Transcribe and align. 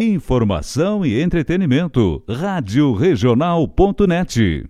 Informação 0.00 1.04
e 1.04 1.20
entretenimento. 1.20 2.22
Rádio 2.28 2.92
Regional.net. 2.92 4.64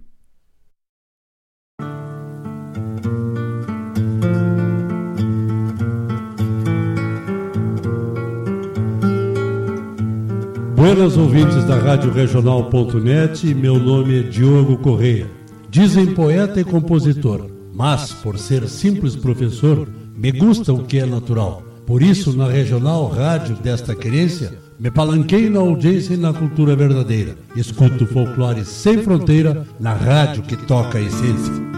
Buenas 10.75 11.19
ouvintes 11.19 11.63
da 11.67 11.77
Rádio 11.77 12.11
Regional.net, 12.11 13.55
meu 13.55 13.79
nome 13.79 14.21
é 14.21 14.23
Diogo 14.23 14.79
Correia. 14.79 15.31
Dizem 15.69 16.15
poeta 16.15 16.59
e 16.59 16.65
compositor, 16.65 17.51
mas 17.75 18.15
por 18.15 18.39
ser 18.39 18.67
simples 18.67 19.15
professor, 19.15 19.87
me 20.17 20.33
gusta 20.33 20.73
o 20.73 20.85
que 20.85 20.99
é 20.99 21.05
natural. 21.05 21.63
Por 21.85 22.01
isso, 22.01 22.35
na 22.35 22.49
regional 22.49 23.07
rádio 23.09 23.57
desta 23.57 23.95
querência, 23.95 24.67
me 24.79 24.91
palanquei 24.91 25.51
na 25.51 25.59
audiência 25.59 26.15
e 26.15 26.17
na 26.17 26.33
cultura 26.33 26.77
verdadeira. 26.77 27.37
Escuto 27.57 28.07
folclore 28.07 28.65
sem 28.65 29.03
fronteira 29.03 29.67
na 29.81 29.93
rádio 29.93 30.43
que 30.43 30.57
toca 30.57 30.99
a 30.99 31.03
essência. 31.03 31.78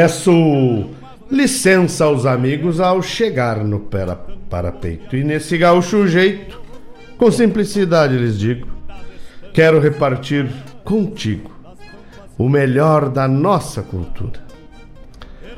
Peço 0.00 0.86
licença 1.30 2.06
aos 2.06 2.24
amigos 2.24 2.80
ao 2.80 3.02
chegar 3.02 3.62
no 3.62 3.80
parapeito. 4.48 5.14
E 5.14 5.22
nesse 5.22 5.58
gaúcho 5.58 6.08
jeito, 6.08 6.58
com 7.18 7.30
simplicidade 7.30 8.16
lhes 8.16 8.38
digo, 8.38 8.66
quero 9.52 9.78
repartir 9.78 10.48
contigo 10.86 11.50
o 12.38 12.48
melhor 12.48 13.10
da 13.10 13.28
nossa 13.28 13.82
cultura. 13.82 14.40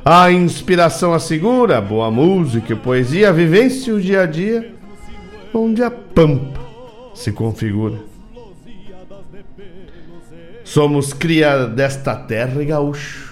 A 0.05 0.33
inspiração 0.33 1.15
assegura, 1.15 1.81
boa 1.81 2.11
música 2.11 2.73
e 2.73 2.77
poesia, 2.77 3.33
vivência 3.33 3.95
o 3.95 4.01
dia 4.01 4.23
a 4.23 4.27
dia, 4.27 4.75
onde 5.55 5.85
a 5.85 5.91
pampa 5.91 6.61
se 7.15 7.31
configura. 7.31 8.01
Somos 10.65 11.13
cria 11.13 11.65
desta 11.65 12.17
terra 12.17 12.61
e 12.61 12.67
gaúcho 12.67 13.32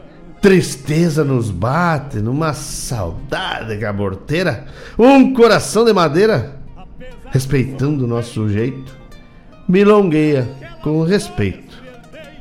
tristeza 0.41 1.23
nos 1.23 1.51
bate, 1.51 2.17
numa 2.17 2.53
saudade 2.53 3.77
caborteira, 3.77 4.65
um 4.97 5.33
coração 5.33 5.85
de 5.85 5.93
madeira, 5.93 6.59
respeitando 7.29 8.03
o 8.05 8.07
nosso 8.07 8.49
jeito, 8.49 8.97
milongueia 9.69 10.49
com 10.81 11.03
respeito. 11.03 11.79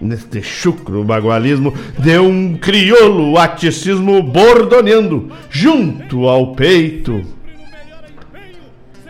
Neste 0.00 0.42
chucro 0.42 1.04
bagualismo 1.04 1.74
de 1.98 2.18
um 2.18 2.56
crioulo 2.56 3.36
aticismo 3.36 4.22
bordoneando 4.22 5.30
junto 5.50 6.26
ao 6.26 6.54
peito. 6.54 7.22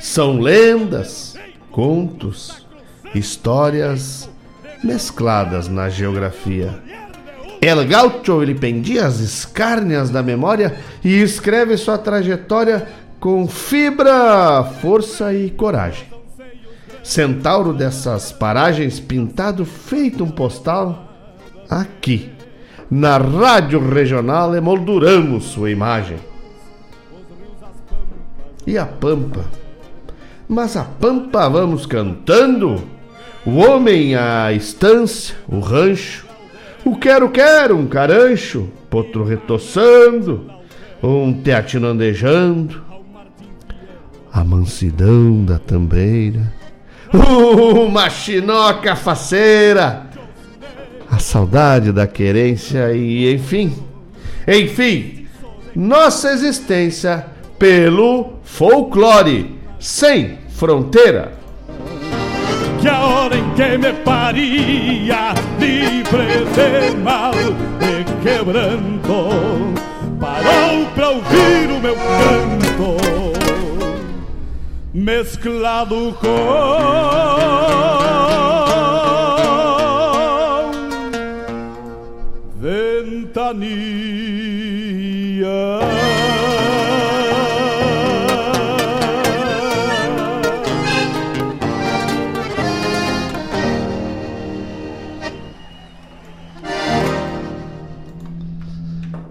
São 0.00 0.40
lendas, 0.40 1.36
contos, 1.70 2.66
histórias 3.14 4.28
mescladas 4.82 5.68
na 5.68 5.88
geografia 5.88 6.89
El 7.60 7.86
Gaucho 7.86 8.42
ele 8.42 8.54
pendia 8.54 9.06
as 9.06 9.20
escárnias 9.20 10.10
da 10.10 10.22
memória 10.22 10.76
e 11.04 11.20
escreve 11.20 11.76
sua 11.76 11.98
trajetória 11.98 12.88
com 13.18 13.46
fibra, 13.46 14.64
força 14.80 15.34
e 15.34 15.50
coragem. 15.50 16.06
Centauro 17.02 17.72
dessas 17.72 18.32
paragens 18.32 18.98
pintado 18.98 19.64
feito 19.64 20.24
um 20.24 20.30
postal, 20.30 21.08
aqui, 21.68 22.30
na 22.90 23.18
Rádio 23.18 23.86
Regional, 23.88 24.54
emolduramos 24.54 25.44
sua 25.44 25.70
imagem. 25.70 26.18
E 28.66 28.78
a 28.78 28.86
Pampa? 28.86 29.44
mas 30.50 30.76
a 30.76 30.82
pampa 30.82 31.48
vamos 31.48 31.86
cantando. 31.86 32.82
O 33.46 33.58
homem, 33.58 34.16
a 34.16 34.52
estância, 34.52 35.36
o 35.46 35.60
rancho, 35.60 36.26
o 36.84 36.96
quero-quero, 36.96 37.76
um 37.76 37.86
carancho, 37.86 38.68
potro 38.88 39.24
retoçando, 39.24 40.50
um 41.02 41.32
teatino 41.32 41.88
andejando, 41.88 42.82
a 44.32 44.44
mansidão 44.44 45.44
da 45.44 45.58
tambeira, 45.58 46.52
uma 47.12 48.08
chinoca 48.08 48.94
faceira, 48.94 50.08
a 51.10 51.18
saudade 51.18 51.92
da 51.92 52.06
querência 52.06 52.92
e 52.92 53.34
enfim, 53.34 53.74
enfim, 54.46 55.26
nossa 55.74 56.32
existência 56.32 57.26
pelo 57.58 58.34
folclore 58.42 59.58
sem 59.78 60.38
fronteira. 60.50 61.39
Que 62.80 62.88
a 62.88 62.98
hora 63.00 63.36
em 63.36 63.54
que 63.54 63.76
me 63.76 63.92
paria, 63.92 65.34
livre 65.58 66.46
de 66.54 66.96
mal, 66.96 67.32
de 67.78 68.04
quebranto, 68.22 69.28
parou 70.18 70.86
pra 70.94 71.10
ouvir 71.10 71.70
o 71.70 71.80
meu 71.80 71.94
canto, 71.94 72.96
mesclado 74.94 76.16
com 76.20 77.30
ventania. 82.60 83.70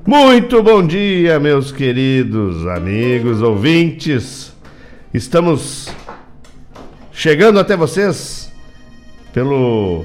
Muito 0.10 0.64
bom 0.64 0.84
dia, 0.84 1.40
meus 1.40 1.72
queridos 1.72 2.66
amigos 2.66 3.44
ouvintes. 3.44 4.52
Estamos 5.14 5.88
chegando 7.12 7.60
até 7.60 7.78
vocês 7.78 8.52
pelo 9.32 10.04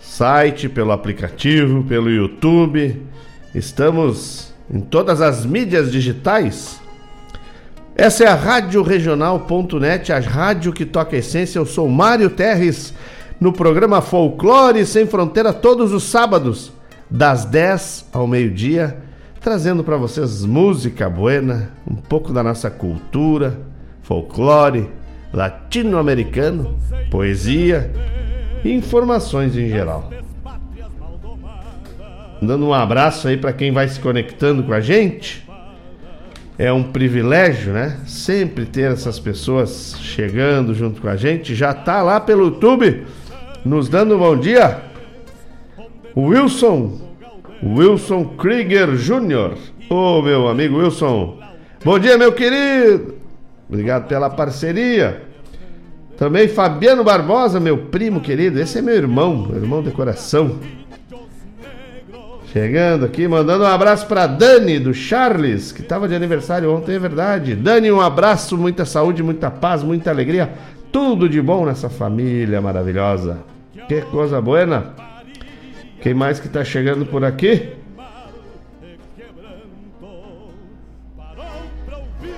site, 0.00 0.68
pelo 0.68 0.90
aplicativo, 0.90 1.84
pelo 1.84 2.10
YouTube. 2.10 3.00
Estamos 3.54 4.52
em 4.68 4.80
todas 4.80 5.20
as 5.20 5.46
mídias 5.46 5.92
digitais. 5.92 6.80
Essa 7.94 8.24
é 8.24 8.26
a 8.26 8.34
Rádio 8.34 8.82
Regional.net, 8.82 10.12
a 10.12 10.18
rádio 10.18 10.72
que 10.72 10.84
toca 10.84 11.14
a 11.14 11.20
essência. 11.20 11.60
Eu 11.60 11.64
sou 11.64 11.88
Mário 11.88 12.28
Terres, 12.28 12.92
no 13.40 13.52
programa 13.52 14.00
Folclore 14.00 14.84
Sem 14.84 15.06
Fronteira, 15.06 15.52
todos 15.52 15.92
os 15.92 16.02
sábados 16.02 16.76
das 17.10 17.44
10 17.44 18.08
ao 18.12 18.26
meio-dia, 18.26 18.98
trazendo 19.40 19.82
para 19.82 19.96
vocês 19.96 20.44
música 20.44 21.08
buena, 21.08 21.70
um 21.86 21.96
pouco 21.96 22.32
da 22.32 22.42
nossa 22.42 22.70
cultura, 22.70 23.58
folclore 24.02 24.90
latino-americano, 25.32 26.78
poesia 27.10 27.92
e 28.64 28.72
informações 28.72 29.56
em 29.56 29.68
geral. 29.68 30.10
Dando 32.40 32.66
um 32.66 32.72
abraço 32.72 33.28
aí 33.28 33.36
para 33.36 33.52
quem 33.52 33.72
vai 33.72 33.88
se 33.88 33.98
conectando 34.00 34.62
com 34.62 34.72
a 34.72 34.80
gente. 34.80 35.46
É 36.56 36.72
um 36.72 36.82
privilégio, 36.82 37.72
né? 37.72 37.98
Sempre 38.06 38.64
ter 38.64 38.92
essas 38.92 39.18
pessoas 39.18 39.96
chegando 40.00 40.74
junto 40.74 41.00
com 41.00 41.08
a 41.08 41.16
gente. 41.16 41.54
Já 41.54 41.72
tá 41.72 42.02
lá 42.02 42.20
pelo 42.20 42.46
YouTube 42.46 43.06
nos 43.64 43.88
dando 43.88 44.16
um 44.16 44.18
bom 44.18 44.36
dia. 44.36 44.87
Wilson, 46.18 46.98
Wilson 47.62 48.24
Krieger 48.36 48.96
Jr. 48.96 49.56
Ô 49.88 50.18
oh, 50.18 50.22
meu 50.22 50.48
amigo 50.48 50.78
Wilson, 50.78 51.38
bom 51.84 51.96
dia 51.96 52.18
meu 52.18 52.32
querido, 52.32 53.14
obrigado 53.68 54.08
pela 54.08 54.28
parceria. 54.28 55.22
Também 56.16 56.48
Fabiano 56.48 57.04
Barbosa, 57.04 57.60
meu 57.60 57.78
primo 57.78 58.20
querido, 58.20 58.60
esse 58.60 58.78
é 58.78 58.82
meu 58.82 58.96
irmão, 58.96 59.46
meu 59.48 59.62
irmão 59.62 59.80
de 59.80 59.92
coração. 59.92 60.58
Chegando 62.52 63.04
aqui, 63.04 63.28
mandando 63.28 63.62
um 63.62 63.68
abraço 63.68 64.04
para 64.08 64.26
Dani 64.26 64.80
do 64.80 64.92
Charles, 64.92 65.70
que 65.70 65.82
estava 65.82 66.08
de 66.08 66.16
aniversário 66.16 66.74
ontem, 66.74 66.96
é 66.96 66.98
verdade. 66.98 67.54
Dani, 67.54 67.92
um 67.92 68.00
abraço, 68.00 68.58
muita 68.58 68.84
saúde, 68.84 69.22
muita 69.22 69.52
paz, 69.52 69.84
muita 69.84 70.10
alegria, 70.10 70.52
tudo 70.90 71.28
de 71.28 71.40
bom 71.40 71.64
nessa 71.64 71.88
família 71.88 72.60
maravilhosa. 72.60 73.38
Que 73.86 74.00
coisa 74.00 74.40
boa. 74.40 75.06
Quem 76.00 76.14
mais 76.14 76.38
que 76.38 76.48
tá 76.48 76.64
chegando 76.64 77.04
por 77.06 77.24
aqui? 77.24 77.70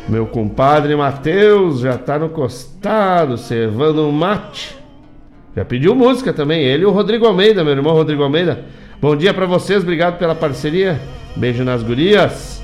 Meu 0.08 0.26
compadre 0.26 0.96
Matheus 0.96 1.80
já 1.80 1.96
tá 1.96 2.18
no 2.18 2.30
costado, 2.30 3.38
servando 3.38 4.06
um 4.06 4.10
mate. 4.10 4.76
Já 5.54 5.64
pediu 5.64 5.94
música 5.94 6.32
também, 6.32 6.62
ele 6.62 6.82
e 6.82 6.86
o 6.86 6.90
Rodrigo 6.90 7.26
Almeida, 7.26 7.62
meu 7.62 7.74
irmão 7.74 7.92
Rodrigo 7.92 8.22
Almeida. 8.22 8.64
Bom 9.00 9.14
dia 9.14 9.32
para 9.32 9.46
vocês, 9.46 9.82
obrigado 9.82 10.18
pela 10.18 10.34
parceria. 10.34 11.00
Beijo 11.36 11.62
nas 11.64 11.82
gurias. 11.82 12.62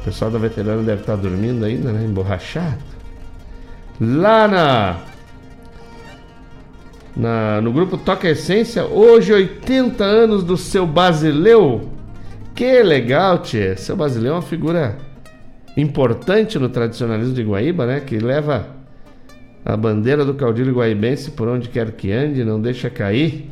O 0.00 0.04
pessoal 0.04 0.30
da 0.30 0.38
veterana 0.38 0.82
deve 0.82 1.00
estar 1.00 1.16
tá 1.16 1.22
dormindo 1.22 1.64
ainda, 1.64 1.90
né? 1.90 2.04
Emborrachado. 2.04 2.78
Lá 4.00 4.46
na 4.46 4.96
na, 7.16 7.60
no 7.60 7.72
grupo 7.72 7.96
Toca 7.96 8.28
Essência, 8.28 8.84
hoje 8.84 9.32
80 9.32 10.04
anos 10.04 10.42
do 10.42 10.56
seu 10.56 10.86
Basileu. 10.86 11.88
Que 12.54 12.82
legal, 12.82 13.38
tchê. 13.38 13.76
Seu 13.76 13.96
Basileu 13.96 14.32
é 14.32 14.36
uma 14.36 14.42
figura 14.42 14.96
importante 15.76 16.58
no 16.58 16.68
tradicionalismo 16.68 17.34
de 17.34 17.42
Guaíba, 17.42 17.86
né? 17.86 18.00
Que 18.00 18.18
leva 18.18 18.66
a 19.64 19.76
bandeira 19.76 20.24
do 20.24 20.34
caudilho 20.34 20.74
guaibense 20.74 21.30
por 21.30 21.48
onde 21.48 21.68
quer 21.68 21.92
que 21.92 22.12
ande, 22.12 22.44
não 22.44 22.60
deixa 22.60 22.90
cair. 22.90 23.50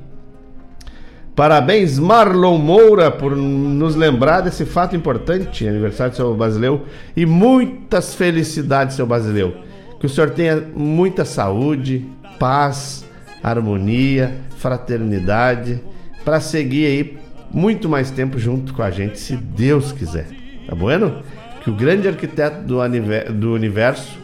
Parabéns, 1.34 1.98
Marlon 1.98 2.58
Moura, 2.58 3.10
por 3.10 3.34
nos 3.34 3.96
lembrar 3.96 4.42
desse 4.42 4.66
fato 4.66 4.94
importante, 4.94 5.66
aniversário 5.66 6.12
do 6.12 6.16
seu 6.16 6.34
Basileu. 6.34 6.82
E 7.16 7.24
muitas 7.24 8.14
felicidades, 8.14 8.96
seu 8.96 9.06
Basileu. 9.06 9.54
Que 9.98 10.06
o 10.06 10.08
senhor 10.08 10.30
tenha 10.30 10.62
muita 10.76 11.24
saúde, 11.24 12.06
paz 12.38 13.10
harmonia, 13.42 14.34
fraternidade, 14.56 15.80
para 16.24 16.40
seguir 16.40 16.86
aí 16.86 17.18
muito 17.50 17.88
mais 17.88 18.10
tempo 18.10 18.38
junto 18.38 18.72
com 18.72 18.82
a 18.82 18.90
gente, 18.90 19.18
se 19.18 19.36
Deus 19.36 19.92
quiser. 19.92 20.26
Tá 20.66 20.74
bueno? 20.74 21.22
Que 21.62 21.70
o 21.70 21.74
grande 21.74 22.08
arquiteto 22.08 22.62
do, 22.62 23.52
universo 23.52 24.18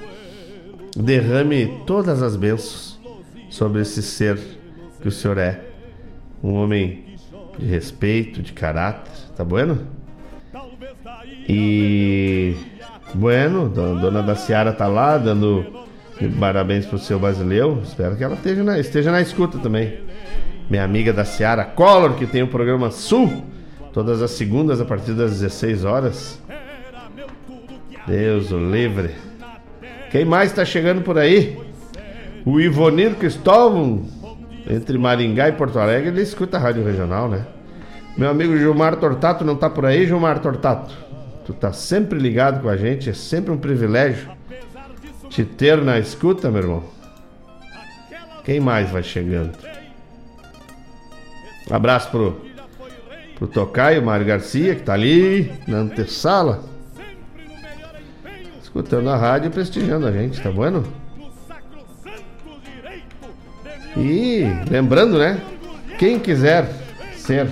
derrame 0.97 1.83
todas 1.87 2.23
as 2.23 2.37
bênçãos 2.37 2.99
sobre 3.51 3.83
esse 3.83 4.03
ser 4.03 4.39
que 5.01 5.09
o 5.09 5.13
senhor 5.13 5.39
é. 5.39 5.61
Um 6.43 6.55
homem 6.55 7.05
de 7.59 7.67
respeito, 7.67 8.41
de 8.43 8.53
caráter, 8.53 9.13
tá 9.37 9.45
bueno? 9.45 9.87
E 11.49 12.55
bueno, 13.15 13.69
dona 13.69 14.23
da 14.23 14.37
Seara 14.37 14.73
tá 14.73 14.87
lá 14.87 15.19
dando 15.19 15.67
Parabéns 16.39 16.85
pro 16.85 16.99
seu 16.99 17.19
Basileu. 17.19 17.81
Espero 17.85 18.17
que 18.17 18.25
ela 18.25 18.35
esteja 18.35 18.65
na, 18.65 18.79
esteja 18.79 19.13
na 19.13 19.21
escuta 19.21 19.59
também. 19.59 20.01
Minha 20.69 20.85
amiga 20.85 21.13
da 21.13 21.25
Seara 21.25 21.65
Collor, 21.65 22.15
que 22.15 22.27
tem 22.27 22.43
o 22.43 22.49
programa 22.49 22.91
Sul, 22.91 23.45
todas 23.93 24.21
as 24.21 24.33
segundas 24.33 24.81
a 24.81 24.85
partir 24.85 25.13
das 25.13 25.39
16 25.39 25.85
horas. 25.85 26.43
Deus 28.07 28.51
o 28.51 28.59
livre. 28.59 29.15
Quem 30.11 30.25
mais 30.25 30.51
está 30.51 30.65
chegando 30.65 31.03
por 31.03 31.19
aí? 31.19 31.57
O 32.45 32.59
Ivonir 32.59 33.15
Cristóvão, 33.15 34.05
entre 34.69 34.99
Maringá 34.99 35.49
e 35.49 35.53
Porto 35.53 35.79
Alegre, 35.79 36.09
ele 36.09 36.23
escuta 36.23 36.57
a 36.57 36.61
Rádio 36.61 36.85
Regional, 36.85 37.29
né? 37.29 37.47
Meu 38.17 38.29
amigo 38.29 38.57
Gilmar 38.57 38.97
Tortato 38.97 39.45
não 39.45 39.55
tá 39.55 39.71
por 39.71 39.87
aí, 39.87 40.07
Gilmar 40.07 40.41
Tortato? 40.41 40.93
Tu 41.45 41.53
tá 41.53 41.73
sempre 41.73 42.19
ligado 42.19 42.63
com 42.63 42.69
a 42.69 42.77
gente, 42.77 43.09
é 43.09 43.13
sempre 43.13 43.53
um 43.53 43.57
privilégio 43.57 44.38
te 45.29 45.45
ter 45.45 45.83
na 45.83 45.99
escuta, 45.99 46.51
meu 46.51 46.63
irmão. 46.63 46.85
Quem 48.45 48.61
mais 48.61 48.91
vai 48.91 49.03
chegando? 49.03 49.53
Um 51.71 51.75
abraço 51.75 52.11
pro, 52.11 52.41
pro 53.37 53.47
Tocaio, 53.47 54.03
Mário 54.03 54.27
Garcia, 54.27 54.75
que 54.75 54.83
tá 54.83 54.95
ali 54.95 55.53
na 55.67 55.79
antessala. 55.79 56.65
Escutando 58.63 59.11
a 59.11 59.17
rádio 59.17 59.49
e 59.49 59.51
prestigiando 59.51 60.07
a 60.07 60.13
gente, 60.13 60.41
tá 60.41 60.51
bueno? 60.51 60.85
E 63.97 64.45
lembrando, 64.71 65.19
né? 65.19 65.41
Quem 65.99 66.19
quiser 66.19 66.71
ser 67.17 67.49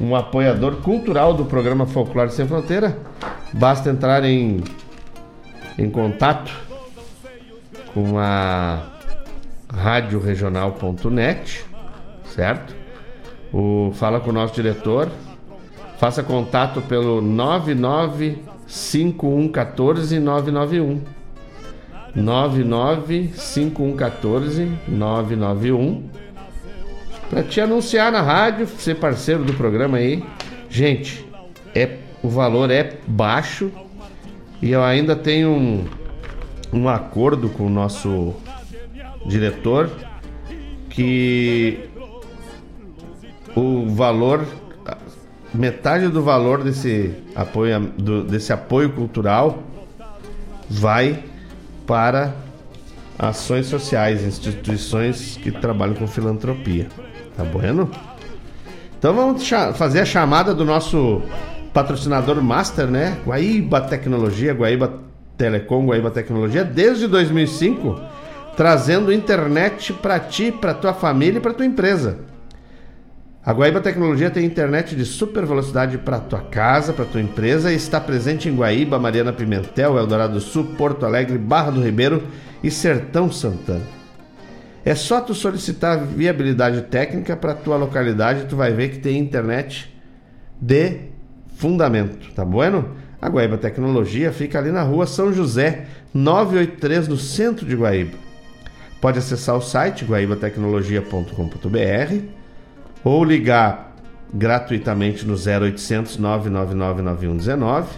um 0.00 0.14
apoiador 0.16 0.76
cultural 0.76 1.34
do 1.34 1.44
programa 1.44 1.86
Folclore 1.86 2.30
Sem 2.30 2.46
Fronteira, 2.46 2.96
basta 3.52 3.90
entrar 3.90 4.24
em, 4.24 4.62
em 5.78 5.90
contato 5.90 6.71
com 7.94 8.18
a 8.18 8.82
radioregional.net, 9.72 11.64
certo? 12.34 12.74
O, 13.52 13.92
fala 13.94 14.18
com 14.20 14.30
o 14.30 14.32
nosso 14.32 14.54
diretor, 14.54 15.10
faça 15.98 16.22
contato 16.22 16.80
pelo 16.82 17.20
995114 17.20 20.20
991. 20.20 21.00
995114 22.14 24.70
991 24.86 26.22
para 27.32 27.42
te 27.42 27.62
anunciar 27.62 28.12
na 28.12 28.20
rádio, 28.20 28.66
ser 28.66 28.96
parceiro 28.96 29.42
do 29.42 29.54
programa 29.54 29.96
aí. 29.96 30.22
Gente, 30.68 31.26
é 31.74 31.96
o 32.22 32.28
valor 32.28 32.70
é 32.70 32.98
baixo 33.06 33.72
e 34.60 34.70
eu 34.70 34.84
ainda 34.84 35.16
tenho 35.16 35.48
um, 35.48 35.86
um 36.72 36.88
acordo 36.88 37.48
com 37.48 37.66
o 37.66 37.70
nosso 37.70 38.34
diretor 39.26 39.90
que 40.88 41.88
o 43.54 43.88
valor 43.88 44.46
metade 45.54 46.08
do 46.08 46.22
valor 46.22 46.64
desse 46.64 47.14
apoio 47.34 47.80
do, 47.98 48.24
desse 48.24 48.52
apoio 48.52 48.90
cultural 48.90 49.62
vai 50.68 51.22
para 51.86 52.34
ações 53.18 53.66
sociais, 53.66 54.24
instituições 54.24 55.36
que 55.36 55.50
trabalham 55.50 55.94
com 55.94 56.06
filantropia. 56.06 56.88
Tá 57.36 57.44
bueno? 57.44 57.90
Então 58.98 59.14
vamos 59.14 59.46
fazer 59.74 60.00
a 60.00 60.04
chamada 60.04 60.54
do 60.54 60.64
nosso 60.64 61.22
patrocinador 61.72 62.42
master, 62.42 62.86
né? 62.86 63.18
Guaíba 63.26 63.80
Tecnologia, 63.82 64.54
Guaíba 64.54 65.00
Telecom, 65.36 65.86
Guaíba 65.86 66.10
Tecnologia, 66.10 66.64
desde 66.64 67.06
2005, 67.06 68.00
trazendo 68.56 69.12
internet 69.12 69.92
para 69.92 70.20
ti, 70.20 70.52
para 70.52 70.74
tua 70.74 70.92
família 70.92 71.38
e 71.38 71.40
para 71.40 71.54
tua 71.54 71.66
empresa. 71.66 72.18
A 73.44 73.52
Guaíba 73.52 73.80
Tecnologia 73.80 74.30
tem 74.30 74.44
internet 74.44 74.94
de 74.94 75.04
super 75.04 75.44
velocidade 75.44 75.98
para 75.98 76.20
tua 76.20 76.40
casa, 76.40 76.92
para 76.92 77.04
tua 77.04 77.20
empresa 77.20 77.72
e 77.72 77.74
está 77.74 78.00
presente 78.00 78.48
em 78.48 78.54
Guaíba, 78.54 79.00
Mariana 79.00 79.32
Pimentel, 79.32 79.98
Eldorado 79.98 80.34
do 80.34 80.40
Sul, 80.40 80.76
Porto 80.78 81.04
Alegre, 81.04 81.38
Barra 81.38 81.72
do 81.72 81.82
Ribeiro 81.82 82.22
e 82.62 82.70
Sertão 82.70 83.32
Santana. 83.32 83.82
É 84.84 84.94
só 84.94 85.20
tu 85.20 85.34
solicitar 85.34 85.98
viabilidade 85.98 86.82
técnica 86.82 87.36
para 87.36 87.54
tua 87.54 87.76
localidade, 87.76 88.46
tu 88.46 88.54
vai 88.54 88.72
ver 88.72 88.90
que 88.90 88.98
tem 88.98 89.18
internet 89.18 89.92
de 90.60 91.00
fundamento, 91.56 92.32
tá 92.34 92.44
bueno? 92.44 92.96
A 93.22 93.28
Guaíba 93.28 93.56
Tecnologia 93.56 94.30
fica 94.32 94.58
ali 94.58 94.72
na 94.72 94.82
rua 94.82 95.06
São 95.06 95.32
José, 95.32 95.86
983, 96.12 97.06
no 97.06 97.16
centro 97.16 97.64
de 97.64 97.76
Guaíba. 97.76 98.18
Pode 99.00 99.20
acessar 99.20 99.56
o 99.56 99.62
site 99.62 100.04
guaibatecnologia.com.br 100.04 102.24
ou 103.04 103.22
ligar 103.22 103.94
gratuitamente 104.34 105.24
no 105.24 105.34
0800 105.34 106.18
999 106.18 107.02
9119 107.02 107.90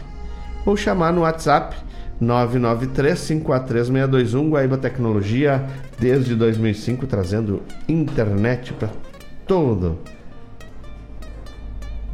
ou 0.67 0.77
chamar 0.77 1.11
no 1.11 1.23
WhatsApp 1.23 1.75
993-543-621 2.23 4.51
Guaíba 4.51 4.77
Tecnologia 4.77 5.65
desde 5.99 6.35
2005 6.35 7.07
trazendo 7.07 7.63
internet 7.89 8.75
para 8.75 8.91
todo 9.47 9.99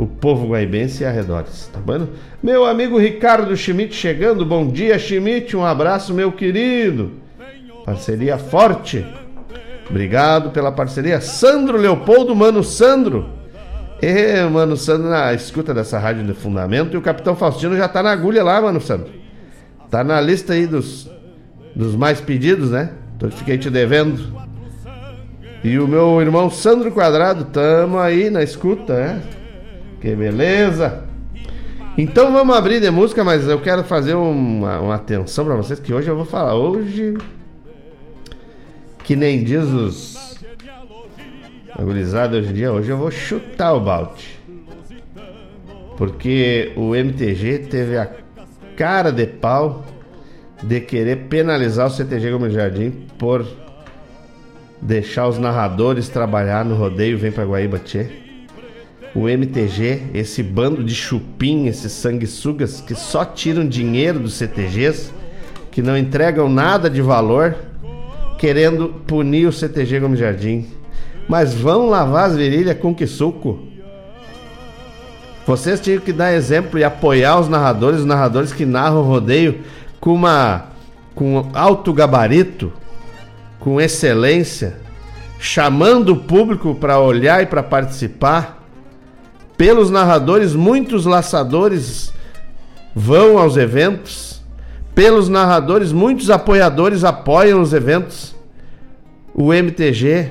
o 0.00 0.06
povo 0.06 0.48
guaibense 0.48 1.02
e 1.02 1.06
arredores, 1.06 1.68
tá 1.70 1.78
bom? 1.78 2.06
Meu 2.42 2.64
amigo 2.64 2.98
Ricardo 2.98 3.54
Schmidt 3.54 3.94
chegando, 3.94 4.46
bom 4.46 4.66
dia 4.66 4.98
Schmidt, 4.98 5.54
um 5.54 5.62
abraço 5.62 6.14
meu 6.14 6.32
querido, 6.32 7.12
parceria 7.84 8.38
forte, 8.38 9.04
obrigado 9.90 10.52
pela 10.52 10.72
parceria, 10.72 11.20
Sandro 11.20 11.76
Leopoldo, 11.76 12.34
mano 12.34 12.64
Sandro, 12.64 13.28
e 14.00 14.42
mano 14.48 14.74
Sandro 14.74 15.10
na 15.10 15.34
escuta 15.34 15.74
dessa 15.74 15.98
rádio 15.98 16.24
de 16.24 16.32
fundamento 16.32 16.94
e 16.94 16.96
o 16.96 17.02
Capitão 17.02 17.36
Faustino 17.36 17.76
já 17.76 17.86
tá 17.86 18.02
na 18.02 18.10
agulha 18.10 18.42
lá, 18.42 18.58
mano 18.58 18.80
Sandro, 18.80 19.10
tá 19.90 20.02
na 20.02 20.18
lista 20.18 20.54
aí 20.54 20.66
dos, 20.66 21.10
dos 21.76 21.94
mais 21.94 22.22
pedidos, 22.22 22.70
né? 22.70 22.92
Então 23.18 23.30
fiquei 23.30 23.58
te 23.58 23.68
devendo. 23.68 24.40
E 25.62 25.78
o 25.78 25.86
meu 25.86 26.22
irmão 26.22 26.48
Sandro 26.48 26.90
Quadrado, 26.90 27.44
tamo 27.52 27.98
aí 27.98 28.30
na 28.30 28.42
escuta, 28.42 28.94
né? 28.94 29.22
Que 30.00 30.16
beleza! 30.16 31.04
Então 31.98 32.32
vamos 32.32 32.56
abrir 32.56 32.80
de 32.80 32.90
música, 32.90 33.22
mas 33.22 33.46
eu 33.46 33.60
quero 33.60 33.84
fazer 33.84 34.14
uma, 34.14 34.80
uma 34.80 34.94
atenção 34.94 35.44
para 35.44 35.54
vocês 35.56 35.78
que 35.78 35.92
hoje 35.92 36.08
eu 36.08 36.16
vou 36.16 36.24
falar. 36.24 36.54
Hoje, 36.54 37.18
que 39.04 39.14
nem 39.14 39.44
diz 39.44 39.64
os 39.64 40.38
agonizados 41.76 42.38
hoje 42.38 42.50
em 42.50 42.54
dia, 42.54 42.72
hoje 42.72 42.88
eu 42.88 42.96
vou 42.96 43.10
chutar 43.10 43.74
o 43.74 43.80
balde. 43.80 44.40
Porque 45.98 46.72
o 46.76 46.94
MTG 46.94 47.66
teve 47.70 47.98
a 47.98 48.10
cara 48.76 49.12
de 49.12 49.26
pau 49.26 49.84
de 50.62 50.80
querer 50.80 51.28
penalizar 51.28 51.86
o 51.86 51.90
CTG 51.90 52.30
Gomes 52.30 52.54
Jardim 52.54 52.90
por 53.18 53.46
deixar 54.80 55.28
os 55.28 55.38
narradores 55.38 56.08
trabalhar 56.08 56.64
no 56.64 56.74
rodeio 56.74 57.18
Vem 57.18 57.30
pra 57.30 57.44
Guaíba 57.44 57.78
Tchê 57.78 58.29
o 59.14 59.28
MTG, 59.28 60.02
esse 60.14 60.42
bando 60.42 60.84
de 60.84 60.94
chupim, 60.94 61.66
esses 61.66 61.92
sanguessugas 61.92 62.80
que 62.80 62.94
só 62.94 63.24
tiram 63.24 63.66
dinheiro 63.66 64.20
dos 64.20 64.34
CTGs, 64.34 65.12
que 65.70 65.82
não 65.82 65.96
entregam 65.96 66.48
nada 66.48 66.88
de 66.88 67.02
valor, 67.02 67.56
querendo 68.38 68.88
punir 69.06 69.46
o 69.46 69.52
CTG 69.52 70.00
Gomes 70.00 70.18
Jardim. 70.18 70.66
Mas 71.28 71.52
vão 71.54 71.88
lavar 71.88 72.30
as 72.30 72.36
virilhas 72.36 72.78
com 72.78 72.94
que 72.94 73.06
suco? 73.06 73.60
Vocês 75.46 75.80
tinham 75.80 76.00
que 76.00 76.12
dar 76.12 76.32
exemplo 76.32 76.78
e 76.78 76.84
apoiar 76.84 77.40
os 77.40 77.48
narradores, 77.48 78.00
os 78.00 78.06
narradores 78.06 78.52
que 78.52 78.64
narram 78.64 79.00
o 79.00 79.04
rodeio 79.04 79.60
com 80.00 80.14
uma 80.14 80.70
com 81.14 81.50
alto 81.52 81.92
gabarito, 81.92 82.72
com 83.58 83.80
excelência, 83.80 84.78
chamando 85.38 86.10
o 86.10 86.16
público 86.16 86.74
para 86.74 87.00
olhar 87.00 87.42
e 87.42 87.46
para 87.46 87.62
participar 87.62 88.59
pelos 89.60 89.90
narradores, 89.90 90.54
muitos 90.54 91.04
laçadores 91.04 92.10
vão 92.94 93.36
aos 93.36 93.58
eventos. 93.58 94.40
Pelos 94.94 95.28
narradores, 95.28 95.92
muitos 95.92 96.30
apoiadores 96.30 97.04
apoiam 97.04 97.60
os 97.60 97.74
eventos. 97.74 98.34
O 99.34 99.52
MTG, 99.52 100.30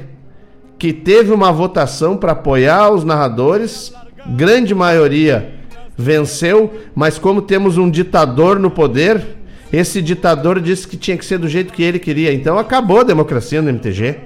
que 0.79 0.91
teve 0.91 1.31
uma 1.31 1.51
votação 1.51 2.17
para 2.17 2.31
apoiar 2.31 2.89
os 2.89 3.03
narradores, 3.03 3.93
grande 4.29 4.73
maioria 4.73 5.53
venceu, 5.95 6.73
mas 6.95 7.19
como 7.19 7.43
temos 7.43 7.77
um 7.77 7.87
ditador 7.87 8.57
no 8.57 8.71
poder, 8.71 9.23
esse 9.71 10.01
ditador 10.01 10.59
disse 10.59 10.87
que 10.87 10.97
tinha 10.97 11.15
que 11.15 11.23
ser 11.23 11.37
do 11.37 11.47
jeito 11.47 11.71
que 11.71 11.83
ele 11.83 11.99
queria. 11.99 12.33
Então 12.33 12.57
acabou 12.57 13.01
a 13.01 13.03
democracia 13.03 13.61
no 13.61 13.69
MTG. 13.69 14.21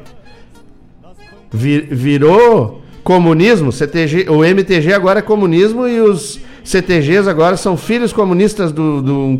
Vir, 1.51 1.93
virou 1.93 2.82
comunismo, 3.03 3.71
CTG, 3.71 4.29
o 4.29 4.43
MTG 4.43 4.93
agora 4.93 5.19
é 5.19 5.21
comunismo 5.21 5.87
e 5.87 5.99
os 5.99 6.39
CTGs 6.63 7.29
agora 7.29 7.57
são 7.57 7.75
filhos 7.75 8.13
comunistas 8.13 8.71
do, 8.71 9.01
do, 9.01 9.39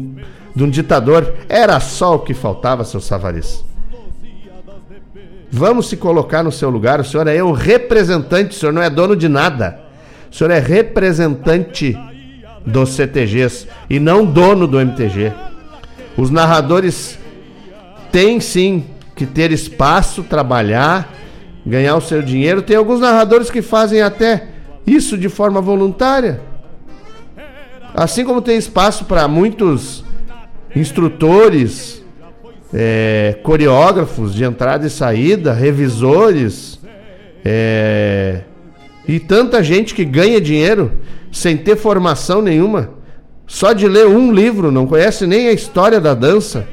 de 0.55 0.63
um 0.63 0.69
ditador. 0.69 1.33
Era 1.47 1.79
só 1.79 2.15
o 2.15 2.19
que 2.19 2.33
faltava, 2.33 2.83
seu 2.83 2.99
Savaris. 2.99 3.63
Vamos 5.49 5.87
se 5.87 5.95
colocar 5.95 6.43
no 6.43 6.51
seu 6.51 6.69
lugar. 6.69 6.99
O 6.99 7.05
senhor 7.05 7.27
é 7.27 7.41
um 7.43 7.51
representante, 7.51 8.55
o 8.55 8.59
senhor 8.59 8.73
não 8.73 8.81
é 8.81 8.89
dono 8.89 9.15
de 9.15 9.29
nada. 9.29 9.79
O 10.31 10.35
senhor 10.35 10.51
é 10.51 10.59
representante 10.59 11.97
dos 12.65 12.89
CTGs 12.89 13.67
e 13.89 13.99
não 13.99 14.25
dono 14.25 14.67
do 14.67 14.79
MTG. 14.79 15.31
Os 16.17 16.29
narradores 16.29 17.17
têm 18.11 18.39
sim 18.39 18.85
que 19.15 19.25
ter 19.25 19.51
espaço, 19.51 20.23
trabalhar 20.23 21.13
ganhar 21.65 21.95
o 21.95 22.01
seu 22.01 22.21
dinheiro. 22.21 22.61
Tem 22.61 22.75
alguns 22.75 22.99
narradores 22.99 23.49
que 23.49 23.61
fazem 23.61 24.01
até 24.01 24.47
isso 24.85 25.17
de 25.17 25.29
forma 25.29 25.61
voluntária. 25.61 26.41
Assim 27.93 28.25
como 28.25 28.41
tem 28.41 28.57
espaço 28.57 29.05
para 29.05 29.27
muitos 29.27 30.03
instrutores, 30.75 32.03
é, 32.73 33.37
coreógrafos 33.43 34.33
de 34.33 34.43
entrada 34.43 34.87
e 34.87 34.89
saída, 34.89 35.53
revisores, 35.53 36.79
é, 37.45 38.41
e 39.07 39.19
tanta 39.19 39.61
gente 39.61 39.93
que 39.93 40.03
ganha 40.03 40.41
dinheiro 40.41 40.91
sem 41.31 41.55
ter 41.57 41.75
formação 41.75 42.41
nenhuma, 42.41 42.89
só 43.45 43.73
de 43.73 43.87
ler 43.87 44.07
um 44.07 44.31
livro, 44.31 44.71
não 44.71 44.87
conhece 44.87 45.27
nem 45.27 45.47
a 45.47 45.51
história 45.51 45.99
da 45.99 46.13
dança. 46.13 46.67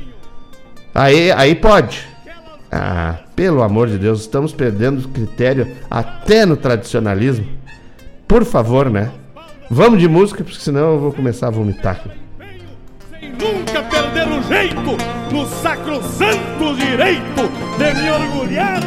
Aí, 0.95 1.31
aí 1.33 1.55
pode. 1.55 2.09
Ah, 2.71 3.19
pelo 3.41 3.63
amor 3.63 3.89
de 3.89 3.97
Deus, 3.97 4.21
estamos 4.21 4.53
perdendo 4.53 5.09
critério 5.09 5.67
até 5.91 6.45
no 6.45 6.59
tradicionalismo. 6.59 7.47
Por 8.29 8.45
favor, 8.45 8.91
né? 8.91 9.11
Vamos 9.71 9.99
de 9.99 10.07
música, 10.07 10.45
porque 10.45 10.61
senão 10.61 10.93
eu 10.93 11.01
vou 11.01 11.11
começar 11.11 11.47
a 11.47 11.51
vomitar. 11.51 12.03
Sem 13.19 13.31
nunca 13.31 13.83
perder 13.85 14.29
o 14.29 14.43
jeito, 14.43 15.33
no 15.33 15.47
sacrosanto 15.47 16.77
direito 16.77 17.49
de 17.79 18.03
me 18.03 18.11
orgulhar 18.11 18.83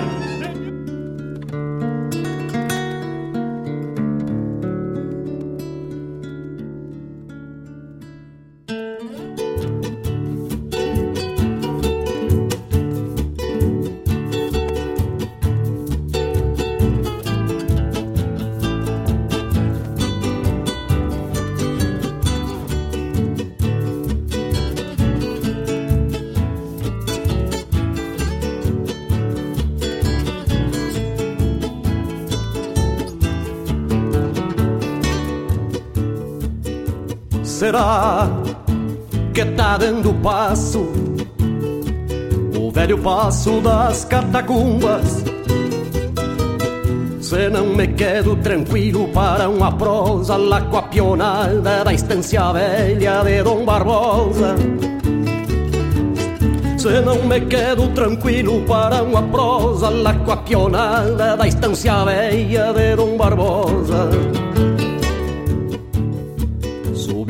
será 37.64 38.28
que 39.34 39.46
tá 39.56 39.78
dando 39.78 40.14
passo? 40.16 40.86
O 42.60 42.70
velho 42.70 42.98
passo 42.98 43.62
das 43.62 44.04
catacumbas. 44.04 45.24
Se 47.22 47.50
não 47.50 47.68
me 47.68 47.88
quedo 47.88 48.36
tranquilo 48.36 49.08
para 49.14 49.48
uma 49.48 49.72
prosa 49.72 50.36
lá 50.36 50.60
com 50.60 50.76
a 50.76 50.82
pionada 50.82 51.86
da 51.86 51.94
estância 51.94 52.52
velha 52.52 53.24
de 53.24 53.42
Dom 53.44 53.64
Barbosa. 53.64 54.56
Se 56.78 57.00
não 57.00 57.24
me 57.24 57.40
quedo 57.40 57.88
tranquilo 57.94 58.62
para 58.68 59.02
uma 59.04 59.24
prosa 59.24 59.90
lá 59.90 60.14
com 60.14 60.34
a 60.34 60.38
pionada 60.38 61.38
da 61.38 61.48
estância 61.48 62.04
velha 62.04 62.74
de 62.74 62.96
Dom 62.98 63.16
Barbosa. 63.16 64.43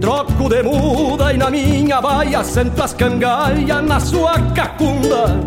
Troco 0.00 0.48
de 0.48 0.62
muda 0.62 1.30
e 1.32 1.36
na 1.36 1.50
minha 1.50 2.00
baia 2.00 2.42
sento 2.42 2.82
as 2.82 2.94
cangalhas 2.94 3.84
na 3.84 4.00
sua 4.00 4.32
cacunda. 4.54 5.38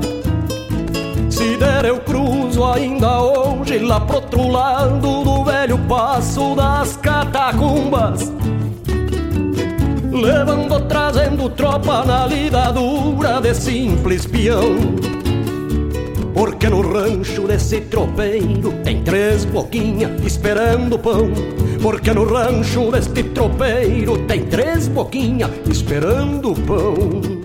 Se 1.27 1.57
der 1.57 1.85
eu 1.85 1.99
cruzo 1.99 2.63
ainda 2.63 3.19
hoje 3.19 3.79
lá 3.79 3.99
pro 3.99 4.17
outro 4.17 4.47
lado 4.47 5.23
do 5.23 5.43
velho 5.43 5.79
passo 5.89 6.53
das 6.55 6.95
catacumbas. 6.97 8.31
Levando, 10.11 10.79
trazendo 10.87 11.49
tropa 11.49 12.05
na 12.05 12.27
lida 12.27 12.71
dura 12.71 13.41
de 13.41 13.55
simples 13.55 14.27
peão. 14.27 15.22
Porque 16.33 16.69
no 16.69 16.81
rancho 16.81 17.47
desse 17.47 17.81
tropeiro 17.81 18.73
tem 18.83 19.03
três 19.03 19.45
boquinhas 19.45 20.11
esperando 20.25 20.97
pão 20.97 21.29
porque 21.83 22.13
no 22.13 22.23
rancho 22.23 22.89
deste 22.91 23.23
tropeiro 23.23 24.17
tem 24.25 24.45
três 24.45 24.87
boquinhas 24.87 25.51
esperando 25.69 26.53
pão. 26.65 27.42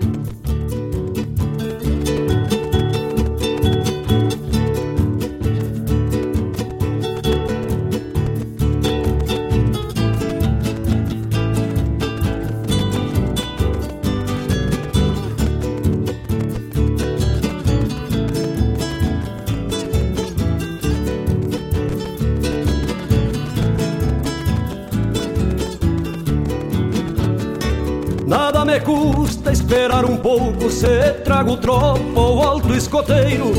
Pouco 30.19 30.69
se 30.69 31.13
trago 31.23 31.57
tropa 31.57 32.19
ou 32.19 32.43
alto 32.43 32.73
escoteiro. 32.73 33.51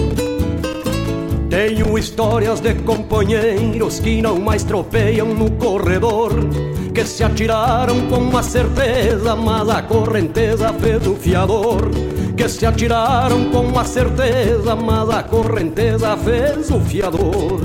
Tenho 1.49 1.99
histórias 1.99 2.61
de 2.61 2.75
companheiros 2.75 3.99
que 3.99 4.23
não 4.23 4.39
mais 4.39 4.63
tropeiam 4.63 5.35
no 5.35 5.51
corredor, 5.53 6.33
que 6.95 7.05
se 7.05 7.25
atiraram 7.25 8.07
com 8.09 8.37
a 8.37 8.43
certeza, 8.43 9.35
mas 9.35 9.69
a 9.69 9.83
correnteza 9.83 10.73
fez 10.75 11.07
o 11.07 11.17
fiador. 11.17 11.91
Que 12.37 12.49
se 12.49 12.65
atiraram 12.65 13.51
com 13.51 13.79
a 13.79 13.85
certeza, 13.85 14.77
mas 14.77 15.11
a 15.11 15.23
correnteza 15.23 16.17
fez 16.17 16.71
o 16.71 16.81
fiador. 16.81 17.61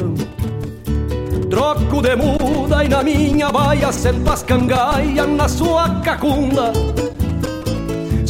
Troco 1.49 2.01
de 2.01 2.15
muda 2.15 2.83
e 2.83 2.89
na 2.89 3.03
minha 3.03 3.51
baia 3.51 3.91
sento 3.91 4.29
as 4.29 4.43
cangaias 4.43 5.29
na 5.29 5.47
sua 5.47 6.01
cacunda 6.01 6.73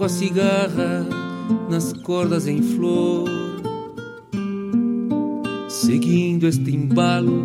Invoco 0.00 0.04
a 0.04 0.08
cigarra 0.08 1.06
nas 1.68 1.92
cordas 1.92 2.46
em 2.46 2.62
flor. 2.62 3.28
Seguindo 5.68 6.46
este 6.46 6.74
embalo, 6.74 7.44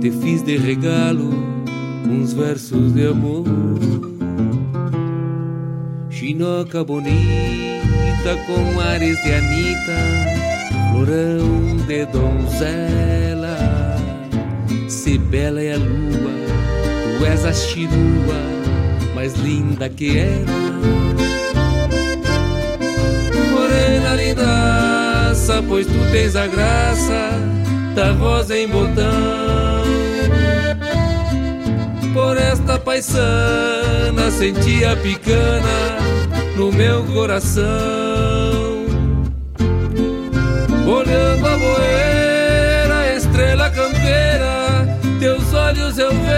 te 0.00 0.10
fiz 0.10 0.42
de 0.42 0.56
regalo 0.56 1.30
uns 2.06 2.32
versos 2.32 2.92
de 2.92 3.06
amor. 3.06 3.44
Chinoca 6.10 6.84
bonita 6.84 8.36
com 8.46 8.80
ares 8.80 9.22
de 9.22 9.32
Anita, 9.32 9.98
florão 10.90 11.76
de 11.86 12.06
donzela. 12.06 13.56
Se 14.88 15.16
bela 15.16 15.60
é 15.60 15.74
a 15.74 15.78
lua, 15.78 17.18
tu 17.18 17.24
és 17.24 17.44
a 17.44 17.52
chirua 17.52 18.48
mais 19.14 19.34
linda 19.36 19.88
que 19.88 20.18
ela. 20.18 20.57
Lindaça, 24.38 25.62
pois 25.66 25.86
tu 25.86 25.98
tens 26.12 26.36
a 26.36 26.46
graça 26.46 27.30
da 27.94 28.12
rosa 28.12 28.56
em 28.56 28.68
botão. 28.68 29.82
Por 32.14 32.36
esta 32.36 32.78
paisana 32.78 34.30
senti 34.30 34.84
a 34.84 34.94
picana 34.96 35.98
no 36.56 36.70
meu 36.72 37.02
coração. 37.04 37.66
Olhando 40.86 41.46
a 41.46 41.56
boeira, 41.58 43.16
estrela 43.16 43.68
campeira, 43.70 44.98
teus 45.18 45.52
olhos 45.52 45.98
eu 45.98 46.10
vejo. 46.10 46.28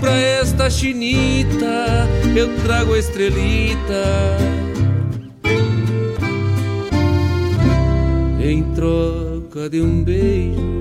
Pra 0.00 0.14
esta 0.16 0.68
chinita 0.68 2.06
eu 2.36 2.54
trago 2.62 2.92
a 2.92 2.98
estrelita. 2.98 4.67
Troca 8.78 9.68
de 9.68 9.80
um 9.80 10.04
beijo. 10.04 10.77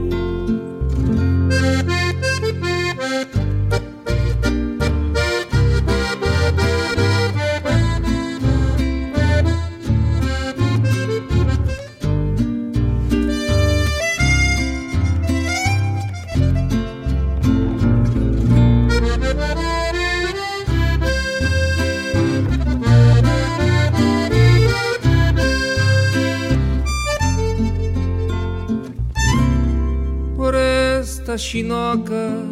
Chinoca, 31.48 32.44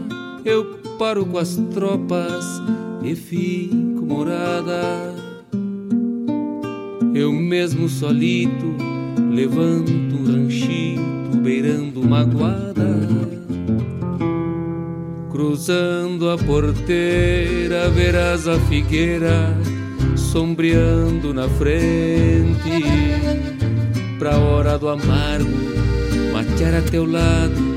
eu 0.46 0.80
paro 0.98 1.26
com 1.26 1.38
as 1.38 1.58
tropas 1.74 2.46
e 3.04 3.14
fico 3.14 4.06
morada. 4.06 5.14
Eu 7.14 7.34
mesmo 7.34 7.90
solito 7.90 8.66
levanto 9.30 9.92
um 9.92 10.26
ranchito 10.26 11.38
beirando 11.44 12.00
uma 12.00 12.24
guada. 12.24 12.96
Cruzando 15.30 16.30
a 16.30 16.38
porteira, 16.38 17.90
verás 17.90 18.48
a 18.48 18.58
figueira 18.62 19.54
sombreando 20.16 21.34
na 21.34 21.50
frente. 21.50 22.86
Pra 24.18 24.38
hora 24.38 24.78
do 24.78 24.88
amargo, 24.88 25.52
matear 26.32 26.76
a 26.76 26.82
teu 26.82 27.06
lado 27.06 27.75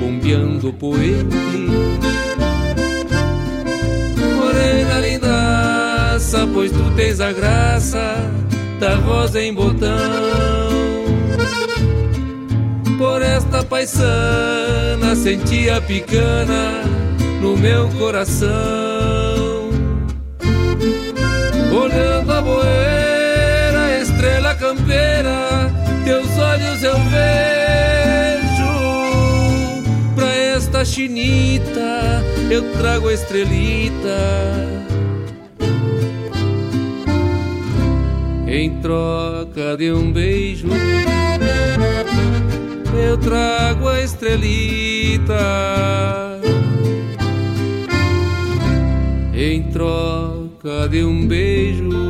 bombeando 0.00 0.72
poente. 0.72 1.36
Morena 4.36 4.98
lindaça, 5.00 6.48
pois 6.52 6.72
tu 6.72 6.90
tens 6.96 7.20
a 7.20 7.32
graça 7.32 8.16
da 8.80 8.94
rosa 8.96 9.40
em 9.42 9.52
botão. 9.52 9.88
Por 12.96 13.22
esta 13.22 13.62
paisana 13.62 15.14
senti 15.14 15.68
a 15.68 15.80
picana 15.80 16.82
no 17.40 17.56
meu 17.56 17.88
coração. 17.90 18.89
Chinita 30.84 32.22
eu 32.50 32.72
trago 32.72 33.08
a 33.08 33.14
estrelita. 33.14 34.18
Em 38.48 38.80
troca 38.80 39.76
de 39.76 39.92
um 39.92 40.10
beijo, 40.12 40.66
eu 43.00 43.16
trago 43.18 43.88
a 43.88 44.02
estrelita. 44.02 45.38
Em 49.32 49.62
troca 49.70 50.88
de 50.88 51.04
um 51.04 51.28
beijo. 51.28 52.09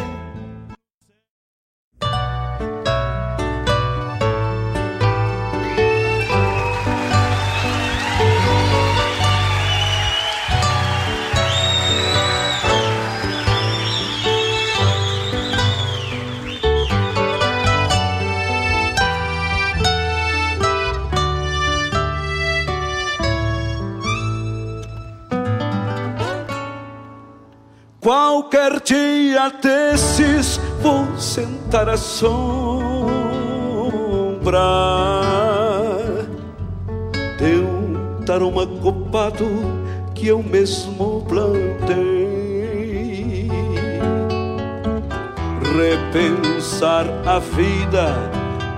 Dia 29.41 29.49
desses 29.49 30.59
vou 30.81 31.17
sentar 31.17 31.89
à 31.89 31.97
sombra 31.97 32.41
de 37.37 37.55
um 37.55 38.23
taroma 38.25 38.67
copado 38.67 39.47
que 40.13 40.27
eu 40.27 40.43
mesmo 40.43 41.25
plantei. 41.27 42.21
Repensar 45.73 47.05
a 47.25 47.39
vida, 47.39 48.13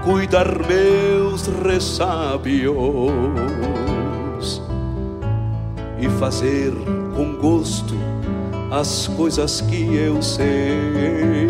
cuidar 0.06 0.47
meus 0.67 1.47
ressábios 1.47 2.71
e 5.99 6.10
fazer 6.19 6.71
com 7.15 7.36
gosto 7.36 8.12
as 8.73 9.07
coisas 9.07 9.62
que 9.62 9.95
eu 9.95 10.19
sei. 10.19 11.47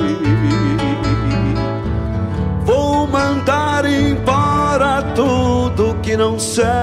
Vou 2.65 3.07
mandar 3.07 3.85
embora 3.85 5.01
tudo 5.15 5.95
que 6.01 6.17
não 6.17 6.37
serve 6.37 6.73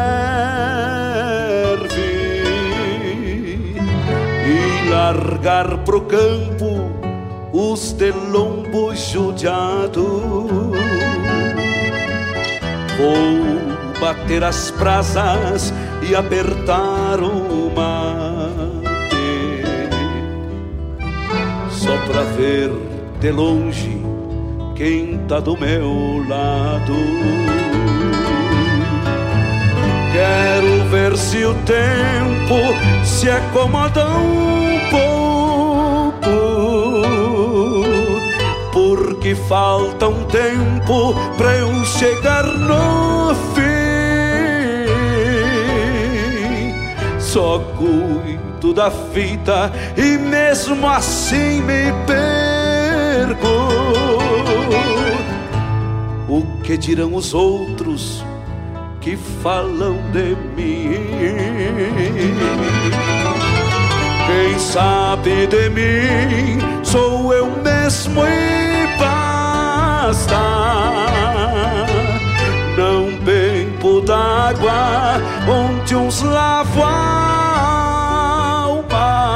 e 4.47 4.89
largar 4.89 5.77
pro 5.85 6.01
campo 6.03 6.91
os 7.53 7.93
de 7.93 8.11
judeados. 9.13 10.07
Vou 12.97 14.01
bater 14.01 14.43
as 14.43 14.71
brasas 14.71 15.71
e 16.09 16.15
apertar 16.17 17.21
o 17.21 17.71
mar 17.77 18.30
só 21.91 21.97
pra 22.07 22.23
ver 22.23 22.71
de 23.19 23.33
longe 23.33 24.01
quem 24.77 25.19
tá 25.27 25.41
do 25.41 25.59
meu 25.59 26.25
lado. 26.29 26.95
Quero 30.13 30.89
ver 30.89 31.17
se 31.17 31.45
o 31.45 31.53
tempo 31.65 32.55
se 33.05 33.29
acomoda 33.29 34.07
um 34.09 34.79
pouco, 34.91 36.31
porque 38.73 39.35
falta 39.35 40.07
um 40.07 40.23
tempo 40.27 41.15
pra 41.37 41.57
eu 41.57 41.85
chegar 41.85 42.45
no 42.45 43.35
fim. 43.55 43.70
Só 47.31 47.61
cuido 47.79 48.75
da 48.75 48.91
fita 48.91 49.73
e 49.97 50.19
mesmo 50.19 50.87
assim 50.89 51.61
me 51.63 51.93
perco. 52.07 53.47
O 56.29 56.43
que 56.63 56.77
dirão 56.77 57.15
os 57.15 57.33
outros? 57.33 58.25
que 59.01 59.17
falam 59.17 59.97
de 60.13 60.37
mim. 60.55 60.91
Quem 64.27 64.59
sabe 64.59 65.47
de 65.47 65.71
mim 65.71 66.59
sou 66.85 67.33
eu 67.33 67.47
mesmo 67.63 68.23
e 68.27 68.99
basta. 68.99 70.37
D'água 74.11 75.23
onde 75.49 75.95
uns 75.95 76.21
lavam 76.23 76.83
a 76.83 78.65
alma, 78.65 79.31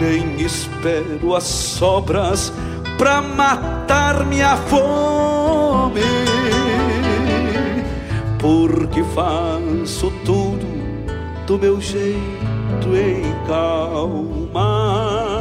nem 0.00 0.40
espero 0.40 1.34
as 1.34 1.42
sobras 1.42 2.52
pra 2.96 3.20
matar 3.20 4.24
minha 4.24 4.56
fome 4.56 6.00
porque 8.38 9.02
faço 9.02 10.12
tudo 10.24 10.64
do 11.48 11.58
meu 11.58 11.80
jeito 11.80 12.86
em 12.94 13.34
calma. 13.48 15.39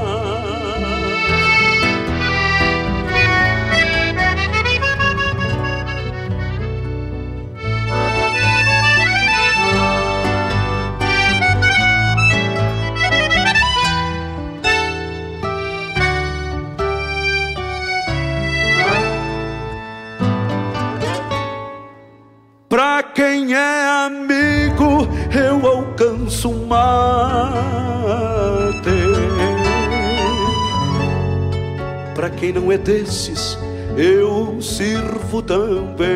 Quem 32.39 32.53
não 32.53 32.71
é 32.71 32.77
desses, 32.77 33.57
eu 33.97 34.61
sirvo 34.61 35.41
também. 35.41 36.07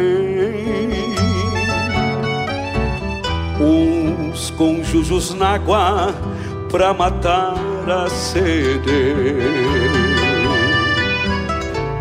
Uns 3.59 4.49
com 4.51 4.83
jujos 4.83 5.33
na 5.33 5.55
água 5.55 6.13
pra 6.71 6.93
matar 6.93 7.55
a 7.87 8.09
sede. 8.09 9.33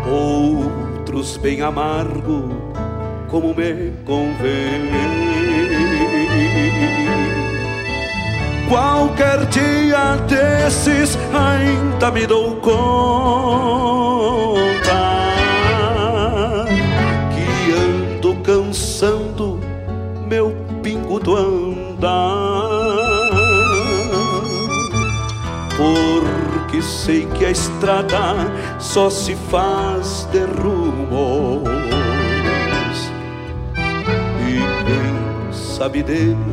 Outros 0.09 1.37
bem 1.37 1.61
amargo 1.61 2.49
como 3.29 3.53
me 3.53 3.91
convém. 4.05 5.32
Qualquer 8.69 9.45
dia 9.47 10.15
desses 10.27 11.17
ainda 11.33 12.11
me 12.11 12.25
dou 12.25 12.55
conta 12.57 12.73
que 17.33 17.71
ando 17.73 18.35
cansando 18.43 19.59
meu 20.27 20.55
pingo 20.81 21.19
do 21.19 21.35
andar. 21.35 22.13
Porque 25.77 26.81
sei 26.81 27.25
que 27.27 27.45
a 27.45 27.51
estrada 27.51 28.51
só 28.79 29.09
se 29.09 29.35
faz 29.35 30.27
de 30.31 30.39
rumo 30.39 31.63
sabe 35.83 36.01
dele 36.01 36.52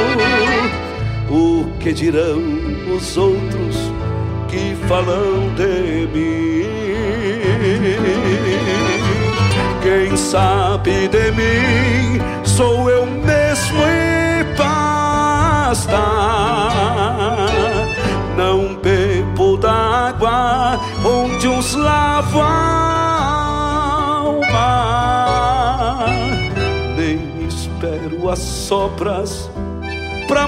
que 1.81 1.91
dirão 1.93 2.39
os 2.95 3.17
outros 3.17 3.91
que 4.47 4.75
falam 4.87 5.53
de 5.55 6.07
mim? 6.13 6.61
Quem 9.81 10.15
sabe 10.15 11.07
de 11.07 11.31
mim 11.31 12.21
sou 12.43 12.89
eu 12.89 13.05
mesmo 13.05 13.79
e 13.81 14.43
basta. 14.55 15.97
Não 18.37 18.75
bebo 18.75 19.57
d'água 19.57 20.79
onde 21.03 21.47
uns 21.47 21.73
lavam 21.73 22.81
as 28.31 28.39
sobras 28.39 29.49
pra 30.27 30.47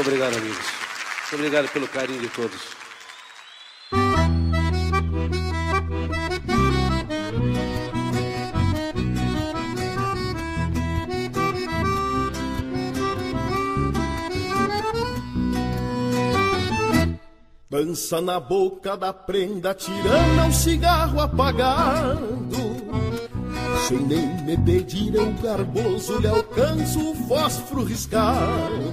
Muito 0.00 0.08
obrigado, 0.08 0.38
amigos. 0.38 0.56
Muito 0.56 1.34
obrigado 1.34 1.68
pelo 1.72 1.86
carinho 1.86 2.20
de 2.20 2.28
todos. 2.30 2.58
Dança 17.68 18.22
na 18.22 18.40
boca 18.40 18.96
da 18.96 19.12
prenda, 19.12 19.74
tirando 19.74 20.46
um 20.46 20.52
cigarro 20.52 21.20
apagado 21.20 22.80
sem 23.86 23.98
nem 23.98 24.26
me 24.44 24.56
pedir, 24.56 25.14
eu 25.14 25.32
garboso 25.42 26.18
lhe 26.18 26.28
alcanço 26.28 27.10
o 27.10 27.14
fósforo 27.26 27.84
riscado. 27.84 28.92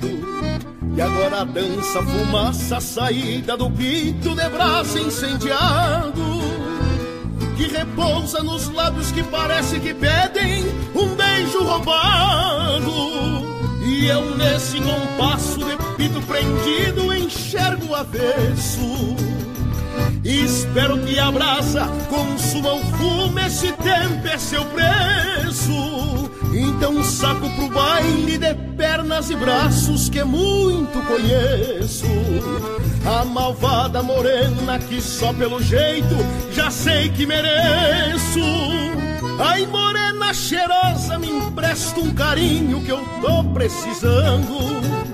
E 0.95 1.01
agora 1.01 1.45
dança 1.45 2.01
fumaça, 2.01 2.79
saída 2.79 3.55
do 3.55 3.69
pito 3.69 4.35
de 4.35 4.49
braço 4.49 4.97
incendiado. 4.97 6.37
Que 7.55 7.67
repousa 7.67 8.41
nos 8.43 8.69
lábios 8.73 9.11
que 9.11 9.23
parece 9.23 9.79
que 9.79 9.93
pedem 9.93 10.63
um 10.95 11.15
beijo 11.15 11.63
roubado. 11.63 12.91
E 13.83 14.07
eu 14.07 14.35
nesse 14.35 14.79
compasso 14.79 15.59
de 15.59 15.77
pito 15.97 16.21
prendido 16.21 17.13
enxergo 17.13 17.87
o 17.87 17.95
avesso 17.95 19.36
Espero 20.29 20.99
que 20.99 21.17
a 21.17 21.31
brasa 21.31 21.87
consuma 22.09 22.73
o 22.73 22.81
fumo, 22.97 23.39
esse 23.39 23.71
tempo 23.71 24.27
é 24.27 24.37
seu 24.37 24.61
preço. 24.65 26.29
Então 26.53 27.01
saco 27.01 27.49
pro 27.51 27.69
baile 27.69 28.37
de 28.37 28.53
pernas 28.75 29.29
e 29.29 29.37
braços 29.37 30.09
que 30.09 30.21
muito 30.25 30.99
conheço. 31.07 32.07
A 33.05 33.23
malvada 33.23 34.03
morena 34.03 34.77
que 34.79 34.99
só 34.99 35.31
pelo 35.31 35.63
jeito 35.63 36.15
já 36.51 36.69
sei 36.69 37.07
que 37.07 37.25
mereço. 37.25 38.41
Ai, 39.39 39.65
morena 39.65 40.33
cheirosa, 40.33 41.17
me 41.17 41.29
empresta 41.29 42.01
um 42.01 42.13
carinho 42.13 42.83
que 42.83 42.91
eu 42.91 42.99
tô 43.21 43.45
precisando. 43.45 45.07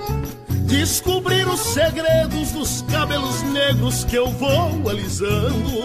Descobrir 0.66 1.43
os 1.54 1.60
segredos 1.60 2.52
dos 2.52 2.82
cabelos 2.92 3.44
negros 3.44 4.04
que 4.04 4.16
eu 4.16 4.28
vou 4.28 4.90
alisando. 4.90 5.84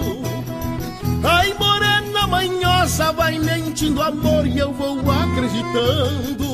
Ai, 1.22 1.52
morena 1.54 2.26
manhosa, 2.26 3.12
vai 3.12 3.38
mentindo 3.38 4.00
amor 4.00 4.46
e 4.46 4.58
eu 4.58 4.72
vou 4.72 4.98
acreditando. 5.10 6.48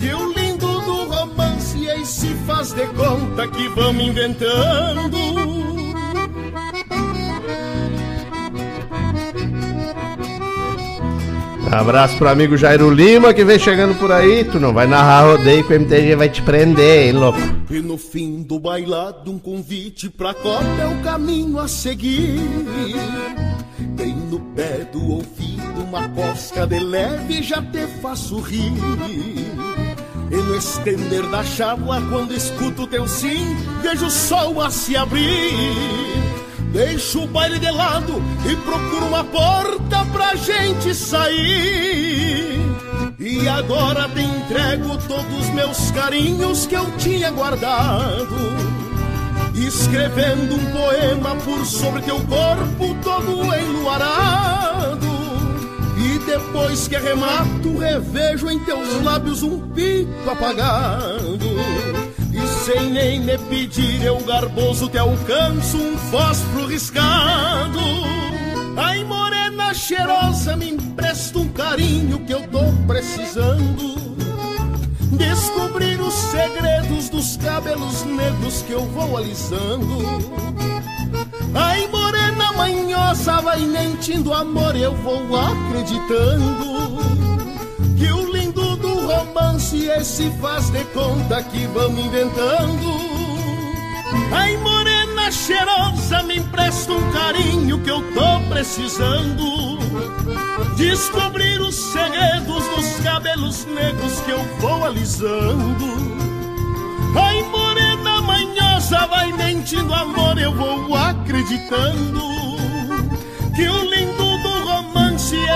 Que 0.00 0.12
o 0.12 0.32
lindo 0.32 0.80
do 0.80 1.04
romance 1.04 1.88
aí 1.88 2.04
se 2.04 2.34
faz 2.46 2.72
de 2.72 2.86
conta 2.88 3.46
que 3.46 3.68
vamos 3.68 4.04
inventando. 4.04 5.51
Abraço 11.72 12.18
pro 12.18 12.28
amigo 12.28 12.54
Jairo 12.54 12.90
Lima 12.90 13.32
que 13.32 13.42
vem 13.44 13.58
chegando 13.58 13.98
por 13.98 14.12
aí. 14.12 14.44
Tu 14.44 14.60
não 14.60 14.74
vai 14.74 14.86
narrar 14.86 15.22
rodeio 15.22 15.64
que 15.64 15.72
o 15.72 15.76
MTG 15.76 16.14
vai 16.16 16.28
te 16.28 16.42
prender, 16.42 17.06
hein, 17.06 17.12
louco? 17.12 17.38
E 17.70 17.80
no 17.80 17.96
fim 17.96 18.42
do 18.42 18.60
bailado, 18.60 19.30
um 19.30 19.38
convite 19.38 20.10
pra 20.10 20.34
copa 20.34 20.66
é 20.82 20.86
o 20.86 21.02
caminho 21.02 21.58
a 21.58 21.66
seguir. 21.66 22.38
Tem 23.96 24.14
no 24.14 24.38
pé 24.54 24.86
do 24.92 25.02
ouvido 25.12 25.82
uma 25.88 26.06
cosca 26.10 26.66
de 26.66 26.78
leve, 26.78 27.42
já 27.42 27.62
te 27.62 27.86
faço 28.02 28.38
rir. 28.38 28.74
E 30.30 30.36
no 30.36 30.54
estender 30.54 31.26
da 31.30 31.42
chábua, 31.42 32.02
quando 32.10 32.34
escuto 32.34 32.86
teu 32.86 33.08
sim, 33.08 33.56
vejo 33.80 34.06
o 34.06 34.10
sol 34.10 34.60
a 34.60 34.70
se 34.70 34.94
abrir. 34.94 36.31
Deixo 36.72 37.24
o 37.24 37.26
baile 37.26 37.58
de 37.58 37.70
lado 37.70 38.22
e 38.50 38.56
procuro 38.56 39.06
uma 39.06 39.22
porta 39.22 40.06
pra 40.10 40.34
gente 40.34 40.94
sair. 40.94 42.58
E 43.18 43.46
agora 43.46 44.08
te 44.08 44.22
entrego 44.22 44.96
todos 45.06 45.40
os 45.40 45.50
meus 45.50 45.90
carinhos 45.90 46.64
que 46.64 46.74
eu 46.74 46.90
tinha 46.96 47.30
guardado. 47.30 48.34
Escrevendo 49.54 50.54
um 50.54 50.70
poema 50.72 51.36
por 51.36 51.66
sobre 51.66 52.00
teu 52.00 52.18
corpo 52.20 52.96
todo 53.04 53.54
enluarado. 53.54 55.12
E 55.98 56.18
depois 56.20 56.88
que 56.88 56.96
arremato, 56.96 57.76
revejo 57.78 58.48
em 58.48 58.58
teus 58.60 59.02
lábios 59.04 59.42
um 59.42 59.60
pico 59.68 60.30
apagado 60.30 61.38
sem 62.62 62.92
nem 62.92 63.20
me 63.20 63.36
pedir, 63.36 64.04
eu 64.04 64.20
garboso 64.20 64.88
te 64.88 64.96
alcanço 64.96 65.76
um 65.76 65.98
fósforo 65.98 66.66
riscado. 66.66 67.80
Ai, 68.76 69.02
morena 69.02 69.74
cheirosa, 69.74 70.56
me 70.56 70.70
empresta 70.70 71.40
um 71.40 71.48
carinho 71.48 72.20
que 72.20 72.32
eu 72.32 72.42
tô 72.48 72.60
precisando. 72.86 73.96
Descobrir 75.10 76.00
os 76.00 76.14
segredos 76.14 77.08
dos 77.08 77.36
cabelos 77.36 78.04
negros 78.04 78.62
que 78.62 78.72
eu 78.72 78.84
vou 78.86 79.16
alisando. 79.16 79.98
Ai, 81.54 81.88
morena 81.88 82.52
manhosa, 82.52 83.40
vai 83.40 83.60
mentindo 83.60 84.32
amor, 84.32 84.76
eu 84.76 84.94
vou 84.96 85.36
acreditando. 85.36 87.02
Que 87.98 88.12
o 88.12 88.32
romance 89.12 89.86
esse 89.88 90.30
faz 90.40 90.70
de 90.70 90.84
conta 90.86 91.42
que 91.42 91.66
vamos 91.66 92.04
inventando. 92.04 93.12
Ai, 94.32 94.56
morena 94.58 95.30
cheirosa, 95.30 96.22
me 96.22 96.38
empresta 96.38 96.92
um 96.92 97.12
carinho 97.12 97.78
que 97.82 97.90
eu 97.90 98.02
tô 98.12 98.40
precisando. 98.48 99.78
Descobrir 100.76 101.60
os 101.60 101.74
segredos 101.74 102.64
dos 102.74 103.00
cabelos 103.04 103.66
negros 103.66 104.20
que 104.20 104.30
eu 104.30 104.42
vou 104.58 104.84
alisando. 104.84 105.86
Ai, 107.14 107.42
morena 107.44 108.22
manhosa, 108.22 109.06
vai 109.06 109.32
mentindo 109.32 109.92
amor, 109.92 110.38
eu 110.38 110.54
vou 110.54 110.94
acreditando. 110.96 112.22
Que 113.54 113.68
o 113.68 113.82
lindo 113.84 114.21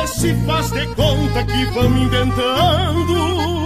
esse 0.04 0.34
faz 0.46 0.70
de 0.70 0.86
conta 0.94 1.44
que 1.44 1.64
vamos 1.66 2.02
inventando. 2.02 3.56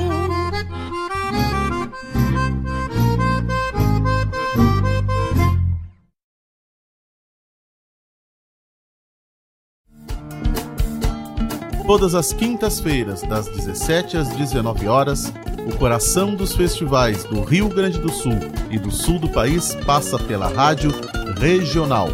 Todas 11.87 12.15
as 12.15 12.33
quintas-feiras, 12.33 13.23
das 13.23 13.49
17 13.49 14.17
às 14.17 14.29
19 14.29 14.87
horas, 14.87 15.33
o 15.67 15.77
coração 15.77 16.37
dos 16.37 16.55
festivais 16.55 17.25
do 17.25 17.43
Rio 17.43 17.69
Grande 17.69 17.99
do 17.99 18.13
Sul 18.13 18.39
e 18.71 18.79
do 18.79 18.93
sul 18.93 19.19
do 19.19 19.29
país 19.29 19.75
passa 19.85 20.17
pela 20.17 20.47
rádio 20.47 20.93
regional. 21.41 22.09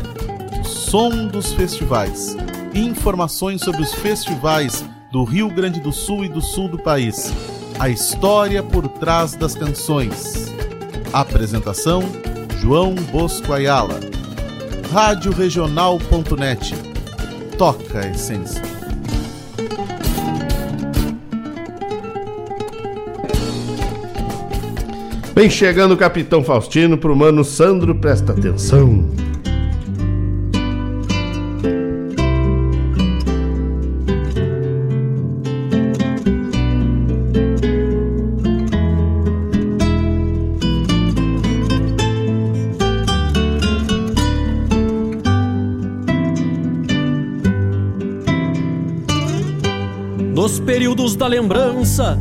Som 0.64 1.26
dos 1.26 1.52
festivais. 1.52 2.34
Informações 2.76 3.62
sobre 3.62 3.80
os 3.80 3.94
festivais 3.94 4.84
do 5.10 5.24
Rio 5.24 5.48
Grande 5.48 5.80
do 5.80 5.90
Sul 5.90 6.26
e 6.26 6.28
do 6.28 6.42
sul 6.42 6.68
do 6.68 6.76
país. 6.76 7.32
A 7.78 7.88
história 7.88 8.62
por 8.62 8.86
trás 8.86 9.34
das 9.34 9.54
canções. 9.54 10.54
Apresentação: 11.10 12.02
João 12.60 12.94
Bosco 12.94 13.50
Ayala. 13.54 13.98
Radioregional.net. 14.92 16.74
Toca 17.56 18.00
a 18.00 18.10
essência. 18.10 18.62
Vem 25.34 25.48
chegando 25.48 25.92
o 25.92 25.96
Capitão 25.96 26.44
Faustino 26.44 26.98
pro 26.98 27.16
mano 27.16 27.42
Sandro, 27.42 27.94
presta 27.94 28.32
atenção. 28.32 29.25
Nos 50.46 50.60
períodos 50.60 51.16
da 51.16 51.26
lembrança, 51.26 52.16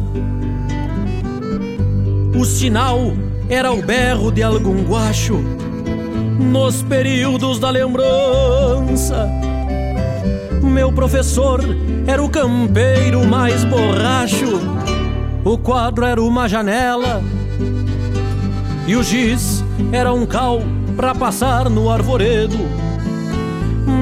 o 2.35 2.43
sinal 2.43 3.13
era 3.47 3.71
o 3.71 3.83
berro 3.83 4.31
de 4.31 4.41
algum 4.41 4.83
guacho. 4.83 5.37
Nos 6.39 6.81
períodos 6.81 7.59
da 7.59 7.69
lembrança, 7.69 9.29
meu 10.63 10.91
professor 10.91 11.61
era 12.07 12.23
o 12.23 12.27
campeiro 12.27 13.23
mais 13.27 13.63
borracho. 13.63 14.59
O 15.43 15.55
quadro 15.55 16.03
era 16.03 16.19
uma 16.19 16.49
janela 16.49 17.21
e 18.87 18.95
o 18.95 19.03
giz 19.03 19.63
era 19.91 20.11
um 20.11 20.25
cal 20.25 20.63
para 20.97 21.13
passar 21.13 21.69
no 21.69 21.91
arvoredo. 21.91 22.57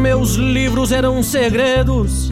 Meus 0.01 0.36
livros 0.36 0.93
eram 0.93 1.21
segredos, 1.21 2.32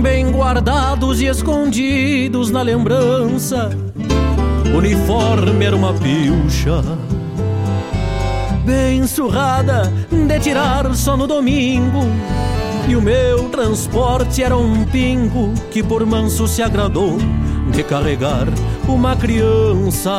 bem 0.00 0.30
guardados 0.30 1.20
e 1.20 1.26
escondidos 1.26 2.50
na 2.50 2.62
lembrança 2.62 3.70
uniforme 4.74 5.64
era 5.64 5.76
uma 5.76 5.92
pilcha 5.92 6.82
bem 8.64 9.06
surrada 9.06 9.92
de 10.10 10.40
tirar 10.40 10.94
só 10.94 11.16
no 11.16 11.26
domingo. 11.26 12.00
E 12.88 12.96
o 12.96 13.02
meu 13.02 13.48
transporte 13.48 14.42
era 14.42 14.56
um 14.56 14.84
pingo 14.84 15.52
que 15.70 15.82
por 15.82 16.04
manso 16.04 16.48
se 16.48 16.62
agradou 16.62 17.16
de 17.70 17.82
carregar 17.84 18.48
uma 18.88 19.14
criança. 19.14 20.10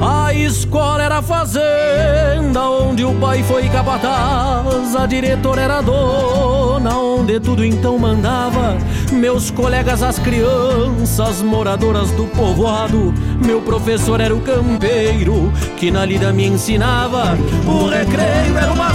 A 0.00 0.32
escola 0.34 1.02
era 1.02 1.18
a 1.18 1.22
fazenda 1.22 2.62
onde 2.68 3.04
o 3.04 3.14
pai 3.14 3.42
foi 3.42 3.68
capataz, 3.68 4.94
a 4.94 5.06
diretora 5.06 5.62
era 5.62 5.80
dona, 5.80 6.96
onde 6.98 7.40
tudo 7.40 7.64
então 7.64 7.98
mandava. 7.98 8.76
Meus 9.10 9.50
colegas, 9.50 10.02
as 10.02 10.18
crianças, 10.18 11.40
moradoras 11.40 12.10
do 12.10 12.26
povoado, 12.26 13.14
meu 13.44 13.62
professor 13.62 14.20
era 14.20 14.34
o 14.34 14.40
campeiro 14.40 15.52
que 15.76 15.90
na 15.90 16.04
lida 16.04 16.32
me 16.32 16.46
ensinava. 16.46 17.36
O 17.66 17.88
recreio 17.88 18.56
era 18.56 18.72
uma 18.72 18.92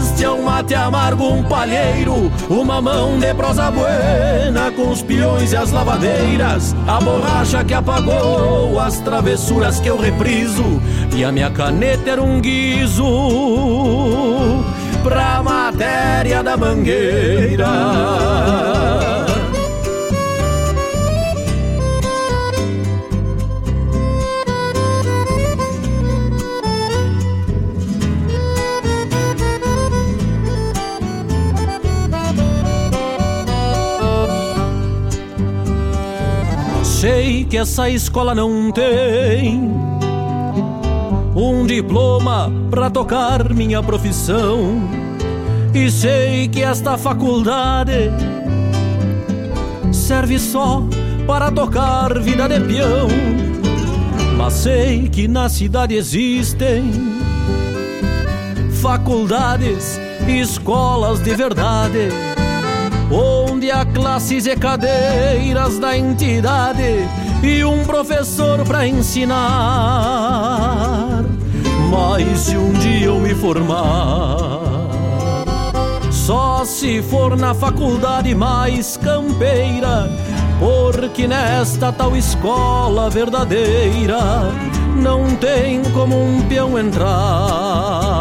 cesta, 0.00 0.32
um 0.32 0.42
mate 0.42 0.74
amargo, 0.74 1.28
um 1.28 1.42
palheiro, 1.42 2.30
uma 2.48 2.80
mão 2.80 3.18
de 3.18 3.34
prosa 3.34 3.70
buena 3.70 4.70
com 4.72 4.90
os 4.90 5.02
peões 5.02 5.52
e 5.52 5.56
as 5.56 5.70
lavadeiras, 5.70 6.74
a 6.86 7.00
borracha 7.00 7.64
que 7.64 7.74
apagou 7.74 8.78
as 8.78 9.00
travessuras 9.00 9.80
que 9.80 9.88
eu 9.88 9.98
repriso 9.98 10.80
e 11.14 11.24
a 11.24 11.32
minha 11.32 11.50
caneta 11.50 12.10
era 12.10 12.22
um 12.22 12.40
guizo 12.40 13.04
pra 15.02 15.42
matéria 15.42 16.42
da 16.42 16.56
mangueira. 16.56 17.66
Sei 37.00 37.44
que 37.44 37.56
essa 37.56 37.88
escola 37.88 38.34
não 38.34 38.72
tem 38.72 39.70
um 41.32 41.64
diploma 41.64 42.52
para 42.72 42.90
tocar 42.90 43.54
minha 43.54 43.80
profissão. 43.80 44.82
E 45.72 45.88
sei 45.92 46.48
que 46.48 46.60
esta 46.60 46.98
faculdade 46.98 48.10
serve 49.92 50.40
só 50.40 50.82
para 51.24 51.52
tocar 51.52 52.18
vida 52.18 52.48
de 52.48 52.58
peão. 52.66 53.06
Mas 54.36 54.54
sei 54.54 55.08
que 55.08 55.28
na 55.28 55.48
cidade 55.48 55.94
existem 55.94 56.90
faculdades 58.82 60.00
e 60.26 60.40
escolas 60.40 61.20
de 61.20 61.32
verdade, 61.32 62.08
onde 63.10 63.70
há 63.70 63.84
classes 63.84 64.46
e 64.46 64.54
cadeiras 64.56 65.78
da 65.78 65.96
entidade 65.96 67.08
e 67.42 67.64
um 67.64 67.84
professor 67.84 68.64
para 68.64 68.86
ensinar. 68.86 69.38
Mas 71.90 72.40
se 72.40 72.56
um 72.56 72.72
dia 72.74 73.06
eu 73.06 73.18
me 73.18 73.34
formar, 73.34 74.60
só 76.10 76.64
se 76.64 77.02
for 77.02 77.36
na 77.36 77.54
faculdade 77.54 78.34
mais 78.34 78.96
campeira, 78.98 80.10
porque 80.58 81.26
nesta 81.26 81.90
tal 81.90 82.14
escola 82.16 83.08
verdadeira 83.08 84.52
não 84.96 85.34
tem 85.36 85.82
como 85.92 86.20
um 86.20 86.42
peão 86.42 86.78
entrar. 86.78 88.17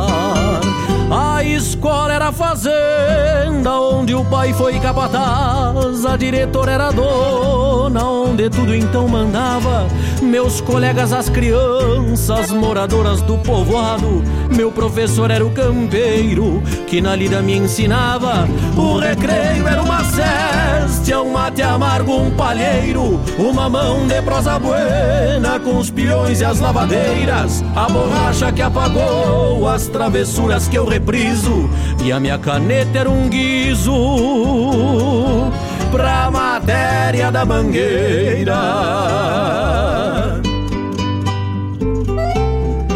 A 1.37 1.43
escola 1.43 2.11
era 2.11 2.31
fazenda 2.31 3.79
onde 3.79 4.15
o 4.15 4.25
pai 4.25 4.53
foi 4.53 4.79
capataz, 4.79 6.03
a 6.03 6.17
diretora 6.17 6.71
era 6.71 6.91
dona, 6.91 8.03
onde 8.09 8.49
então 8.75 9.07
mandava. 9.07 9.87
Meus 10.21 10.61
colegas, 10.61 11.13
as 11.13 11.29
crianças, 11.29 12.51
moradoras 12.51 13.21
do 13.21 13.37
povoado, 13.37 14.23
meu 14.55 14.71
professor 14.71 15.31
era 15.31 15.45
o 15.45 15.51
campeiro 15.51 16.61
que 16.87 17.01
na 17.01 17.15
lida 17.15 17.41
me 17.41 17.55
ensinava. 17.55 18.47
O 18.75 18.97
recreio 18.97 19.67
era 19.67 19.81
uma 19.81 20.03
cesta, 20.03 21.21
um 21.21 21.31
mate 21.31 21.61
amargo, 21.61 22.13
um 22.13 22.31
palheiro, 22.31 23.19
uma 23.37 23.69
mão 23.69 24.07
de 24.07 24.21
prosa 24.21 24.59
buena 24.59 25.59
com 25.59 25.77
os 25.77 25.89
peões 25.89 26.41
e 26.41 26.45
as 26.45 26.59
lavadeiras, 26.59 27.63
a 27.75 27.87
borracha 27.87 28.51
que 28.51 28.61
apagou 28.61 29.67
as 29.67 29.87
travessuras 29.87 30.67
que 30.67 30.77
eu 30.77 30.85
repriso 30.85 31.69
e 32.03 32.11
a 32.11 32.19
minha 32.19 32.37
caneta 32.37 32.99
era 32.99 33.09
um 33.09 33.27
guizo 33.27 33.91
pra 35.91 36.29
matéria 36.67 37.31
da 37.31 37.45
mangueira. 37.45 38.57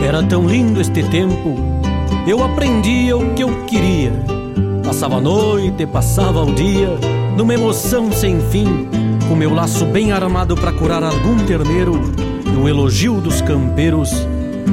Era 0.06 0.22
tão 0.24 0.46
lindo 0.46 0.82
este 0.82 1.02
tempo, 1.04 1.56
eu 2.28 2.44
aprendia 2.44 3.16
o 3.16 3.34
que 3.34 3.44
eu 3.44 3.64
queria. 3.66 4.12
Passava 4.84 5.18
a 5.18 5.22
noite, 5.22 5.86
passava 5.88 6.44
o 6.44 6.54
dia, 6.54 6.90
numa 7.38 7.54
emoção 7.54 8.12
sem 8.12 8.42
fim, 8.42 8.90
com 9.30 9.36
meu 9.36 9.54
laço 9.54 9.86
bem 9.86 10.12
armado 10.12 10.54
para 10.56 10.74
curar 10.74 11.02
algum 11.02 11.38
terneiro, 11.46 11.94
e 12.46 12.58
um 12.58 12.68
elogio 12.68 13.22
dos 13.22 13.42
campeiros 13.42 14.12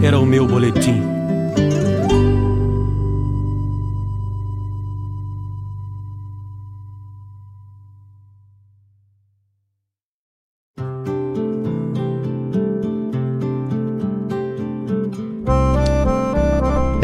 era 0.02 0.18
o 0.18 0.26
meu 0.26 0.44
boletim. 0.44 1.17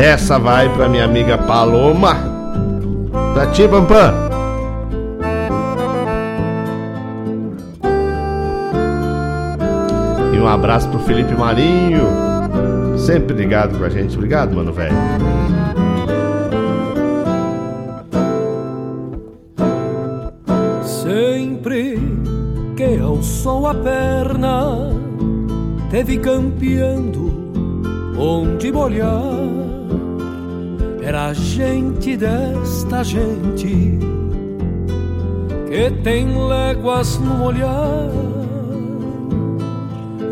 Essa 0.04 0.38
vai 0.38 0.68
pra 0.68 0.86
minha 0.86 1.06
amiga 1.06 1.38
Paloma. 1.38 2.14
Pra 3.32 3.46
ti, 3.46 3.66
Pampam. 3.66 4.12
E 10.30 10.38
um 10.38 10.46
abraço 10.46 10.90
pro 10.90 10.98
Felipe 10.98 11.34
Marinho. 11.34 12.02
Sempre 12.98 13.34
ligado 13.34 13.78
com 13.78 13.84
a 13.84 13.88
gente. 13.88 14.14
Obrigado, 14.14 14.54
mano, 14.54 14.74
velho. 14.74 14.94
Sempre 20.82 21.98
que 22.76 22.98
alçou 23.02 23.66
a 23.68 23.74
perna, 23.74 24.90
teve 25.90 26.18
campeando 26.18 27.32
onde 28.18 28.70
molhar. 28.70 29.53
Era 31.06 31.34
gente 31.34 32.16
desta 32.16 33.04
gente 33.04 33.98
que 35.68 35.90
tem 36.02 36.48
léguas 36.48 37.18
no 37.18 37.44
olhar, 37.44 38.08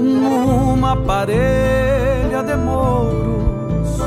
numa 0.00 0.96
parelha 0.96 2.42
de 2.42 2.56
mouros 2.56 3.98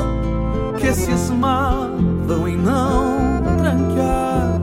que 0.80 0.92
cismavam 0.92 2.48
em 2.48 2.56
não 2.56 3.44
tranquear. 3.58 4.60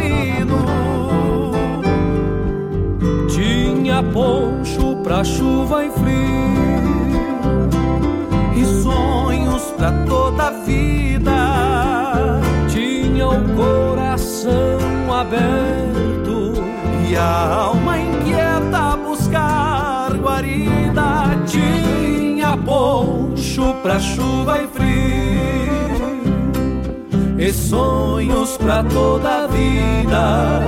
Tinha 3.29 4.05
poncho 4.05 5.03
pra 5.03 5.25
chuva 5.25 5.85
e 5.85 5.91
frio 5.91 6.41
e 8.55 8.65
sonhos 8.83 9.63
pra 9.77 9.91
toda 10.07 10.50
aberto 15.31 16.55
e 17.09 17.17
a 17.17 17.55
alma 17.67 17.99
inquieta 17.99 18.93
a 18.93 18.97
buscar 18.97 20.13
guarida. 20.17 21.39
Tinha 21.47 22.57
poncho 22.57 23.75
pra 23.83 24.01
chuva 24.01 24.61
e 24.61 24.67
frio 24.67 24.91
e 27.39 27.53
sonhos 27.53 28.57
pra 28.57 28.83
toda 28.83 29.45
a 29.45 29.47
vida. 29.47 30.63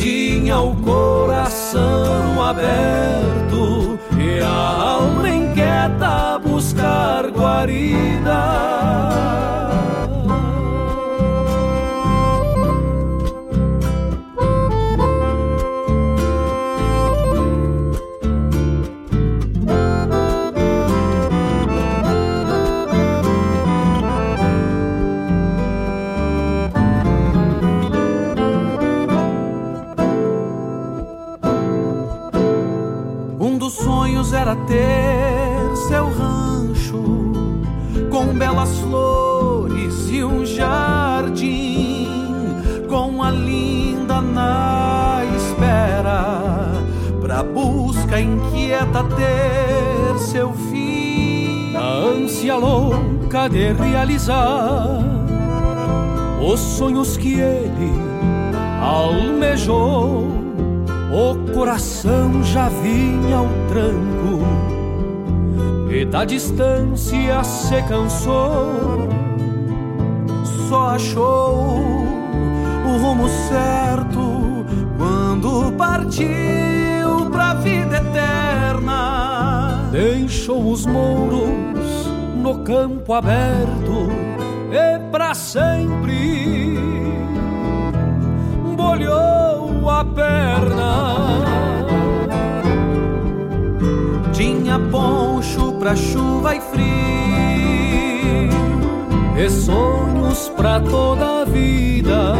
Tinha 0.00 0.60
o 0.60 0.76
coração 0.76 2.42
aberto 2.42 3.98
e 4.16 4.40
a 4.40 4.48
alma 4.48 5.28
inquieta 5.28 6.34
a 6.34 6.38
buscar 6.38 7.28
guarida. 7.30 8.73
Ter 34.74 35.76
seu 35.88 36.06
rancho 36.06 37.32
com 38.10 38.26
belas 38.36 38.76
flores 38.80 40.08
e 40.10 40.24
um 40.24 40.44
jardim, 40.44 42.08
com 42.88 43.22
a 43.22 43.30
linda 43.30 44.20
na 44.20 45.22
espera, 45.36 46.72
pra 47.20 47.42
busca 47.42 48.20
inquieta 48.20 49.04
ter 49.04 50.18
seu 50.18 50.52
fim, 50.52 51.72
na 51.72 51.86
ânsia 51.86 52.56
louca 52.56 53.48
de 53.48 53.72
realizar 53.72 54.98
os 56.40 56.58
sonhos 56.60 57.16
que 57.16 57.34
ele 57.34 57.92
almejou 58.82 60.28
o 61.12 61.52
coração 61.54 62.42
já 62.42 62.68
vinha 62.68 63.36
ao 63.36 63.48
tranco 63.68 64.13
da 66.14 66.24
distância 66.24 67.42
se 67.42 67.82
cansou. 67.88 69.08
Só 70.68 70.90
achou 70.90 71.82
o 72.86 72.98
rumo 73.02 73.28
certo 73.28 74.64
quando 74.96 75.72
partiu 75.72 77.28
pra 77.32 77.54
vida 77.54 77.96
eterna. 77.96 79.88
Deixou 79.90 80.70
os 80.70 80.86
mouros 80.86 82.06
no 82.36 82.60
campo 82.60 83.12
aberto 83.12 84.08
e 84.70 85.00
pra 85.10 85.34
sempre 85.34 86.78
bolhou 88.76 89.90
a 89.90 90.04
perna. 90.04 91.44
Tinha 94.32 94.78
poncho 94.78 95.33
pra 95.84 95.94
chuva 95.94 96.56
e 96.56 96.60
frio, 96.62 96.88
e 99.36 99.50
sonhos 99.50 100.48
pra 100.56 100.80
toda 100.80 101.42
a 101.42 101.44
vida. 101.44 102.32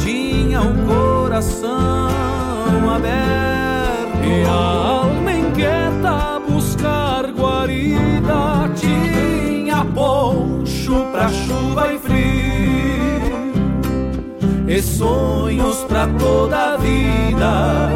Tinha 0.00 0.60
o 0.60 0.70
um 0.70 0.84
coração 0.84 2.90
aberto 2.92 4.24
e 4.24 4.44
a 4.48 4.52
alma 4.52 5.32
inquieta 5.32 6.08
a 6.08 6.40
buscar 6.40 7.30
guarida. 7.30 8.68
Tinha 8.74 9.84
poncho 9.94 11.06
pra 11.12 11.28
chuva 11.28 11.92
e 11.92 11.98
frio 12.00 12.24
e 14.66 14.82
sonhos 14.82 15.84
pra 15.84 16.08
toda 16.18 16.74
a 16.74 16.76
vida. 16.78 17.92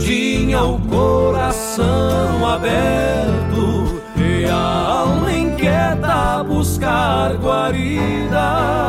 Tinha 0.00 0.64
o 0.64 0.80
coração 0.80 2.44
aberto 2.44 3.33
buscar 7.24 7.36
guarida. 7.38 8.84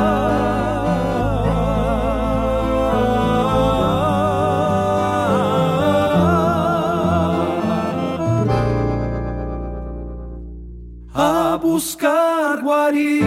buscar 11.61 12.61
guarida. 12.61 13.24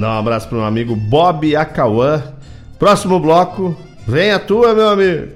Mandar 0.00 0.14
um 0.14 0.18
abraço 0.20 0.48
para 0.48 0.56
meu 0.56 0.66
amigo 0.66 0.96
Bob 0.96 1.54
Acauã. 1.54 2.22
Próximo 2.78 3.20
bloco, 3.20 3.76
vem 4.08 4.30
a 4.30 4.38
tua, 4.38 4.74
meu 4.74 4.88
amigo. 4.88 5.28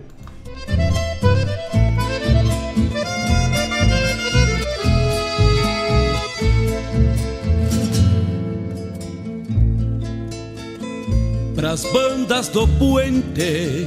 Pras 11.54 11.84
bandas 11.92 12.48
do 12.48 12.66
puente 12.66 13.86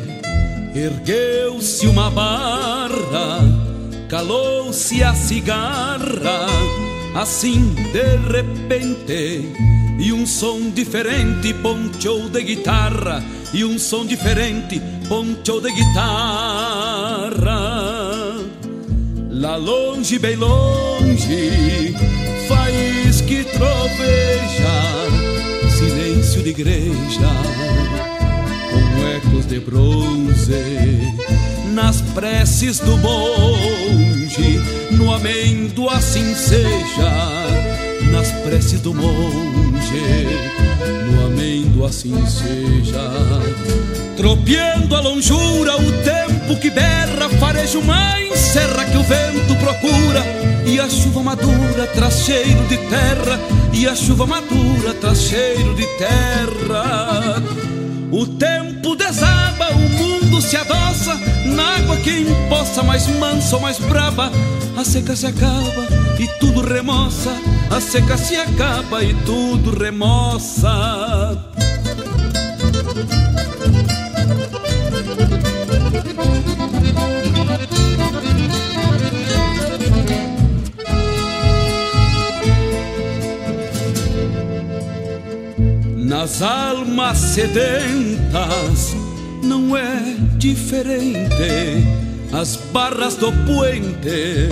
ergueu-se 0.76 1.88
uma 1.88 2.12
barra, 2.12 3.40
calou-se 4.08 5.04
a 5.04 5.16
cigarra, 5.16 6.46
assim 7.16 7.74
de 7.92 8.16
repente 8.32 9.77
e 10.00 10.14
um 10.14 10.26
som 10.26 10.70
diferente 10.70 11.54
ponchou 11.56 12.30
de 12.30 12.44
guitarra. 12.44 13.24
E 13.54 13.64
um 13.64 13.80
som 13.80 14.06
diferente 14.06 14.82
ponchou 15.08 15.62
de 15.62 15.72
guitarra. 15.72 17.38
Lá 19.40 19.56
longe, 19.56 20.18
bem 20.18 20.36
longe 20.36 21.94
Faz 22.48 23.22
que 23.22 23.44
troveja 23.44 24.74
Silêncio 25.78 26.42
de 26.42 26.50
igreja 26.50 27.30
Com 28.72 29.08
ecos 29.16 29.46
de 29.46 29.60
bronze 29.60 31.14
Nas 31.72 32.02
preces 32.02 32.80
do 32.80 32.98
monge 32.98 34.60
No 34.90 35.14
amendo 35.14 35.88
assim 35.88 36.34
seja 36.34 37.87
nas 38.12 38.32
preces 38.44 38.82
do 38.82 38.94
monge, 38.94 40.28
no 41.12 41.26
amém 41.26 41.64
do 41.64 41.86
assim 41.86 42.14
seja. 42.26 43.12
Tropeando 44.16 44.96
a 44.96 45.02
longura, 45.02 45.76
o 45.76 45.92
tempo 46.04 46.60
que 46.60 46.70
berra, 46.70 47.30
farejo 47.40 47.82
mais 47.82 48.38
serra 48.40 48.86
que 48.86 48.98
o 48.98 49.04
vento 49.04 49.56
procura, 49.60 50.24
e 50.66 50.80
a 50.80 50.90
chuva 50.90 51.22
madura 51.22 51.88
traz 51.94 52.26
cheiro 52.26 52.64
de 52.68 52.78
terra, 52.78 53.40
e 53.74 53.88
a 53.88 53.96
chuva 53.96 54.26
madura 54.26 54.94
traz 55.00 55.22
cheiro 55.22 55.76
de 55.76 55.86
terra. 55.98 57.44
O 58.12 58.26
tempo 58.26 58.96
desaba, 58.96 59.70
o 59.72 59.90
mundo 59.90 60.42
se 60.42 60.56
adoça, 60.56 61.14
na 61.46 61.76
água 61.76 61.98
quem 61.98 62.26
possa 62.50 62.82
mais 62.82 63.08
mansa 63.08 63.56
ou 63.56 63.62
mais 63.62 63.78
brava, 63.80 64.32
a 64.76 64.84
seca 64.84 65.16
se 65.16 65.26
acaba 65.26 65.97
tudo 66.40 66.62
remoça, 66.62 67.32
a 67.70 67.80
seca 67.80 68.18
se 68.18 68.36
acaba 68.36 69.04
e 69.04 69.14
tudo 69.24 69.78
remoça. 69.78 71.38
Nas 85.96 86.42
almas 86.42 87.18
sedentas 87.18 88.96
não 89.44 89.78
é 89.78 90.16
diferente 90.38 91.98
as 92.34 92.56
barras 92.72 93.16
do 93.16 93.32
puente 93.46 94.50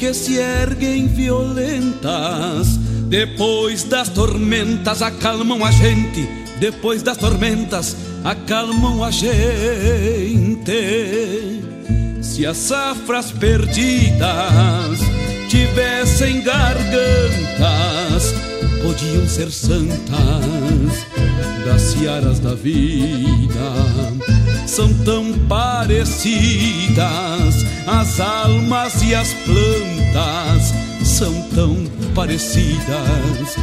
que 0.00 0.14
se 0.14 0.38
erguem 0.38 1.06
violentas. 1.06 2.78
Depois 3.10 3.84
das 3.84 4.08
tormentas 4.08 5.02
acalmam 5.02 5.62
a 5.62 5.70
gente. 5.70 6.26
Depois 6.58 7.02
das 7.02 7.18
tormentas 7.18 7.94
acalmam 8.24 9.04
a 9.04 9.10
gente. 9.10 10.72
Se 12.22 12.46
as 12.46 12.56
safras 12.56 13.30
perdidas 13.30 15.00
tivessem 15.50 16.40
gargantas, 16.40 18.32
podiam 18.82 19.28
ser 19.28 19.50
santas 19.52 21.04
das 21.66 21.82
searas 21.82 22.38
da 22.38 22.54
vida. 22.54 24.39
São 24.70 24.94
tão 25.04 25.32
parecidas 25.48 27.00
as 27.88 28.20
almas 28.20 29.02
e 29.02 29.12
as 29.16 29.34
plantas, 29.44 30.72
são 31.02 31.42
tão 31.52 31.76
parecidas 32.14 33.56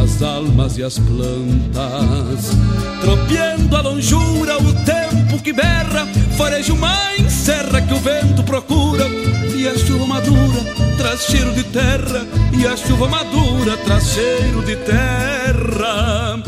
as 0.00 0.22
almas 0.22 0.78
e 0.78 0.84
as 0.84 0.96
plantas. 1.00 2.52
Tropeando 3.00 3.76
a 3.76 3.80
longura, 3.80 4.56
o 4.58 4.72
tempo 4.84 5.42
que 5.42 5.52
berra, 5.52 6.06
farejo 6.38 6.76
mais 6.76 7.32
serra 7.32 7.82
que 7.82 7.92
o 7.92 7.98
vento 7.98 8.44
procura. 8.44 9.08
E 9.56 9.66
a 9.66 9.76
chuva 9.76 10.06
madura 10.06 10.60
traz 10.96 11.22
cheiro 11.22 11.52
de 11.52 11.64
terra, 11.64 12.24
e 12.56 12.64
a 12.64 12.76
chuva 12.76 13.08
madura 13.08 13.76
traz 13.78 14.04
cheiro 14.10 14.62
de 14.64 14.76
terra. 14.76 16.40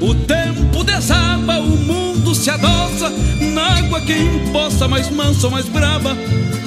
O 0.00 0.16
tempo 0.16 0.82
desaba, 0.82 1.60
o 1.60 1.76
mundo 1.76 2.01
se 2.34 2.50
adoça, 2.50 3.10
na 3.54 3.78
água 3.78 4.00
que 4.00 4.12
empoça, 4.12 4.88
mais 4.88 5.10
mansa 5.10 5.48
mais 5.50 5.68
brava. 5.68 6.16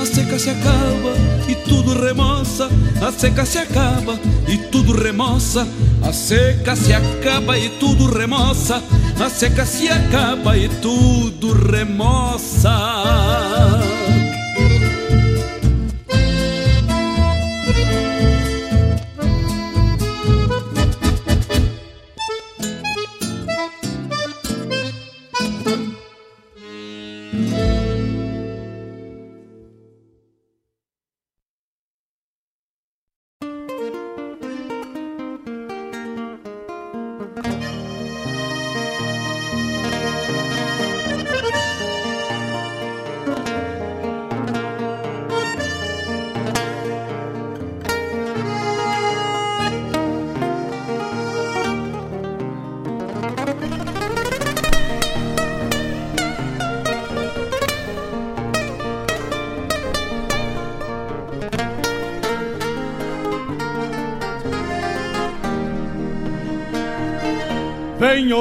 A 0.02 0.06
seca 0.06 0.38
se 0.38 0.50
acaba 0.50 1.14
e 1.48 1.56
tudo 1.56 1.94
remoça, 2.00 2.70
a 3.02 3.12
seca 3.12 3.46
se 3.46 3.58
acaba 3.58 4.20
e 4.48 4.58
tudo 4.58 4.94
remoça. 4.94 5.68
A 6.04 6.14
seca 6.14 6.76
se 6.76 6.94
acaba 6.94 7.58
e 7.58 7.70
tudo 7.80 8.06
remoça, 8.12 8.84
a 9.20 9.30
seca 9.30 9.66
se 9.66 9.88
acaba 9.90 10.56
e 10.56 10.70
tudo 10.70 11.52
remoça. 11.52 12.70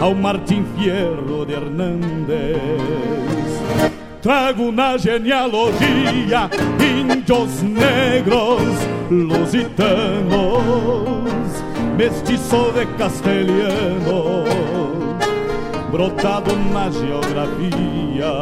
ao 0.00 0.14
Martim 0.14 0.64
Fierro 0.76 1.44
de 1.46 1.54
Hernández. 1.54 2.56
Trago 4.20 4.72
na 4.72 4.96
genealogia 4.98 6.50
índios 6.80 7.62
negros 7.62 8.62
lusitanos, 9.10 9.62
mestiço 11.96 12.72
de 12.72 12.86
castelhano, 12.98 14.44
brotado 15.90 16.54
na 16.72 16.90
geografia. 16.90 18.32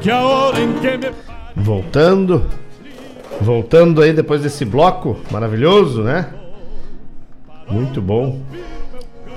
Que 0.00 0.10
a 0.10 0.20
hora 0.22 0.60
em 0.60 0.72
que 0.74 0.96
me. 0.96 1.12
Voltando, 1.56 2.46
voltando 3.40 4.00
aí 4.00 4.12
depois 4.12 4.42
desse 4.42 4.64
bloco 4.64 5.16
maravilhoso, 5.30 6.02
né? 6.02 6.32
Muito 7.68 8.00
bom. 8.00 8.40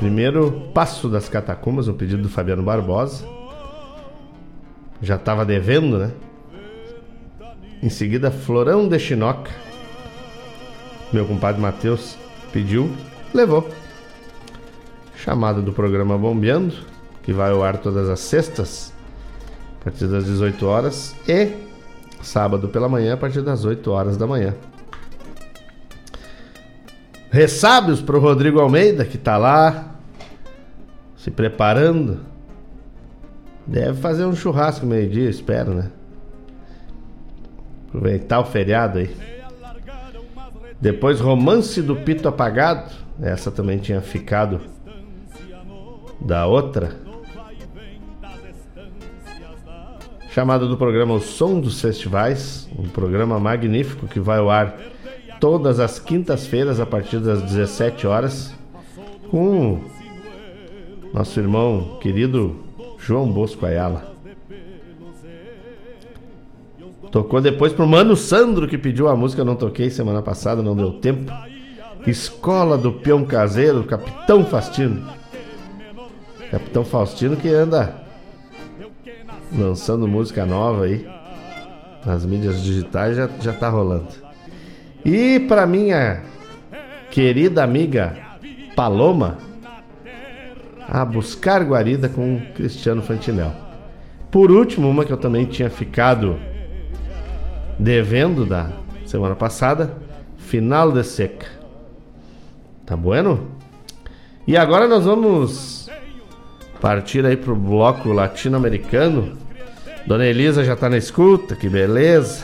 Primeiro, 0.02 0.72
Passo 0.74 1.08
das 1.08 1.30
Catacumbas, 1.30 1.88
um 1.88 1.94
pedido 1.94 2.24
do 2.24 2.28
Fabiano 2.28 2.64
Barbosa. 2.64 3.24
Já 5.00 5.16
estava 5.16 5.46
devendo, 5.46 6.00
né? 6.00 6.12
Em 7.84 7.90
seguida, 7.90 8.32
Florão 8.32 8.90
de 8.90 8.98
Chinoca. 8.98 9.52
Meu 11.14 11.24
compadre 11.28 11.62
Matheus 11.62 12.18
pediu, 12.52 12.90
levou. 13.32 13.70
Chamada 15.18 15.62
do 15.62 15.72
programa 15.72 16.18
Bombeando, 16.18 16.74
que 17.22 17.32
vai 17.32 17.52
ao 17.52 17.64
ar 17.64 17.78
todas 17.78 18.10
as 18.10 18.22
sextas, 18.22 18.92
a 19.80 19.84
partir 19.84 20.08
das 20.08 20.26
18 20.26 20.66
horas, 20.66 21.16
e 21.28 21.52
sábado 22.24 22.70
pela 22.70 22.90
manhã, 22.90 23.14
a 23.14 23.18
partir 23.18 23.44
das 23.44 23.66
8 23.66 23.92
horas 23.92 24.18
da 24.18 24.26
manhã. 24.26 24.56
Ressábios 27.30 28.02
para 28.02 28.18
o 28.18 28.20
Rodrigo 28.20 28.60
Almeida, 28.60 29.06
que 29.06 29.16
está 29.16 29.38
lá 29.38 29.91
se 31.22 31.30
preparando. 31.30 32.22
Deve 33.66 34.02
fazer 34.02 34.26
um 34.26 34.36
churrasco 34.36 34.88
meio-dia, 34.88 35.30
espero, 35.30 35.72
né? 35.72 35.92
Aproveitar 37.88 38.40
o 38.40 38.46
feriado 38.46 38.98
aí. 38.98 39.16
Depois, 40.80 41.20
Romance 41.20 41.80
do 41.80 41.96
Pito 41.96 42.28
Apagado. 42.28 42.92
Essa 43.22 43.52
também 43.52 43.78
tinha 43.78 44.02
ficado 44.02 44.62
da 46.20 46.48
outra. 46.48 46.96
Chamada 50.32 50.66
do 50.66 50.76
programa 50.76 51.14
O 51.14 51.20
Som 51.20 51.60
dos 51.60 51.80
Festivais. 51.80 52.68
Um 52.76 52.90
programa 52.90 53.40
magnífico 53.40 54.08
que 54.08 54.20
vai 54.20 54.40
ao 54.40 54.50
ar 54.50 54.76
todas 55.40 55.80
as 55.80 56.00
quintas-feiras 56.00 56.80
a 56.80 56.86
partir 56.86 57.20
das 57.20 57.44
17 57.44 58.08
horas. 58.08 58.56
Com 59.30 59.91
nosso 61.14 61.40
irmão 61.40 61.98
querido 62.02 62.56
João 62.98 63.32
Bosco 63.32 63.66
Ayala. 63.66 64.12
Tocou 67.12 67.42
depois 67.42 67.74
pro 67.74 67.86
Mano 67.86 68.16
Sandro 68.16 68.68
que 68.68 68.78
pediu 68.78 69.10
a 69.10 69.16
música, 69.16 69.44
não 69.44 69.56
toquei 69.56 69.90
semana 69.90 70.22
passada, 70.22 70.62
não 70.62 70.76
deu 70.76 70.94
tempo. 70.94 71.32
Escola 72.08 72.78
do 72.78 72.94
Peão 72.94 73.26
Caseiro, 73.26 73.84
Capitão 73.84 74.46
Faustino. 74.46 75.06
Capitão 76.50 76.86
Faustino 76.86 77.36
que 77.36 77.50
anda 77.50 77.96
lançando 79.54 80.08
música 80.08 80.46
nova 80.46 80.86
aí. 80.86 81.06
Nas 82.06 82.26
mídias 82.26 82.64
digitais 82.64 83.18
já, 83.18 83.30
já 83.42 83.54
tá 83.54 83.70
rolando. 83.70 84.08
E 85.04 85.40
para 85.42 85.68
minha 85.68 86.24
querida 87.12 87.64
amiga 87.64 88.16
Paloma, 88.76 89.38
a 90.92 91.06
buscar 91.06 91.64
guarida 91.64 92.10
com 92.10 92.42
Cristiano 92.54 93.02
Fantinel. 93.02 93.54
Por 94.30 94.52
último, 94.52 94.90
uma 94.90 95.06
que 95.06 95.14
eu 95.14 95.18
também 95.18 95.46
tinha 95.46 95.70
ficado 95.70 96.38
devendo 97.80 98.46
da 98.46 98.70
semana 99.06 99.34
passada, 99.34 99.96
Final 100.36 100.92
de 100.92 101.02
Seca. 101.06 101.48
Tá 102.86 102.98
bueno? 102.98 103.52
E 104.46 104.58
agora 104.58 104.86
nós 104.86 105.06
vamos 105.06 105.90
partir 106.82 107.26
aí 107.26 107.38
pro 107.38 107.56
bloco 107.56 108.12
latino-americano. 108.12 109.38
Dona 110.06 110.26
Elisa 110.26 110.62
já 110.66 110.76
tá 110.76 110.90
na 110.90 110.98
escuta, 110.98 111.56
que 111.56 111.70
beleza. 111.70 112.44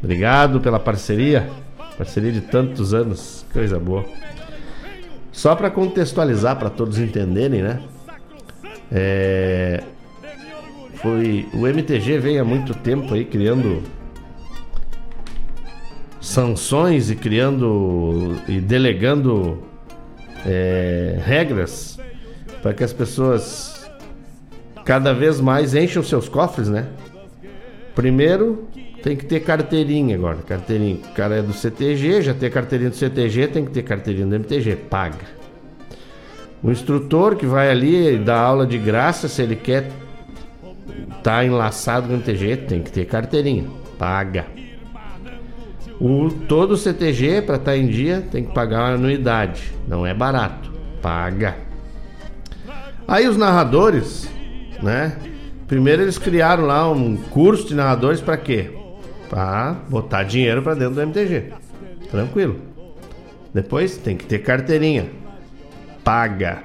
Obrigado 0.00 0.60
pela 0.60 0.78
parceria. 0.78 1.50
Parceria 1.98 2.30
de 2.30 2.42
tantos 2.42 2.94
anos, 2.94 3.44
coisa 3.52 3.80
boa. 3.80 4.04
Só 5.36 5.54
para 5.54 5.70
contextualizar, 5.70 6.56
para 6.56 6.70
todos 6.70 6.98
entenderem, 6.98 7.62
né? 7.62 7.82
É, 8.90 9.84
foi 10.94 11.46
o 11.52 11.66
MTG 11.66 12.18
vem 12.18 12.38
há 12.38 12.44
muito 12.44 12.72
tempo 12.72 13.12
aí 13.12 13.22
criando 13.22 13.82
sanções 16.22 17.10
e 17.10 17.16
criando 17.16 18.34
e 18.48 18.58
delegando 18.60 19.62
é, 20.46 21.20
regras 21.22 21.98
para 22.62 22.72
que 22.72 22.82
as 22.82 22.94
pessoas 22.94 23.90
cada 24.86 25.12
vez 25.12 25.38
mais 25.38 25.74
enchem 25.74 26.02
seus 26.02 26.30
cofres, 26.30 26.70
né? 26.70 26.88
Primeiro 27.94 28.66
tem 29.06 29.14
que 29.14 29.24
ter 29.24 29.38
carteirinha 29.38 30.16
agora, 30.16 30.38
carteirinha. 30.38 30.96
O 30.96 31.14
cara 31.14 31.36
é 31.36 31.40
do 31.40 31.52
CTG, 31.52 32.22
já 32.22 32.34
tem 32.34 32.50
carteirinha 32.50 32.90
do 32.90 32.96
CTG, 32.96 33.46
tem 33.46 33.64
que 33.64 33.70
ter 33.70 33.84
carteirinha 33.84 34.26
do 34.26 34.34
MTG, 34.34 34.74
paga. 34.74 35.24
O 36.60 36.72
instrutor 36.72 37.36
que 37.36 37.46
vai 37.46 37.70
ali 37.70 38.18
dar 38.18 38.40
aula 38.40 38.66
de 38.66 38.76
graça, 38.76 39.28
se 39.28 39.40
ele 39.42 39.54
quer 39.54 39.92
tá 41.22 41.44
enlaçado 41.44 42.08
no 42.08 42.14
MTG, 42.14 42.56
tem 42.56 42.82
que 42.82 42.90
ter 42.90 43.04
carteirinha, 43.04 43.66
paga. 43.96 44.46
O, 46.00 46.28
todo 46.48 46.72
o 46.72 46.76
CTG, 46.76 47.42
para 47.42 47.54
estar 47.54 47.70
tá 47.70 47.76
em 47.76 47.86
dia, 47.86 48.26
tem 48.32 48.42
que 48.42 48.52
pagar 48.52 48.88
uma 48.88 48.94
anuidade. 48.94 49.72
Não 49.86 50.04
é 50.04 50.12
barato. 50.12 50.72
Paga. 51.00 51.56
Aí 53.06 53.28
os 53.28 53.36
narradores, 53.36 54.28
né? 54.82 55.16
Primeiro 55.68 56.02
eles 56.02 56.18
criaram 56.18 56.66
lá 56.66 56.90
um 56.90 57.16
curso 57.16 57.68
de 57.68 57.74
narradores 57.76 58.20
para 58.20 58.36
quê? 58.36 58.75
Para 59.28 59.76
botar 59.88 60.22
dinheiro 60.22 60.62
para 60.62 60.74
dentro 60.74 60.94
do 60.94 61.02
MTG. 61.02 61.52
Tranquilo. 62.10 62.60
Depois 63.52 63.96
tem 63.96 64.16
que 64.16 64.24
ter 64.24 64.40
carteirinha. 64.40 65.06
Paga. 66.04 66.62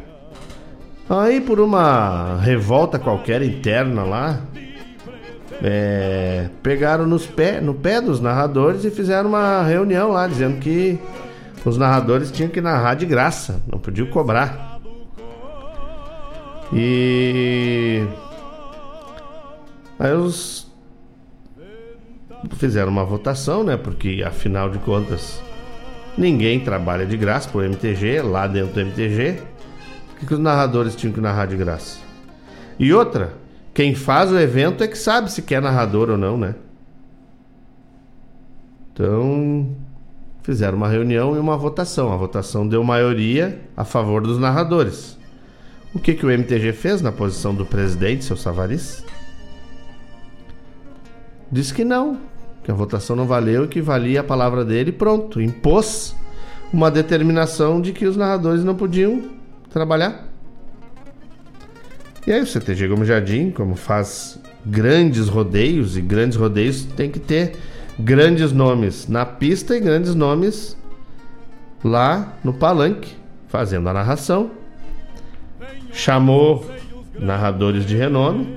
Aí 1.10 1.42
por 1.42 1.60
uma 1.60 2.40
revolta 2.40 2.98
qualquer 2.98 3.42
interna 3.42 4.04
lá, 4.04 4.42
é, 5.62 6.50
pegaram 6.64 7.06
nos 7.06 7.26
pé, 7.26 7.60
no 7.60 7.74
pé 7.74 8.00
dos 8.00 8.22
narradores 8.22 8.86
e 8.86 8.92
fizeram 8.92 9.30
uma 9.30 9.62
reunião 9.64 10.12
lá, 10.12 10.28
dizendo 10.28 10.60
que 10.60 10.98
os 11.66 11.78
narradores 11.78 12.32
tinham 12.32 12.50
que 12.50 12.62
narrar 12.62 12.96
de 12.96 13.06
graça, 13.06 13.62
não 13.72 13.78
podiam 13.78 14.08
cobrar. 14.08 14.80
E 16.74 18.06
aí 20.00 20.14
os 20.14 20.71
fizeram 22.52 22.92
uma 22.92 23.06
votação, 23.06 23.64
né? 23.64 23.78
Porque 23.78 24.24
afinal 24.26 24.70
de 24.70 24.80
contas 24.80 25.42
ninguém 26.18 26.60
trabalha 26.60 27.06
de 27.06 27.16
graça 27.18 27.50
pro 27.50 27.64
MTG, 27.64 28.22
lá 28.22 28.48
dentro 28.48 28.74
do 28.74 28.80
MTG. 28.80 29.42
Por 30.08 30.20
que, 30.20 30.26
que 30.26 30.34
os 30.34 30.40
narradores 30.40 30.96
tinham 30.96 31.14
que 31.14 31.22
narrar 31.22 31.48
de 31.48 31.56
graça? 31.56 32.00
E 32.78 32.94
outra, 32.94 33.34
quem 33.74 33.96
faz 33.96 34.32
o 34.32 34.40
evento 34.40 34.84
é 34.84 34.88
que 34.88 34.98
sabe 34.98 35.32
se 35.32 35.42
quer 35.42 35.62
narrador 35.62 36.10
ou 36.10 36.18
não, 36.18 36.38
né? 36.38 36.56
Então, 38.94 39.76
fizeram 40.44 40.78
uma 40.78 40.88
reunião 40.90 41.36
e 41.36 41.40
uma 41.40 41.58
votação. 41.58 42.12
A 42.12 42.18
votação 42.18 42.68
deu 42.68 42.84
maioria 42.84 43.62
a 43.76 43.84
favor 43.84 44.22
dos 44.22 44.38
narradores. 44.38 45.18
O 45.94 46.00
que, 46.00 46.14
que 46.14 46.26
o 46.26 46.32
MTG 46.32 46.74
fez 46.74 47.02
na 47.02 47.12
posição 47.12 47.54
do 47.54 47.66
presidente, 47.66 48.24
seu 48.24 48.38
Savaris? 48.38 49.04
Disse 51.52 51.74
que 51.74 51.84
não, 51.84 52.20
que 52.64 52.72
a 52.72 52.74
votação 52.74 53.16
não 53.16 53.26
valeu 53.26 53.66
e 53.66 53.68
que 53.68 53.82
valia 53.82 54.22
a 54.22 54.24
palavra 54.24 54.64
dele 54.64 54.92
pronto. 54.92 55.42
Impôs 55.42 56.16
uma 56.72 56.90
determinação 56.90 57.82
de 57.82 57.92
que 57.92 58.06
os 58.06 58.16
narradores 58.16 58.64
não 58.64 58.76
podiam 58.76 59.24
trabalhar. 59.70 60.28
E 62.26 62.32
aí 62.32 62.42
o 62.42 62.46
CTG 62.46 62.88
Gomes 62.88 63.08
Jardim, 63.08 63.50
como 63.50 63.76
faz 63.76 64.40
grandes 64.66 65.28
rodeios, 65.28 65.98
e 65.98 66.02
grandes 66.02 66.38
rodeios 66.38 66.86
tem 66.86 67.10
que 67.10 67.20
ter 67.20 67.56
grandes 68.00 68.52
nomes 68.52 69.08
na 69.08 69.26
pista 69.26 69.76
e 69.76 69.80
grandes 69.80 70.14
nomes 70.14 70.78
lá 71.84 72.38
no 72.44 72.54
palanque, 72.54 73.16
fazendo 73.48 73.90
a 73.90 73.94
narração. 73.94 74.52
Chamou 75.92 76.66
narradores 77.20 77.86
de 77.86 77.98
renome, 77.98 78.56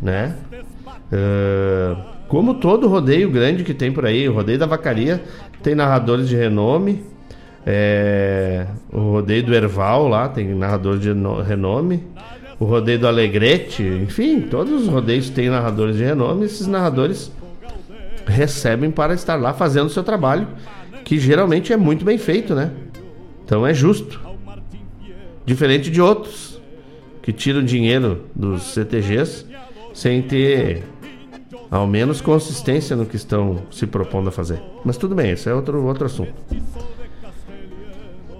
né? 0.00 0.36
Uh, 1.12 2.15
como 2.28 2.54
todo 2.54 2.88
rodeio 2.88 3.30
grande 3.30 3.64
que 3.64 3.74
tem 3.74 3.92
por 3.92 4.04
aí, 4.04 4.28
o 4.28 4.32
rodeio 4.32 4.58
da 4.58 4.66
vacaria 4.66 5.22
tem 5.62 5.74
narradores 5.74 6.28
de 6.28 6.36
renome. 6.36 7.04
É, 7.68 8.66
o 8.92 9.12
rodeio 9.12 9.42
do 9.42 9.54
Erval 9.54 10.06
lá 10.06 10.28
tem 10.28 10.54
narradores 10.54 11.00
de 11.00 11.12
renome 11.44 12.04
o 12.58 12.64
rodeio 12.64 12.98
do 12.98 13.06
Alegrete, 13.06 13.82
enfim, 13.82 14.40
todos 14.40 14.82
os 14.82 14.88
rodeios 14.88 15.28
têm 15.28 15.50
narradores 15.50 15.96
de 15.96 16.04
renome, 16.04 16.46
esses 16.46 16.66
narradores 16.66 17.30
recebem 18.26 18.90
para 18.90 19.14
estar 19.14 19.36
lá 19.36 19.52
fazendo 19.52 19.86
o 19.86 19.90
seu 19.90 20.02
trabalho, 20.02 20.48
que 21.04 21.18
geralmente 21.18 21.72
é 21.72 21.76
muito 21.76 22.04
bem 22.04 22.18
feito, 22.18 22.54
né? 22.54 22.72
Então 23.44 23.66
é 23.66 23.74
justo. 23.74 24.20
Diferente 25.44 25.90
de 25.90 26.00
outros 26.00 26.60
que 27.22 27.32
tiram 27.32 27.62
dinheiro 27.62 28.24
dos 28.34 28.74
CTGs 28.74 29.46
sem 29.94 30.22
ter 30.22 30.82
ao 31.70 31.86
menos 31.86 32.20
consistência 32.20 32.96
no 32.96 33.06
que 33.06 33.16
estão 33.16 33.62
se 33.70 33.86
propondo 33.86 34.28
a 34.28 34.32
fazer. 34.32 34.62
Mas 34.84 34.96
tudo 34.96 35.14
bem, 35.14 35.30
esse 35.30 35.48
é 35.48 35.54
outro, 35.54 35.84
outro 35.84 36.06
assunto. 36.06 36.32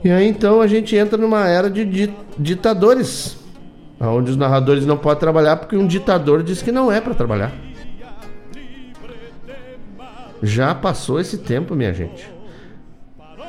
E 0.04 0.10
aí 0.10 0.28
então 0.28 0.60
a 0.60 0.66
gente 0.66 0.94
entra 0.94 1.18
numa 1.18 1.48
era 1.48 1.68
de 1.68 2.12
ditadores 2.38 3.36
onde 4.00 4.30
os 4.30 4.36
narradores 4.36 4.84
não 4.84 4.96
podem 4.96 5.20
trabalhar 5.20 5.56
porque 5.56 5.76
um 5.76 5.86
ditador 5.86 6.42
diz 6.42 6.62
que 6.62 6.70
não 6.70 6.92
é 6.92 7.00
para 7.00 7.14
trabalhar. 7.14 7.52
Já 10.42 10.74
passou 10.74 11.18
esse 11.18 11.38
tempo, 11.38 11.74
minha 11.74 11.94
gente. 11.94 12.30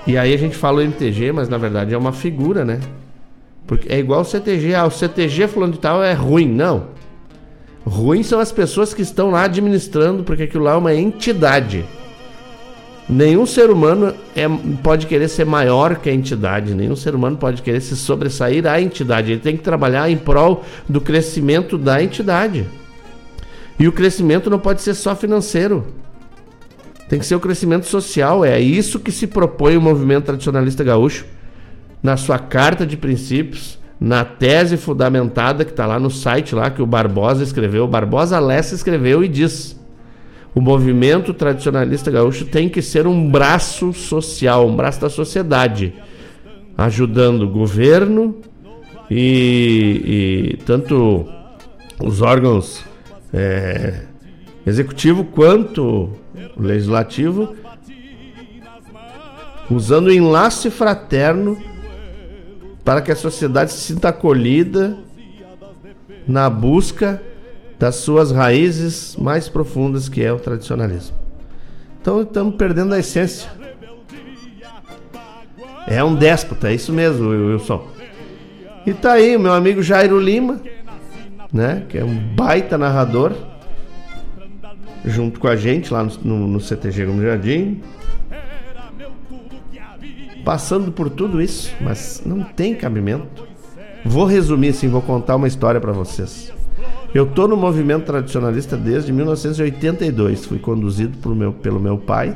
E 0.05 0.17
aí 0.17 0.33
a 0.33 0.37
gente 0.37 0.55
fala 0.55 0.77
o 0.77 0.81
MTG, 0.81 1.33
mas 1.33 1.49
na 1.49 1.57
verdade 1.57 1.93
é 1.93 1.97
uma 1.97 2.13
figura, 2.13 2.63
né? 2.63 2.79
Porque 3.67 3.91
é 3.91 3.99
igual 3.99 4.21
o 4.21 4.25
CTG. 4.25 4.73
Ah, 4.73 4.85
o 4.85 4.89
CTG 4.89 5.49
fulano 5.49 5.73
de 5.73 5.79
tal 5.79 6.01
é 6.01 6.13
ruim. 6.13 6.47
Não. 6.47 6.87
Ruim 7.87 8.21
são 8.21 8.39
as 8.39 8.51
pessoas 8.51 8.93
que 8.93 9.01
estão 9.01 9.31
lá 9.31 9.43
administrando, 9.43 10.23
porque 10.23 10.43
aquilo 10.43 10.65
lá 10.65 10.73
é 10.73 10.75
uma 10.75 10.93
entidade. 10.93 11.85
Nenhum 13.09 13.45
ser 13.45 13.69
humano 13.69 14.13
é, 14.35 14.45
pode 14.83 15.07
querer 15.07 15.29
ser 15.29 15.45
maior 15.45 15.95
que 15.95 16.09
a 16.09 16.13
entidade, 16.13 16.75
nenhum 16.75 16.97
ser 16.97 17.15
humano 17.15 17.37
pode 17.37 17.61
querer 17.61 17.79
se 17.79 17.95
sobressair 17.95 18.67
à 18.67 18.81
entidade. 18.81 19.31
Ele 19.31 19.39
tem 19.39 19.55
que 19.55 19.63
trabalhar 19.63 20.09
em 20.09 20.17
prol 20.17 20.65
do 20.89 20.99
crescimento 20.99 21.77
da 21.77 22.03
entidade. 22.03 22.67
E 23.79 23.87
o 23.87 23.93
crescimento 23.93 24.49
não 24.49 24.59
pode 24.59 24.81
ser 24.81 24.93
só 24.93 25.15
financeiro. 25.15 25.87
Tem 27.07 27.17
que 27.17 27.25
ser 27.25 27.35
o 27.35 27.39
crescimento 27.39 27.85
social. 27.85 28.43
É 28.43 28.59
isso 28.59 28.99
que 28.99 29.13
se 29.13 29.27
propõe 29.27 29.77
o 29.77 29.81
movimento 29.81 30.25
tradicionalista 30.25 30.83
gaúcho 30.83 31.25
na 32.03 32.17
sua 32.17 32.37
carta 32.37 32.85
de 32.85 32.97
princípios, 32.97 33.79
na 33.99 34.23
tese 34.23 34.77
fundamentada 34.77 35.65
que 35.65 35.71
está 35.71 35.85
lá 35.85 35.99
no 35.99 36.09
site 36.09 36.53
lá 36.53 36.69
que 36.69 36.81
o 36.81 36.85
Barbosa 36.85 37.43
escreveu. 37.43 37.85
O 37.85 37.87
Barbosa 37.87 38.39
Lessa 38.39 38.75
escreveu 38.75 39.23
e 39.23 39.27
diz 39.27 39.77
o 40.53 40.61
movimento 40.61 41.33
tradicionalista 41.33 42.09
gaúcho 42.09 42.45
tem 42.45 42.67
que 42.67 42.81
ser 42.81 43.05
um 43.05 43.29
braço 43.29 43.93
social, 43.93 44.67
um 44.67 44.75
braço 44.75 44.99
da 44.99 45.09
sociedade, 45.09 45.93
ajudando 46.75 47.43
o 47.43 47.49
governo 47.49 48.37
e, 49.09 50.55
e 50.57 50.57
tanto 50.65 51.27
os 52.03 52.21
órgãos 52.21 52.83
é, 53.31 54.01
executivo 54.65 55.25
quanto 55.25 56.09
legislativo, 56.57 57.55
usando 59.69 60.07
o 60.07 60.11
enlace 60.11 60.71
fraterno 60.71 61.57
para 62.87 63.01
que 63.01 63.11
a 63.11 63.15
sociedade 63.17 63.73
se 63.73 63.81
sinta 63.81 64.07
acolhida 64.07 64.97
na 66.25 66.49
busca 66.49 67.21
das 67.77 67.95
suas 67.95 68.31
raízes 68.31 69.13
mais 69.17 69.49
profundas, 69.49 70.07
que 70.07 70.23
é 70.23 70.31
o 70.31 70.39
tradicionalismo. 70.39 71.17
Então 71.99 72.21
estamos 72.21 72.55
perdendo 72.55 72.93
a 72.93 72.99
essência. 72.99 73.51
É 75.85 76.01
um 76.01 76.15
déspota, 76.15 76.69
é 76.69 76.75
isso 76.75 76.93
mesmo, 76.93 77.27
Wilson. 77.27 77.85
E 78.85 78.93
tá 78.93 79.11
aí 79.11 79.35
o 79.35 79.39
meu 79.41 79.51
amigo 79.51 79.83
Jairo 79.83 80.17
Lima, 80.17 80.61
né? 81.51 81.83
Que 81.89 81.97
é 81.97 82.05
um 82.05 82.15
baita 82.15 82.77
narrador, 82.77 83.33
junto 85.03 85.41
com 85.41 85.49
a 85.49 85.57
gente 85.57 85.91
lá 85.91 86.05
no, 86.05 86.13
no, 86.23 86.47
no 86.47 86.61
CTG 86.61 87.03
Gomes 87.03 87.23
Jardim. 87.23 87.81
Passando 90.47 90.93
por 90.93 91.09
tudo 91.09 91.41
isso, 91.41 91.75
mas 91.81 92.21
não 92.25 92.41
tem 92.41 92.73
cabimento. 92.73 93.45
Vou 94.05 94.23
resumir 94.23 94.69
assim, 94.69 94.87
vou 94.87 95.01
contar 95.01 95.35
uma 95.35 95.45
história 95.45 95.81
para 95.81 95.91
vocês. 95.91 96.53
Eu 97.13 97.25
estou 97.25 97.49
no 97.49 97.57
movimento 97.57 98.05
tradicionalista 98.05 98.77
desde 98.77 99.11
1982. 99.11 100.45
Fui 100.45 100.57
conduzido 100.57 101.35
meu, 101.35 101.51
pelo 101.51 101.81
meu 101.81 101.97
pai. 101.97 102.33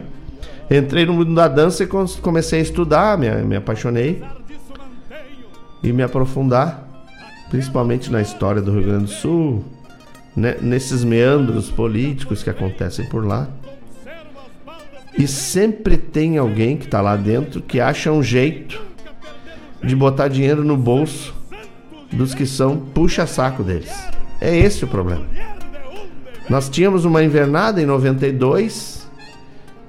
Entrei 0.70 1.06
no 1.06 1.14
mundo 1.14 1.34
da 1.34 1.48
dança 1.48 1.86
e 1.86 1.88
comecei 1.88 2.60
a 2.60 2.62
estudar, 2.62 3.18
me, 3.18 3.32
me 3.46 3.56
apaixonei 3.56 4.22
e 5.82 5.94
me 5.94 6.04
aprofundar, 6.04 6.86
principalmente 7.50 8.12
na 8.12 8.20
história 8.20 8.62
do 8.62 8.74
Rio 8.74 8.84
Grande 8.84 9.06
do 9.06 9.10
Sul, 9.10 9.64
né, 10.36 10.58
nesses 10.62 11.06
meandros 11.06 11.72
políticos 11.72 12.44
que 12.44 12.50
acontecem 12.50 13.08
por 13.08 13.26
lá. 13.26 13.48
E 15.18 15.28
sempre 15.28 15.98
tem 15.98 16.38
alguém 16.38 16.78
que 16.78 16.86
está 16.86 17.02
lá 17.02 17.16
dentro 17.16 17.62
que 17.62 17.80
acha 17.80 18.12
um 18.12 18.24
jeito 18.24 18.82
de 19.84 19.96
botar 19.96 20.28
dinheiro 20.28 20.64
no 20.64 20.78
bolso 20.78 21.34
dos 22.12 22.34
que 22.34 22.46
são 22.46 22.78
puxa-saco 22.78 23.64
deles. 23.64 23.92
É 24.40 24.56
esse 24.56 24.84
o 24.84 24.88
problema. 24.88 25.26
Nós 26.50 26.70
tínhamos 26.70 27.06
uma 27.06 27.24
invernada 27.24 27.82
em 27.82 27.86
92 27.86 29.02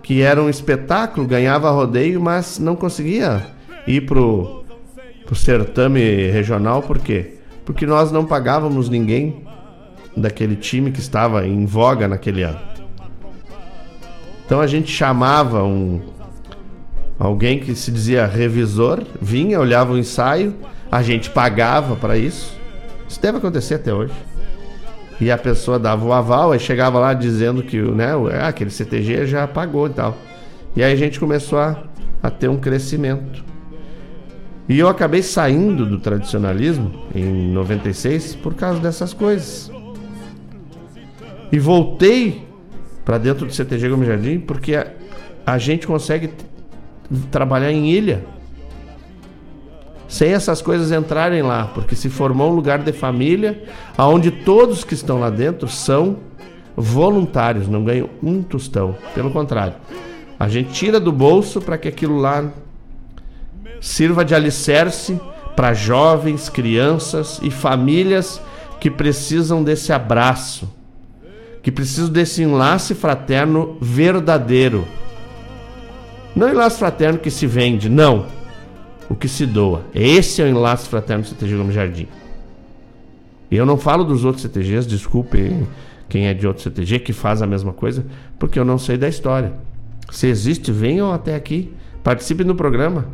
que 0.03 0.21
era 0.21 0.43
um 0.43 0.51
espetáculo, 0.51 1.27
ganhava 1.27 1.71
rodeio, 1.71 2.21
mas 2.21 2.59
não 2.59 2.75
conseguia 2.75 3.47
ir 3.87 4.03
pro, 4.03 4.65
pro 5.25 5.35
certame 5.35 6.31
regional, 6.31 6.83
por 6.83 6.99
quê? 6.99 7.35
Porque 7.65 7.87
nós 7.87 8.11
não 8.11 8.25
pagávamos 8.25 8.89
ninguém 8.89 9.45
daquele 10.17 10.57
time 10.57 10.91
que 10.91 11.01
estava 11.01 11.47
em 11.47 11.65
voga 11.65 12.09
naquele 12.09 12.43
ano. 12.43 12.72
Então 14.53 14.61
a 14.61 14.67
gente 14.67 14.93
chamava 14.93 15.65
um 15.65 15.99
alguém 17.19 17.59
que 17.59 17.75
se 17.75 17.91
dizia 17.91 18.27
revisor, 18.27 19.03
vinha, 19.19 19.59
olhava 19.59 19.95
o 19.95 19.99
ensaio, 19.99 20.55
a 20.91 21.01
gente 21.01 21.31
pagava 21.31 21.97
para 21.97 22.19
isso. 22.19 22.55
Isso 23.09 23.19
deve 23.19 23.39
acontecer 23.39 23.77
até 23.77 23.95
hoje. 23.95 24.13
E 25.19 25.31
a 25.31 25.39
pessoa 25.39 25.79
dava 25.79 26.05
o 26.05 26.13
aval, 26.13 26.55
e 26.55 26.59
chegava 26.59 26.99
lá 26.99 27.15
dizendo 27.15 27.63
que 27.63 27.81
né, 27.81 28.09
ah, 28.39 28.49
aquele 28.49 28.69
CTG 28.69 29.25
já 29.25 29.49
pagou 29.49 29.87
e 29.87 29.91
tal. 29.95 30.19
E 30.77 30.83
aí 30.83 30.93
a 30.93 30.97
gente 30.97 31.19
começou 31.19 31.59
a, 31.59 31.85
a 32.23 32.29
ter 32.29 32.49
um 32.49 32.59
crescimento. 32.59 33.43
E 34.69 34.79
eu 34.79 34.87
acabei 34.87 35.23
saindo 35.23 35.87
do 35.87 35.99
tradicionalismo 35.99 37.07
em 37.15 37.51
96 37.53 38.35
por 38.35 38.53
causa 38.53 38.81
dessas 38.81 39.15
coisas. 39.15 39.73
E 41.51 41.59
voltei 41.59 42.52
para 43.05 43.19
dentro 43.19 43.47
do 43.47 43.53
CTG 43.53 43.89
Gomes 43.89 44.09
Jardim 44.09 44.39
porque 44.39 44.75
a, 44.75 44.87
a 45.45 45.59
gente 45.59 45.87
consegue 45.87 46.31
trabalhar 47.31 47.73
em 47.73 47.91
ilha 47.91 48.25
sem 50.09 50.33
essas 50.33 50.61
coisas 50.61 50.93
entrarem 50.93 51.41
lá, 51.41 51.71
porque 51.73 51.97
se 51.97 52.11
formou 52.11 52.51
um 52.51 52.55
lugar 52.55 52.81
de 52.81 52.93
família 52.93 53.65
onde 53.97 54.31
todos 54.31 54.85
que 54.85 54.93
estão 54.93 55.19
lá 55.19 55.31
dentro 55.31 55.67
são 55.69 56.19
voluntários, 56.77 57.67
não 57.67 57.83
ganham 57.83 58.11
um 58.23 58.43
tostão. 58.43 58.95
Pelo 59.15 59.31
contrário, 59.31 59.75
a 60.39 60.49
gente 60.49 60.71
tira 60.73 61.01
do 61.01 61.11
bolso 61.11 61.63
para 61.63 61.79
que 61.79 61.89
aquilo 61.89 62.19
lá 62.19 62.51
sirva 63.81 64.23
de 64.23 64.35
alicerce 64.35 65.19
para 65.57 65.73
jovens, 65.73 66.51
crianças 66.51 67.41
e 67.43 67.51
famílias 67.51 68.39
que 68.79 68.91
precisam 68.91 69.65
desse 69.65 69.95
abraço 69.95 70.69
que 71.63 71.71
preciso 71.71 72.11
desse 72.11 72.43
enlace 72.43 72.95
fraterno 72.95 73.77
verdadeiro. 73.81 74.87
Não 76.35 76.49
enlace 76.49 76.79
fraterno 76.79 77.19
que 77.19 77.31
se 77.31 77.47
vende, 77.47 77.89
não. 77.89 78.27
O 79.09 79.15
que 79.15 79.29
se 79.29 79.47
doa. 79.47 79.85
Esse 79.95 80.43
é 80.43 80.45
o 80.45 80.49
enlace 80.49 80.89
fraterno 80.89 81.23
do 81.23 81.29
CTG 81.29 81.57
Gomes 81.57 81.75
Jardim. 81.75 82.09
E 83.51 83.57
eu 83.57 83.67
não 83.67 83.77
falo 83.77 84.03
dos 84.03 84.25
outros 84.25 84.43
CTGs, 84.43 84.89
desculpe 84.89 85.67
quem 86.09 86.27
é 86.27 86.35
de 86.35 86.47
outro 86.47 86.63
CTG 86.63 86.99
que 87.01 87.13
faz 87.13 87.43
a 87.43 87.47
mesma 87.47 87.73
coisa, 87.73 88.05
porque 88.39 88.59
eu 88.59 88.65
não 88.65 88.79
sei 88.79 88.97
da 88.97 89.09
história. 89.09 89.53
Se 90.11 90.27
existe, 90.27 90.73
venham 90.73 91.13
até 91.13 91.35
aqui, 91.35 91.73
participem 92.03 92.47
do 92.47 92.55
programa. 92.55 93.07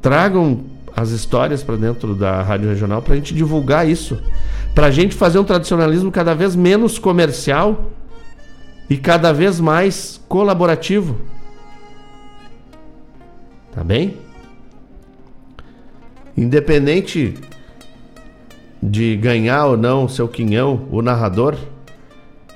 Tragam 0.00 0.64
as 0.98 1.10
histórias 1.10 1.62
para 1.62 1.76
dentro 1.76 2.12
da 2.12 2.42
Rádio 2.42 2.68
Regional 2.68 3.00
para 3.00 3.12
a 3.14 3.16
gente 3.16 3.32
divulgar 3.32 3.88
isso. 3.88 4.20
Para 4.74 4.88
a 4.88 4.90
gente 4.90 5.14
fazer 5.14 5.38
um 5.38 5.44
tradicionalismo 5.44 6.10
cada 6.10 6.34
vez 6.34 6.56
menos 6.56 6.98
comercial 6.98 7.92
e 8.90 8.96
cada 8.96 9.32
vez 9.32 9.60
mais 9.60 10.20
colaborativo. 10.28 11.16
Tá 13.72 13.84
bem? 13.84 14.16
Independente 16.36 17.34
de 18.82 19.16
ganhar 19.16 19.66
ou 19.66 19.76
não 19.76 20.04
o 20.04 20.08
seu 20.08 20.26
quinhão, 20.26 20.88
o 20.90 21.00
narrador, 21.00 21.56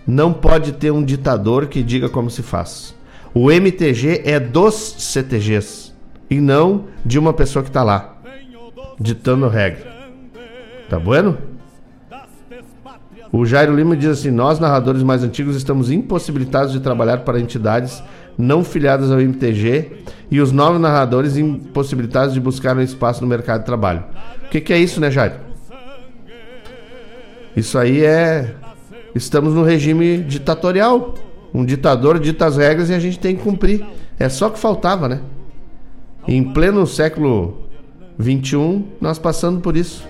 não 0.04 0.32
pode 0.32 0.72
ter 0.72 0.90
um 0.90 1.04
ditador 1.04 1.66
que 1.66 1.82
diga 1.82 2.08
como 2.08 2.28
se 2.28 2.42
faz. 2.42 2.92
O 3.32 3.50
MTG 3.52 4.22
é 4.24 4.40
dos 4.40 4.96
CTGs 4.98 5.92
e 6.28 6.40
não 6.40 6.86
de 7.04 7.20
uma 7.20 7.32
pessoa 7.32 7.62
que 7.62 7.70
está 7.70 7.84
lá 7.84 8.11
ditando 9.00 9.48
regra. 9.48 9.92
Tá 10.88 10.98
bueno? 10.98 11.38
O 13.32 13.46
Jairo 13.46 13.74
Lima 13.74 13.96
diz 13.96 14.10
assim: 14.10 14.30
Nós, 14.30 14.58
narradores 14.58 15.02
mais 15.02 15.24
antigos, 15.24 15.56
estamos 15.56 15.90
impossibilitados 15.90 16.72
de 16.72 16.80
trabalhar 16.80 17.18
para 17.18 17.40
entidades 17.40 18.02
não 18.36 18.62
filiadas 18.64 19.10
ao 19.10 19.20
MTG 19.20 20.04
e 20.30 20.40
os 20.40 20.52
novos 20.52 20.80
narradores 20.80 21.36
impossibilitados 21.36 22.34
de 22.34 22.40
buscar 22.40 22.76
um 22.76 22.80
espaço 22.80 23.22
no 23.22 23.26
mercado 23.26 23.60
de 23.60 23.66
trabalho. 23.66 24.04
O 24.44 24.48
que, 24.48 24.60
que 24.60 24.72
é 24.72 24.78
isso, 24.78 25.00
né, 25.00 25.10
Jairo? 25.10 25.36
Isso 27.56 27.78
aí 27.78 28.04
é. 28.04 28.54
Estamos 29.14 29.54
no 29.54 29.62
regime 29.62 30.18
ditatorial. 30.18 31.14
Um 31.54 31.64
ditador 31.64 32.18
dita 32.18 32.46
as 32.46 32.56
regras 32.56 32.88
e 32.88 32.94
a 32.94 32.98
gente 32.98 33.18
tem 33.18 33.36
que 33.36 33.42
cumprir. 33.42 33.84
É 34.18 34.28
só 34.28 34.48
que 34.48 34.58
faltava, 34.58 35.08
né? 35.08 35.20
Em 36.26 36.42
pleno 36.52 36.86
século 36.86 37.61
21, 38.22 38.84
nós 39.00 39.18
passando 39.18 39.60
por 39.60 39.76
isso. 39.76 40.06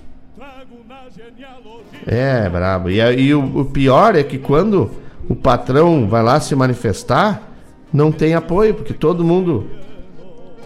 É, 2.06 2.48
brabo. 2.48 2.90
E, 2.90 3.00
e 3.00 3.34
o, 3.34 3.60
o, 3.60 3.64
pior 3.64 4.16
é 4.16 4.22
que 4.22 4.38
quando 4.38 4.90
o 5.28 5.34
patrão 5.34 6.08
vai 6.08 6.22
lá 6.22 6.40
se 6.40 6.54
manifestar, 6.54 7.42
não 7.92 8.10
tem 8.10 8.34
apoio, 8.34 8.74
porque 8.74 8.92
todo 8.92 9.24
mundo 9.24 9.66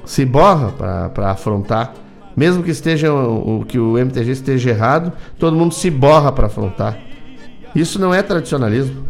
se 0.04 0.24
borra 0.24 0.72
para 0.72 1.30
afrontar. 1.30 1.94
Mesmo 2.36 2.62
que 2.62 2.70
esteja 2.70 3.12
o 3.12 3.64
que 3.66 3.78
o 3.78 3.96
MTG 3.96 4.30
esteja 4.30 4.70
errado, 4.70 5.12
todo 5.38 5.56
mundo 5.56 5.72
se 5.72 5.90
borra 5.90 6.30
para 6.30 6.46
afrontar. 6.46 6.98
Isso 7.74 7.98
não 7.98 8.12
é 8.12 8.22
tradicionalismo. 8.22 9.04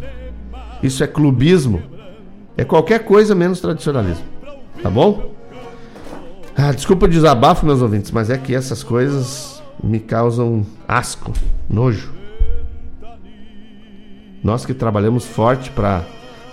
Isso 0.81 1.03
é 1.03 1.07
clubismo. 1.07 1.81
É 2.55 2.63
qualquer 2.63 2.99
coisa 3.03 3.35
menos 3.35 3.59
tradicionalismo. 3.59 4.25
Tá 4.81 4.89
bom? 4.89 5.36
Ah, 6.59 6.71
desculpa 6.71 7.05
o 7.05 7.07
desabafo, 7.07 7.67
meus 7.67 7.83
ouvintes, 7.83 8.09
mas 8.09 8.31
é 8.31 8.37
que 8.37 8.55
essas 8.55 8.81
coisas 8.81 9.61
me 9.83 9.99
causam 9.99 10.65
asco, 10.87 11.31
nojo. 11.69 12.11
Nós 14.43 14.65
que 14.65 14.73
trabalhamos 14.73 15.23
forte 15.23 15.69
para 15.69 16.03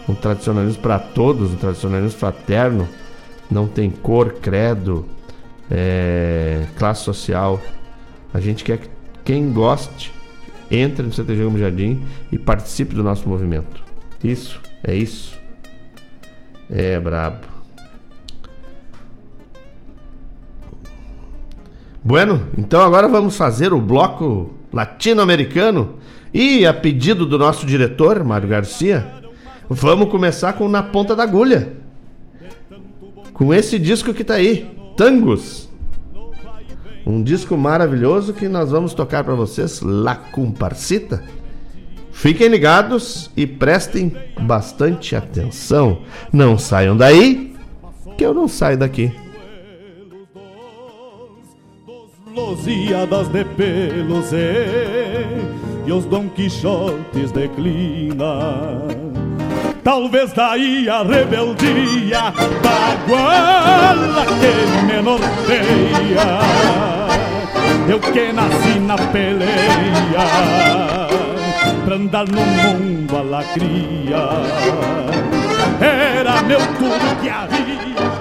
um 0.06 0.14
tradicionalismo 0.14 0.82
para 0.82 0.98
todos, 0.98 1.52
um 1.52 1.56
tradicionalismo 1.56 2.18
fraterno, 2.18 2.86
não 3.50 3.66
tem 3.66 3.90
cor, 3.90 4.34
credo, 4.42 5.06
é, 5.70 6.66
classe 6.76 7.02
social. 7.02 7.58
A 8.34 8.40
gente 8.40 8.62
quer 8.62 8.76
que 8.76 8.90
quem 9.24 9.54
goste 9.54 10.12
entre 10.70 11.02
no 11.02 11.14
CTG 11.14 11.44
Gomes 11.44 11.60
Jardim 11.62 12.04
e 12.30 12.38
participe 12.38 12.94
do 12.94 13.02
nosso 13.02 13.26
movimento. 13.26 13.82
Isso, 14.22 14.60
é 14.82 14.94
isso. 14.94 15.34
É 16.68 17.00
brabo. 17.00 17.53
Bueno, 22.06 22.48
então 22.58 22.82
agora 22.82 23.08
vamos 23.08 23.34
fazer 23.34 23.72
o 23.72 23.80
bloco 23.80 24.50
latino-americano 24.70 25.94
e 26.34 26.66
a 26.66 26.74
pedido 26.74 27.24
do 27.24 27.38
nosso 27.38 27.64
diretor, 27.64 28.22
Mário 28.22 28.46
Garcia, 28.46 29.10
vamos 29.70 30.10
começar 30.10 30.52
com 30.52 30.68
Na 30.68 30.82
Ponta 30.82 31.16
da 31.16 31.22
Agulha. 31.22 31.72
Com 33.32 33.54
esse 33.54 33.78
disco 33.78 34.12
que 34.12 34.22
tá 34.22 34.34
aí, 34.34 34.70
Tangos. 34.98 35.70
Um 37.06 37.22
disco 37.22 37.56
maravilhoso 37.56 38.34
que 38.34 38.48
nós 38.48 38.70
vamos 38.70 38.92
tocar 38.92 39.24
para 39.24 39.34
vocês, 39.34 39.80
La 39.80 40.14
Comparcita. 40.14 41.24
Fiquem 42.12 42.48
ligados 42.48 43.30
e 43.34 43.46
prestem 43.46 44.14
bastante 44.42 45.16
atenção. 45.16 46.02
Não 46.30 46.58
saiam 46.58 46.94
daí, 46.94 47.56
que 48.18 48.26
eu 48.26 48.34
não 48.34 48.46
saio 48.46 48.76
daqui. 48.76 49.23
Losiadas 52.34 53.28
de 53.28 53.44
pelos 53.44 54.32
e 55.86 55.92
os 55.92 56.04
Dom 56.06 56.28
Quixotes 56.28 57.30
declinam. 57.30 58.88
Talvez 59.84 60.32
daí 60.32 60.88
a 60.88 61.04
rebeldia 61.04 62.32
da 62.60 62.96
guala 63.06 64.26
que 64.26 64.82
me 64.86 65.00
norteia. 65.00 66.40
Eu 67.88 68.00
que 68.00 68.32
nasci 68.32 68.80
na 68.80 68.96
peleia, 68.96 70.26
pra 71.84 71.94
andar 71.94 72.26
no 72.26 72.40
mundo 72.40 73.16
a 73.16 73.22
lacria. 73.22 74.28
era 75.80 76.42
meu 76.42 76.58
tudo 76.58 77.20
que 77.22 77.28
havia. 77.28 78.13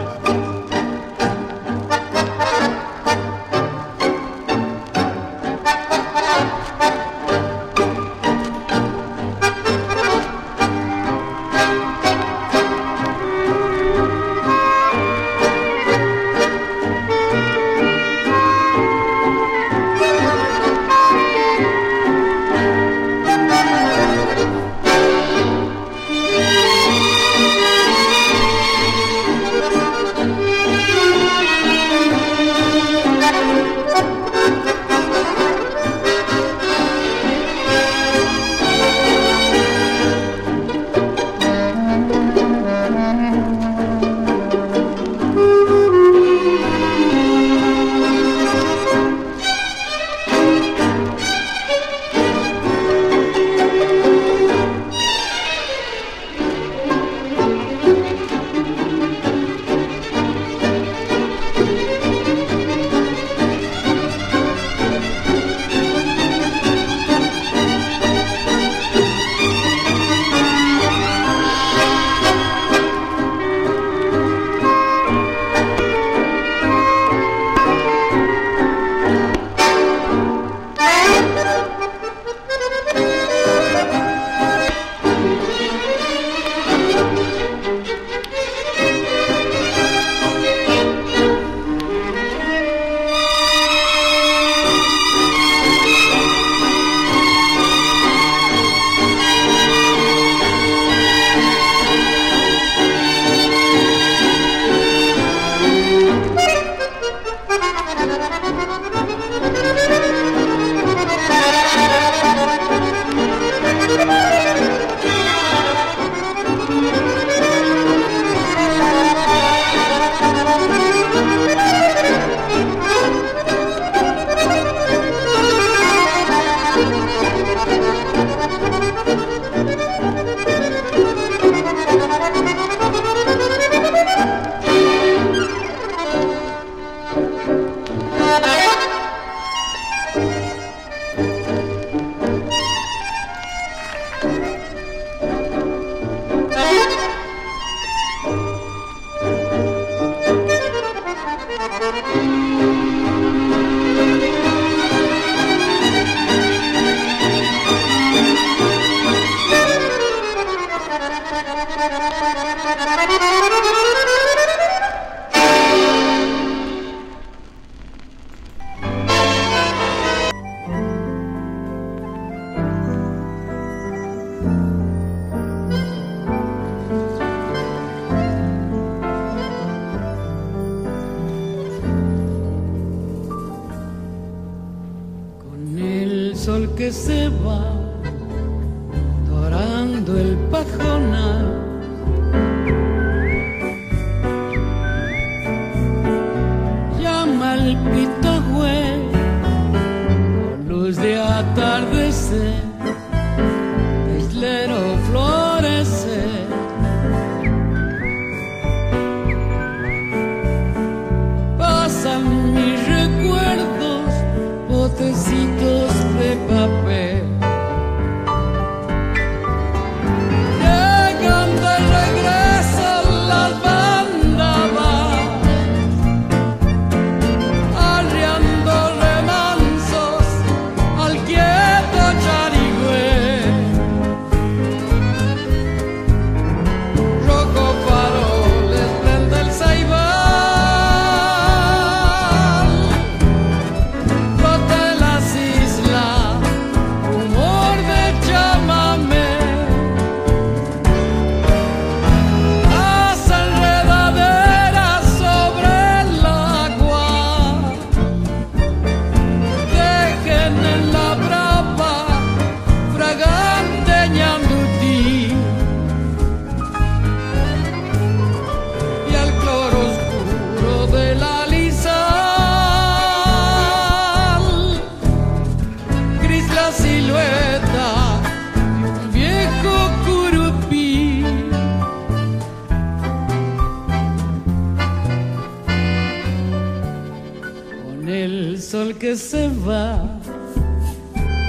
se 289.18 289.48
va, 289.68 290.02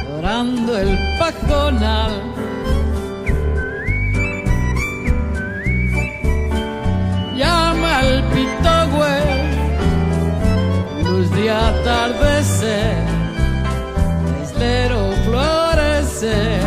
llorando 0.07 0.77
el 0.77 0.99
pajonal. 1.19 2.13
Llama 7.37 7.99
al 8.01 8.23
pitogüe, 8.35 9.19
luz 11.05 11.31
de 11.31 11.51
atardecer, 11.51 12.97
islero 14.43 15.13
florece. 15.25 16.61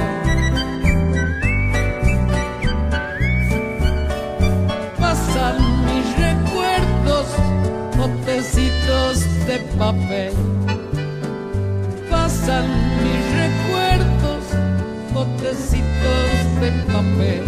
Pasan 5.00 5.58
mis 5.86 6.06
recuerdos, 6.18 7.28
botecitos 7.98 9.45
de 9.45 9.60
papel 9.78 10.66
pasan 12.28 12.68
mis 13.04 13.26
recuerdos, 13.42 14.44
botecitos 15.14 16.30
de 16.60 16.72
papel. 16.92 17.44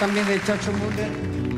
también 0.00 0.26
de 0.26 0.42
Chacho 0.42 0.72
Müller. 0.72 1.57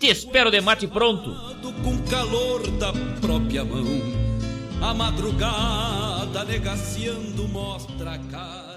te 0.00 0.08
espero 0.08 0.50
de 0.50 0.62
mate 0.62 0.88
pronto. 0.88 1.30
Com 1.84 1.98
calor 2.04 2.66
da 2.78 2.90
própria 3.20 3.62
mão, 3.62 3.84
a 4.80 4.94
madrugada 4.94 6.42
negaciando 6.42 7.46
mostra 7.46 8.14
a 8.14 8.18
cara. 8.18 8.69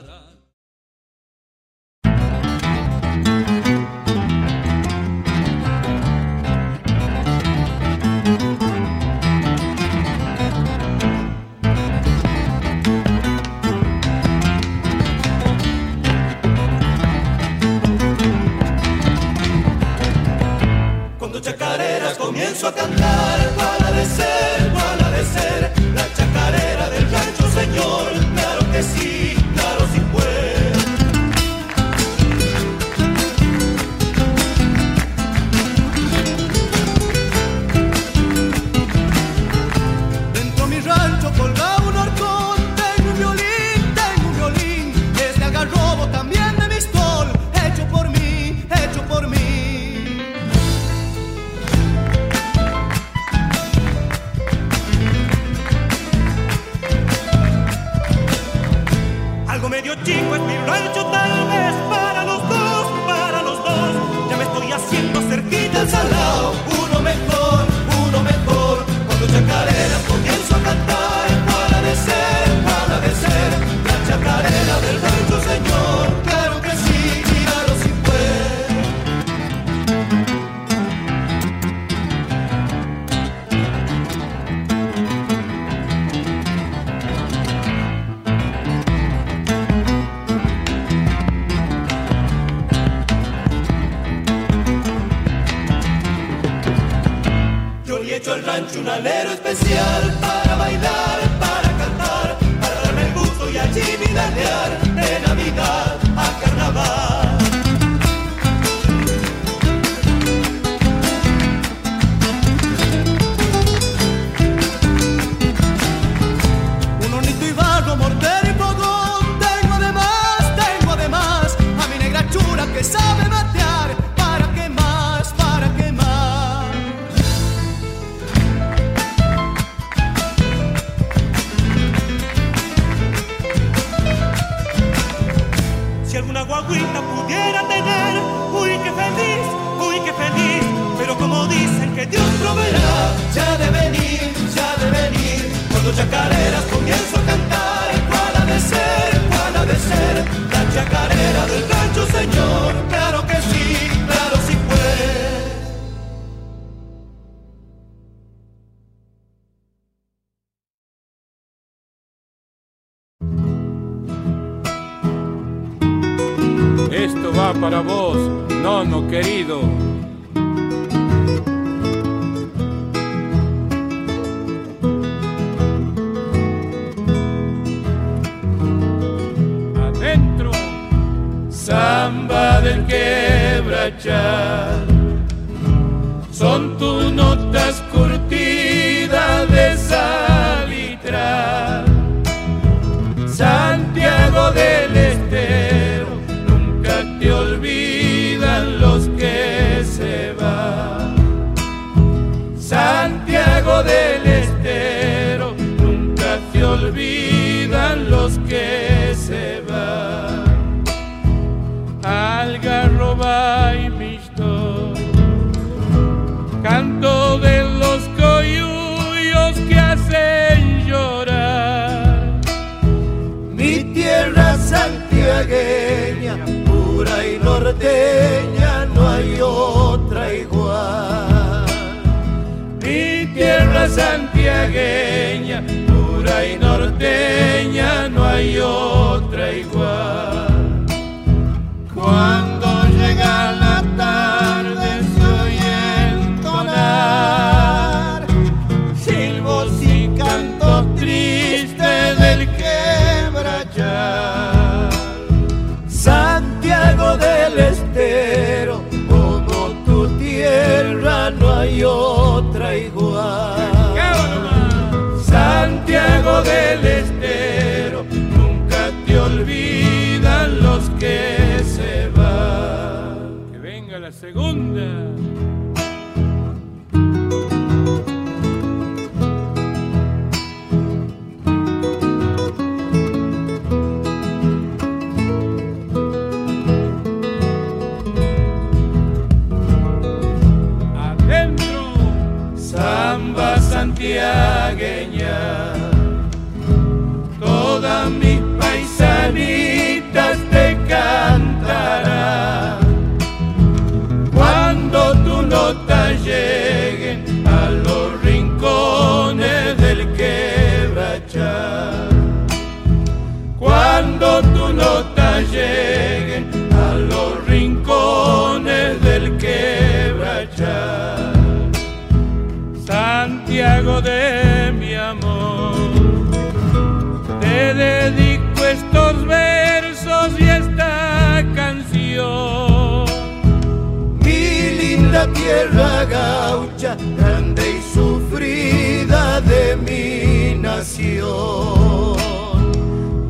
grande 337.17 337.63
y 337.77 337.81
sufrida 337.93 339.41
de 339.41 339.75
mi 339.77 340.55
nación. 340.59 342.17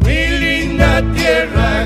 Mi 0.06 0.28
linda 0.40 1.02
tierra 1.14 1.86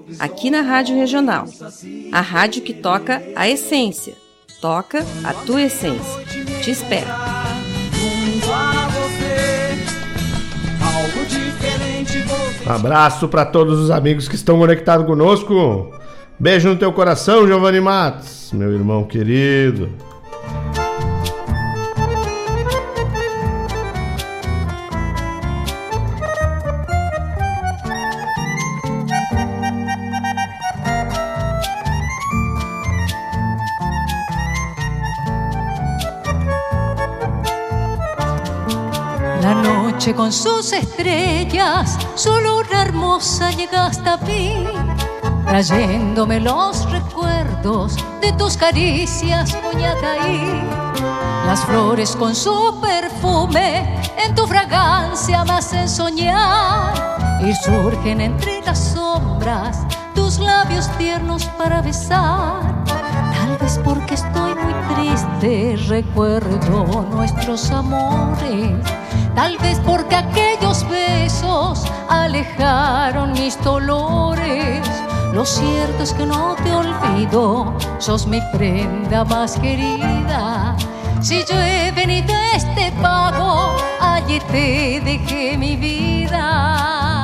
aqui 0.19 0.49
na 0.49 0.61
Rádio 0.61 0.95
Regional. 0.95 1.45
A 2.11 2.21
rádio 2.21 2.61
que 2.61 2.73
toca 2.73 3.21
a 3.35 3.47
essência. 3.47 4.15
Toca 4.61 5.05
a 5.23 5.33
tua 5.33 5.61
essência. 5.63 6.23
Te 6.61 6.71
espero. 6.71 7.09
Abraço 12.65 13.27
para 13.27 13.45
todos 13.45 13.79
os 13.79 13.89
amigos 13.89 14.27
que 14.27 14.35
estão 14.35 14.57
conectados 14.59 15.05
conosco. 15.05 15.91
Beijo 16.39 16.69
no 16.69 16.75
teu 16.75 16.91
coração, 16.91 17.45
Giovanni 17.45 17.79
Matos, 17.79 18.51
meu 18.53 18.71
irmão 18.71 19.03
querido. 19.03 19.89
La 39.41 39.55
noche 39.55 40.13
con 40.13 40.31
sus 40.31 40.71
estrellas, 40.71 41.97
su 42.13 42.29
luna 42.29 42.83
hermosa 42.83 43.49
llega 43.49 43.87
hasta 43.87 44.17
mí, 44.17 44.67
trayéndome 45.47 46.39
los 46.39 46.87
recuerdos 46.91 47.95
de 48.21 48.33
tus 48.33 48.55
caricias, 48.55 49.57
Coñataí. 49.63 50.61
Las 51.47 51.65
flores 51.65 52.15
con 52.15 52.35
su 52.35 52.79
perfume, 52.81 53.99
en 54.23 54.35
tu 54.35 54.45
fragancia 54.45 55.43
me 55.43 55.53
hacen 55.53 55.89
soñar 55.89 56.93
y 57.43 57.51
surgen 57.55 58.21
entre 58.21 58.61
las 58.61 58.93
sombras 58.93 59.79
tus 60.13 60.37
labios 60.37 60.87
tiernos 60.99 61.45
para 61.57 61.81
besar. 61.81 62.61
Tal 62.85 63.57
vez 63.59 63.79
porque 63.83 64.13
estoy 64.13 64.53
muy 64.53 64.73
triste, 64.93 65.77
recuerdo 65.87 67.07
nuestros 67.11 67.71
amores. 67.71 69.00
Tal 69.35 69.57
vez 69.59 69.79
porque 69.85 70.15
aquellos 70.15 70.87
besos 70.89 71.85
alejaron 72.09 73.31
mis 73.33 73.61
dolores. 73.63 74.87
Lo 75.33 75.45
cierto 75.45 76.03
es 76.03 76.13
que 76.13 76.25
no 76.25 76.55
te 76.61 76.71
olvido, 76.73 77.73
sos 77.99 78.27
mi 78.27 78.41
prenda 78.51 79.23
más 79.23 79.57
querida. 79.57 80.75
Si 81.21 81.45
yo 81.45 81.55
he 81.57 81.91
venido 81.91 82.33
a 82.33 82.55
este 82.57 82.91
pago, 83.01 83.69
allí 84.01 84.39
te 84.51 84.99
dejé 84.99 85.57
mi 85.57 85.77
vida. 85.77 87.20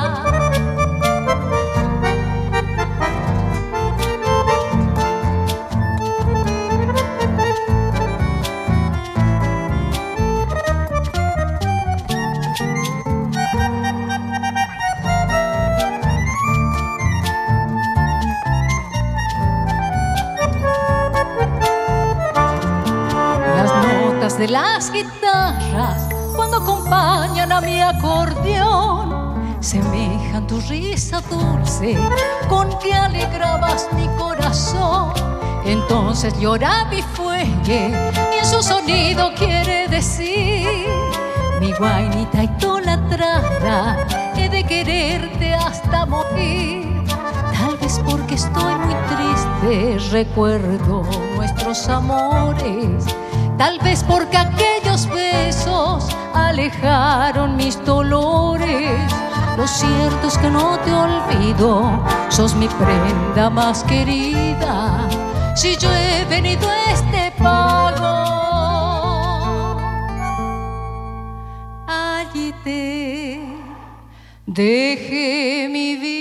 De 24.38 24.46
las 24.46 24.92
guitarras 24.92 26.08
cuando 26.36 26.58
acompañan 26.58 27.50
a 27.50 27.60
mi 27.60 27.80
acordeón 27.80 29.58
semejan 29.58 30.46
tu 30.46 30.60
risa 30.60 31.20
dulce 31.22 31.98
con 32.48 32.68
que 32.78 32.94
alegrabas 32.94 33.88
mi 33.94 34.06
corazón. 34.16 35.12
Entonces 35.64 36.38
llora 36.38 36.84
mi 36.84 37.02
fuelle 37.02 37.90
y 38.32 38.38
en 38.38 38.44
su 38.44 38.62
sonido 38.62 39.32
quiere 39.34 39.88
decir 39.88 40.86
mi 41.60 41.72
guainita 41.72 42.44
idolatrada 42.44 43.96
he 44.36 44.48
de 44.48 44.62
quererte 44.62 45.52
hasta 45.54 46.06
morir. 46.06 47.02
Tal 47.52 47.76
vez 47.76 48.00
porque 48.08 48.36
estoy 48.36 48.74
muy 48.76 48.94
triste, 49.08 49.98
recuerdo 50.12 51.02
nuestros 51.34 51.88
amores. 51.88 53.04
Tal 53.58 53.80
vez 53.80 54.04
porque 54.04 54.36
aquellos 54.36 55.08
besos 55.08 56.06
alejaron 56.32 57.56
mis 57.56 57.84
dolores. 57.84 59.12
Lo 59.56 59.66
cierto 59.66 60.28
es 60.28 60.38
que 60.38 60.48
no 60.48 60.78
te 60.84 60.92
olvido, 60.94 61.90
sos 62.28 62.54
mi 62.54 62.68
prenda 62.68 63.50
más 63.50 63.82
querida. 63.82 65.08
Si 65.56 65.76
yo 65.76 65.92
he 65.92 66.24
venido 66.26 66.68
a 66.68 66.92
este 66.92 67.32
pago, 67.36 68.14
allí 71.88 72.54
te 72.62 73.40
dejé 74.46 75.68
mi 75.68 75.96
vida. 75.96 76.17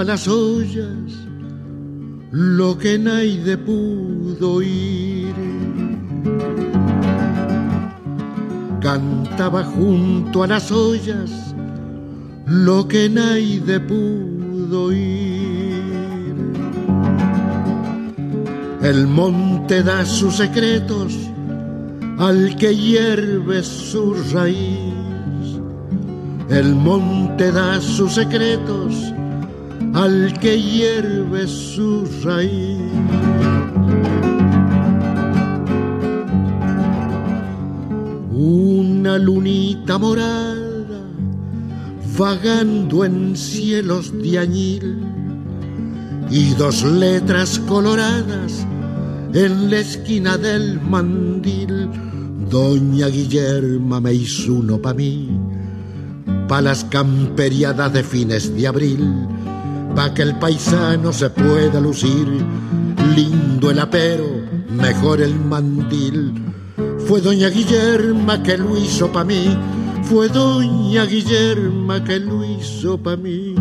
A 0.00 0.04
las 0.04 0.26
ollas 0.28 1.12
lo 2.30 2.78
que 2.78 2.98
nadie 2.98 3.58
pudo 3.58 4.54
oír. 4.54 5.34
Cantaba 8.80 9.62
junto 9.62 10.42
a 10.42 10.46
las 10.46 10.72
ollas 10.72 11.54
lo 12.46 12.88
que 12.88 13.10
nadie 13.10 13.78
pudo 13.80 14.84
oír. 14.84 15.82
El 18.82 19.06
monte 19.06 19.82
da 19.82 20.06
sus 20.06 20.36
secretos 20.36 21.14
al 22.18 22.56
que 22.56 22.74
hierve 22.74 23.62
su 23.62 24.14
raíz. 24.32 25.60
El 26.48 26.74
monte 26.74 27.52
da 27.52 27.80
sus 27.82 28.14
secretos 28.14 29.12
al 29.94 30.32
que 30.40 30.60
hierve 30.60 31.46
su 31.46 32.06
raíz. 32.24 32.78
Una 38.32 39.18
lunita 39.18 39.98
morada 39.98 40.60
vagando 42.16 43.04
en 43.04 43.36
cielos 43.36 44.12
de 44.22 44.38
añil 44.38 44.98
y 46.30 46.54
dos 46.54 46.84
letras 46.84 47.58
coloradas 47.60 48.66
en 49.32 49.70
la 49.70 49.78
esquina 49.78 50.36
del 50.36 50.80
mandil, 50.80 51.88
Doña 52.50 53.06
Guillerma 53.06 54.00
me 54.00 54.12
hizo 54.12 54.54
uno 54.54 54.78
pa' 54.82 54.92
mí, 54.92 55.30
pa' 56.48 56.60
las 56.60 56.84
camperiadas 56.84 57.92
de 57.92 58.02
fines 58.02 58.54
de 58.56 58.66
abril, 58.66 59.26
pa' 59.94 60.14
que 60.14 60.22
el 60.22 60.38
paisano 60.38 61.12
se 61.12 61.30
pueda 61.30 61.80
lucir, 61.80 62.26
lindo 63.14 63.70
el 63.70 63.78
apero, 63.78 64.26
mejor 64.70 65.20
el 65.20 65.34
mandil. 65.38 66.52
Fue 67.06 67.20
Doña 67.20 67.48
Guillerma 67.48 68.42
que 68.42 68.56
lo 68.56 68.76
hizo 68.76 69.10
pa' 69.12 69.24
mí, 69.24 69.56
fue 70.04 70.28
Doña 70.28 71.04
Guillerma 71.06 72.02
que 72.04 72.18
lo 72.18 72.44
hizo 72.44 72.98
pa' 72.98 73.16
mí. 73.16 73.54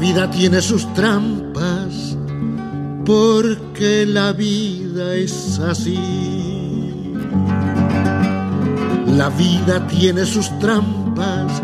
Vida 0.00 0.30
tiene 0.30 0.62
sus 0.62 0.92
trampas, 0.94 2.16
porque 3.04 4.06
la 4.06 4.32
vida 4.32 5.14
es 5.14 5.58
así. 5.58 5.98
La 9.06 9.28
vida 9.28 9.86
tiene 9.88 10.24
sus 10.24 10.58
trampas, 10.58 11.62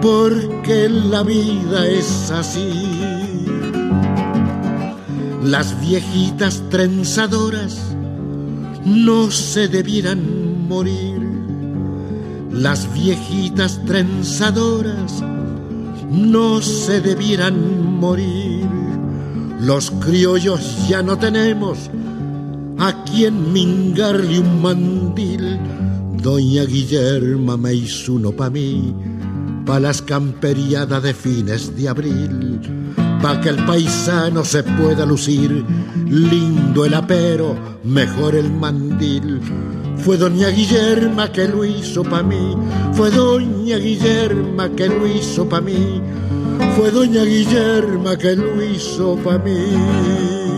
porque 0.00 0.88
la 0.88 1.24
vida 1.24 1.84
es 1.88 2.30
así. 2.30 2.70
Las 5.42 5.80
viejitas 5.80 6.62
trenzadoras 6.70 7.76
no 8.84 9.32
se 9.32 9.66
debieran 9.66 10.68
morir. 10.68 11.20
Las 12.52 12.92
viejitas 12.94 13.80
trenzadoras 13.84 15.24
no 16.10 16.60
se 16.60 17.00
debieran 17.00 17.98
morir. 17.98 18.66
Los 19.60 19.90
criollos 19.90 20.88
ya 20.88 21.02
no 21.02 21.18
tenemos 21.18 21.90
a 22.78 23.04
quien 23.04 23.52
mingarle 23.52 24.38
un 24.38 24.62
mandil. 24.62 25.58
Doña 26.22 26.64
Guillerma 26.64 27.56
me 27.56 27.74
hizo 27.74 28.14
uno 28.14 28.32
pa' 28.32 28.50
mí, 28.50 28.94
pa' 29.66 29.80
las 29.80 30.02
camperiadas 30.02 31.02
de 31.02 31.14
fines 31.14 31.76
de 31.76 31.88
abril, 31.88 32.60
pa' 33.20 33.40
que 33.40 33.50
el 33.50 33.64
paisano 33.64 34.44
se 34.44 34.62
pueda 34.62 35.04
lucir, 35.04 35.64
lindo 36.06 36.84
el 36.84 36.94
apero, 36.94 37.56
mejor 37.84 38.34
el 38.34 38.50
mandil. 38.52 39.40
Fue 40.08 40.16
doña 40.16 40.48
Guillerma 40.48 41.30
que 41.30 41.46
lo 41.46 41.66
hizo 41.66 42.02
pa' 42.02 42.22
mí, 42.22 42.56
fue 42.94 43.10
doña 43.10 43.76
Guillerma 43.76 44.70
que 44.70 44.88
lo 44.88 45.06
hizo 45.06 45.46
pa' 45.46 45.60
mí, 45.60 46.00
fue 46.74 46.90
doña 46.90 47.24
Guillerma 47.24 48.16
que 48.16 48.34
lo 48.34 48.64
hizo 48.64 49.16
pa' 49.16 49.36
mí. 49.36 50.57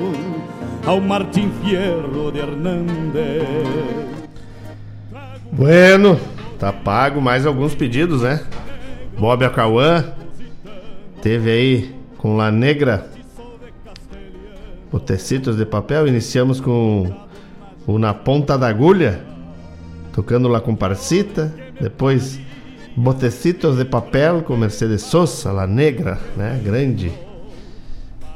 ao 0.85 0.99
Martim 0.99 1.51
Fierro 1.63 2.31
de 2.31 2.39
Hernández. 2.39 3.43
Bueno, 5.51 6.19
tá 6.59 6.71
pago 6.71 7.21
mais 7.21 7.45
alguns 7.45 7.75
pedidos, 7.75 8.21
né? 8.21 8.43
Bob 9.17 9.43
Acauã 9.43 10.05
teve 11.21 11.51
aí 11.51 11.95
com 12.17 12.35
La 12.37 12.51
Negra 12.51 13.07
Botecitos 14.91 15.55
de 15.57 15.65
Papel. 15.65 16.07
Iniciamos 16.07 16.59
com 16.59 17.11
o 17.85 17.99
Na 17.99 18.13
Ponta 18.13 18.57
da 18.57 18.67
Agulha, 18.67 19.23
tocando 20.13 20.47
La 20.47 20.61
Comparsita. 20.61 21.53
Depois 21.79 22.39
Botecitos 22.95 23.77
de 23.77 23.85
Papel 23.85 24.41
com 24.41 24.55
Mercedes 24.57 25.01
Sosa, 25.03 25.51
La 25.51 25.67
Negra, 25.67 26.19
né? 26.35 26.59
Grande 26.63 27.11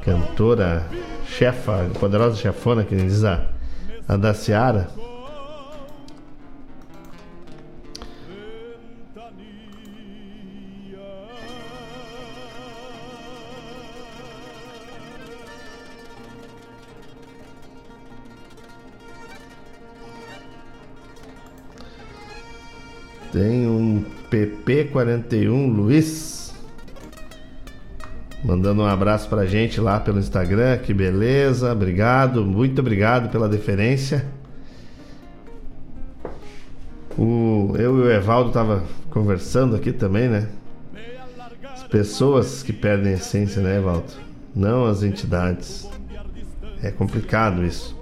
cantora 0.04 0.86
chefa, 1.36 1.90
poderosa 2.00 2.36
chefona, 2.36 2.82
que 2.82 2.96
diz 2.96 3.22
a, 3.22 3.46
a 4.08 4.16
da 4.16 4.32
Seara. 4.32 4.88
Tem 23.30 23.66
um 23.66 24.02
PP41 24.30 25.76
Luiz 25.76 26.35
mandando 28.46 28.82
um 28.82 28.86
abraço 28.86 29.28
pra 29.28 29.44
gente 29.44 29.80
lá 29.80 29.98
pelo 29.98 30.20
Instagram, 30.20 30.78
que 30.78 30.94
beleza, 30.94 31.72
obrigado, 31.72 32.44
muito 32.44 32.80
obrigado 32.80 33.28
pela 33.28 33.48
deferência. 33.48 34.24
O, 37.18 37.74
eu 37.76 37.98
e 37.98 38.02
o 38.02 38.10
Evaldo 38.10 38.52
tava 38.52 38.84
conversando 39.10 39.74
aqui 39.74 39.90
também, 39.90 40.28
né? 40.28 40.48
As 41.72 41.82
pessoas 41.82 42.62
que 42.62 42.72
perdem 42.72 43.14
a 43.14 43.16
essência, 43.16 43.60
né, 43.60 43.78
Evaldo? 43.78 44.12
Não 44.54 44.86
as 44.86 45.02
entidades. 45.02 45.88
É 46.80 46.92
complicado 46.92 47.64
isso. 47.64 47.96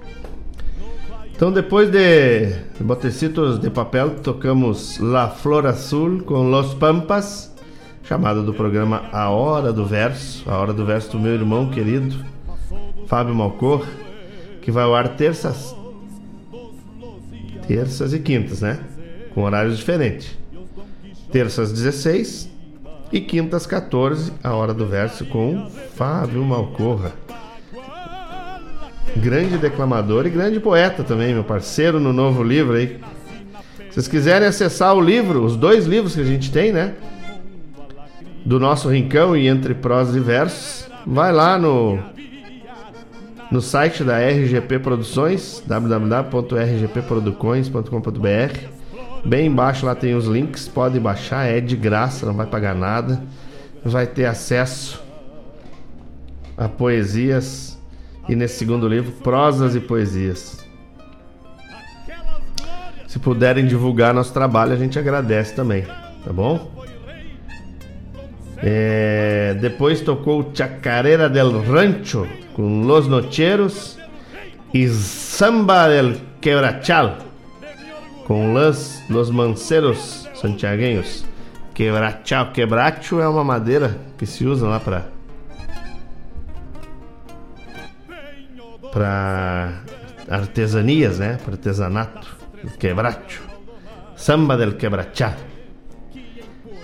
Então, 1.34 1.50
depois 1.50 1.90
de 1.90 2.54
Botecitos 2.80 3.58
de 3.58 3.70
Papel, 3.70 4.16
tocamos 4.16 4.98
La 4.98 5.30
Flor 5.30 5.64
Azul 5.66 6.22
com 6.22 6.50
Los 6.50 6.74
Pampas 6.74 7.53
chamada 8.05 8.43
do 8.43 8.52
programa 8.52 9.05
A 9.10 9.31
Hora 9.31 9.72
do 9.72 9.85
Verso, 9.86 10.48
a 10.48 10.59
Hora 10.59 10.72
do 10.72 10.85
Verso 10.85 11.12
do 11.12 11.18
meu 11.18 11.32
irmão 11.32 11.70
querido, 11.70 12.22
Fábio 13.06 13.35
Malcor, 13.35 13.86
que 14.60 14.70
vai 14.70 14.85
ao 14.85 14.94
ar 14.94 15.09
terças, 15.16 15.74
terças 17.66 18.12
e 18.12 18.18
quintas, 18.18 18.60
né? 18.60 18.78
Com 19.35 19.43
horários 19.43 19.78
diferentes. 19.78 20.36
Terças 21.32 21.72
16 21.72 22.51
e 23.10 23.20
quintas 23.20 23.66
14, 23.66 24.32
a 24.43 24.55
Hora 24.55 24.74
do 24.74 24.86
Verso 24.86 25.24
com 25.24 25.70
Fábio 25.97 26.44
Malcorra. 26.44 27.12
Grande 29.16 29.56
declamador 29.56 30.26
e 30.26 30.31
grande 30.31 30.60
poeta 30.60 31.02
também, 31.02 31.32
meu 31.32 31.44
parceiro 31.44 31.98
no 31.98 32.12
novo 32.12 32.43
livro 32.43 32.74
aí. 32.74 33.01
Se 33.89 33.94
vocês 33.94 34.09
quiserem 34.09 34.48
acessar 34.48 34.94
o 34.94 35.01
livro, 35.01 35.43
os 35.43 35.56
dois 35.56 35.86
livros 35.86 36.14
que 36.14 36.20
a 36.20 36.24
gente 36.24 36.51
tem, 36.52 36.72
né? 36.72 36.94
Do 38.44 38.60
nosso 38.60 38.88
rincão 38.88 39.36
e 39.36 39.48
entre 39.48 39.74
prós 39.74 40.14
e 40.14 40.20
versos, 40.20 40.88
vai 41.06 41.32
lá 41.32 41.58
no 41.58 41.98
no 43.50 43.60
site 43.60 44.02
da 44.02 44.18
RGP 44.18 44.78
Produções, 44.80 45.62
www.rgpprodukões.com.br. 45.66 48.58
Bem 49.24 49.46
embaixo 49.46 49.86
lá 49.86 49.94
tem 49.94 50.14
os 50.14 50.26
links, 50.26 50.66
pode 50.66 50.98
baixar, 50.98 51.46
é 51.46 51.60
de 51.60 51.76
graça, 51.76 52.26
não 52.26 52.34
vai 52.34 52.46
pagar 52.46 52.74
nada. 52.74 53.22
Vai 53.84 54.08
ter 54.08 54.24
acesso 54.24 55.00
a 56.56 56.68
poesias 56.68 57.78
e 58.28 58.34
nesse 58.34 58.58
segundo 58.58 58.88
livro, 58.88 59.12
prosas 59.22 59.76
e 59.76 59.80
poesias. 59.80 60.66
Se 63.06 63.20
puderem 63.20 63.64
divulgar 63.66 64.12
nosso 64.12 64.32
trabalho, 64.32 64.72
a 64.72 64.76
gente 64.76 64.98
agradece 64.98 65.54
também, 65.54 65.84
tá 66.24 66.32
bom? 66.32 66.73
É, 68.66 69.53
depois 69.61 70.01
tocou 70.01 70.51
Chacarera 70.55 71.28
del 71.28 71.61
Rancho 71.65 72.27
com 72.55 72.86
Los 72.86 73.07
Nocheros 73.07 73.99
e 74.73 74.89
Samba 74.89 75.86
del 75.86 76.19
Quebrachal 76.41 77.19
com 78.27 78.55
Los, 78.55 79.03
Los 79.11 79.31
Manceros 79.31 80.27
Santiagueños. 80.32 81.27
Quebrachal, 81.74 82.53
quebracho 82.53 83.20
é 83.20 83.28
uma 83.28 83.45
madeira 83.45 83.99
que 84.16 84.24
se 84.24 84.47
usa 84.47 84.66
lá 84.66 84.81
para 84.81 85.09
para 88.91 89.82
artesanias, 90.27 91.19
né? 91.19 91.39
Para 91.45 91.53
artesanato 91.53 92.35
quebracho. 92.78 93.43
Samba 94.16 94.57
del 94.57 94.78
quebrachá. 94.78 95.36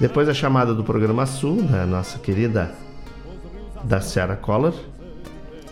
Depois 0.00 0.30
a 0.30 0.34
chamada 0.34 0.74
do 0.74 0.82
programa 0.82 1.26
Sul, 1.26 1.62
da 1.62 1.84
nossa 1.84 2.18
querida 2.18 2.72
da 3.84 4.00
Ciara 4.00 4.34
Collor, 4.34 4.72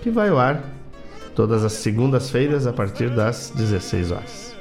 que 0.03 0.11
vai 0.11 0.29
ao 0.29 0.39
ar 0.39 0.63
todas 1.35 1.65
as 1.65 1.73
segundas-feiras 1.73 2.67
a 2.67 2.73
partir 2.73 3.09
das 3.09 3.51
16 3.57 4.13
horas. 4.13 4.55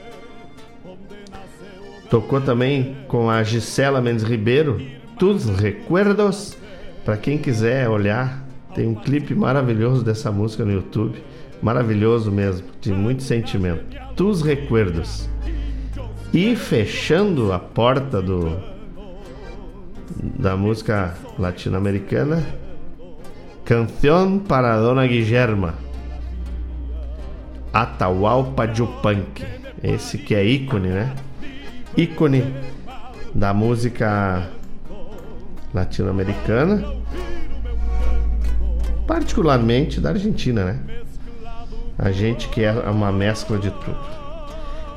Tocou 2.10 2.40
também 2.40 2.96
com 3.10 3.30
a 3.30 3.44
Gisela 3.44 4.00
Mendes 4.00 4.24
Ribeiro, 4.24 4.82
Tus 5.20 5.50
Recuerdos. 5.50 6.56
Para 7.04 7.18
quem 7.18 7.38
quiser 7.38 7.90
olhar, 7.90 8.46
tem 8.74 8.88
um 8.88 8.96
clipe 8.96 9.36
maravilhoso 9.36 10.02
dessa 10.02 10.32
música 10.32 10.64
no 10.64 10.72
YouTube. 10.72 11.22
Maravilhoso 11.62 12.32
mesmo, 12.32 12.68
de 12.80 12.94
muito 12.94 13.22
sentimento. 13.22 13.84
Tus 14.16 14.42
Recuerdos. 14.42 15.30
E 16.34 16.56
fechando 16.56 17.52
a 17.52 17.60
porta 17.60 18.22
do 18.22 18.77
da 20.10 20.56
música 20.56 21.16
latino-americana, 21.38 22.44
Canção 23.66 24.40
para 24.40 24.80
Dona 24.80 25.06
Guillerma, 25.06 25.74
Atahualpa 27.74 28.66
Yupanqui. 28.66 29.46
Esse 29.84 30.18
que 30.18 30.34
é 30.34 30.44
ícone, 30.44 30.90
né? 30.90 31.14
Ícone 31.96 32.44
da 33.36 33.54
música 33.54 34.50
latino-americana, 35.74 36.84
particularmente 39.06 40.00
da 40.00 40.10
Argentina, 40.10 40.66
né? 40.66 40.80
A 41.98 42.12
gente 42.12 42.48
que 42.50 42.64
é 42.64 42.72
uma 42.72 43.12
mescla 43.12 43.58
de 43.58 43.70
tudo. 43.70 43.98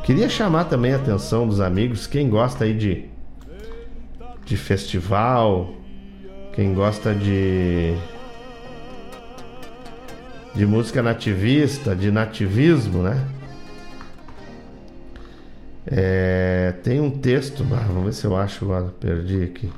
Queria 0.05 0.29
chamar 0.29 0.65
também 0.65 0.93
a 0.93 0.97
atenção 0.97 1.47
dos 1.47 1.61
amigos, 1.61 2.07
quem 2.07 2.29
gosta 2.31 2.65
aí 2.65 2.73
de, 2.73 3.10
de 4.51 4.57
festival, 4.57 5.73
quem 6.53 6.75
gosta 6.75 7.15
de 7.15 7.95
de 10.53 10.67
música 10.67 11.01
nativista, 11.01 11.95
de 11.95 12.11
nativismo, 12.11 13.01
né? 13.01 13.25
É, 15.87 16.75
tem 16.83 17.01
um 17.01 17.13
texto, 17.13 17.63
vamos 17.63 18.05
ver 18.07 18.13
se 18.13 18.25
eu 18.25 18.37
acho 18.37 18.67
perdi 18.99 19.45
aqui. 19.45 19.73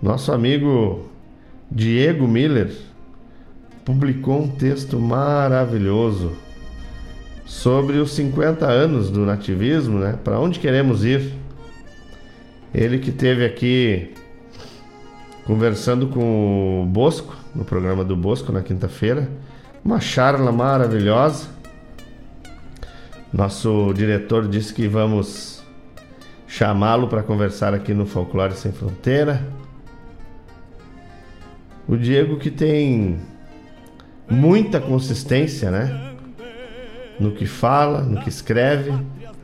Nosso 0.00 0.32
amigo 0.32 1.10
Diego 1.70 2.26
Miller 2.26 2.74
publicou 3.84 4.44
um 4.44 4.48
texto 4.48 4.98
maravilhoso 4.98 6.47
sobre 7.48 7.96
os 7.96 8.12
50 8.12 8.66
anos 8.66 9.10
do 9.10 9.24
nativismo, 9.24 9.98
né? 9.98 10.18
Para 10.22 10.38
onde 10.38 10.60
queremos 10.60 11.02
ir? 11.02 11.32
Ele 12.74 12.98
que 12.98 13.10
teve 13.10 13.44
aqui 13.44 14.12
conversando 15.46 16.08
com 16.08 16.82
o 16.82 16.86
Bosco, 16.86 17.34
no 17.54 17.64
programa 17.64 18.04
do 18.04 18.14
Bosco 18.14 18.52
na 18.52 18.60
quinta-feira, 18.60 19.30
uma 19.82 19.98
charla 19.98 20.52
maravilhosa. 20.52 21.48
Nosso 23.32 23.94
diretor 23.94 24.46
disse 24.46 24.74
que 24.74 24.86
vamos 24.86 25.64
chamá-lo 26.46 27.08
para 27.08 27.22
conversar 27.22 27.72
aqui 27.72 27.94
no 27.94 28.04
Folclore 28.04 28.54
Sem 28.54 28.72
Fronteira. 28.72 29.42
O 31.88 31.96
Diego 31.96 32.36
que 32.36 32.50
tem 32.50 33.18
muita 34.28 34.78
consistência, 34.78 35.70
né? 35.70 36.07
No 37.18 37.32
que 37.32 37.46
fala, 37.46 38.02
no 38.02 38.20
que 38.20 38.28
escreve, 38.28 38.92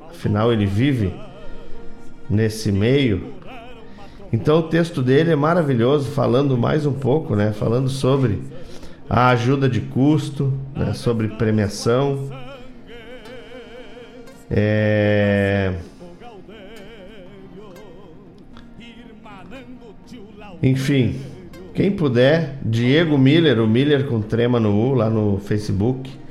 afinal 0.08 0.52
ele 0.52 0.66
vive 0.66 1.12
nesse 2.28 2.70
meio. 2.70 3.34
Então 4.32 4.58
o 4.58 4.62
texto 4.64 5.02
dele 5.02 5.30
é 5.30 5.36
maravilhoso, 5.36 6.10
falando 6.10 6.56
mais 6.56 6.86
um 6.86 6.92
pouco, 6.92 7.36
né? 7.36 7.52
Falando 7.52 7.88
sobre 7.88 8.42
a 9.08 9.28
ajuda 9.28 9.68
de 9.68 9.80
custo, 9.80 10.52
né? 10.74 10.92
sobre 10.92 11.28
premiação. 11.28 12.30
É... 14.50 15.74
Enfim, 20.62 21.20
quem 21.74 21.90
puder, 21.90 22.58
Diego 22.62 23.18
Miller, 23.18 23.60
o 23.60 23.66
Miller 23.66 24.06
com 24.06 24.20
trema 24.22 24.58
no 24.58 24.74
U, 24.74 24.94
lá 24.94 25.10
no 25.10 25.38
Facebook 25.38 26.23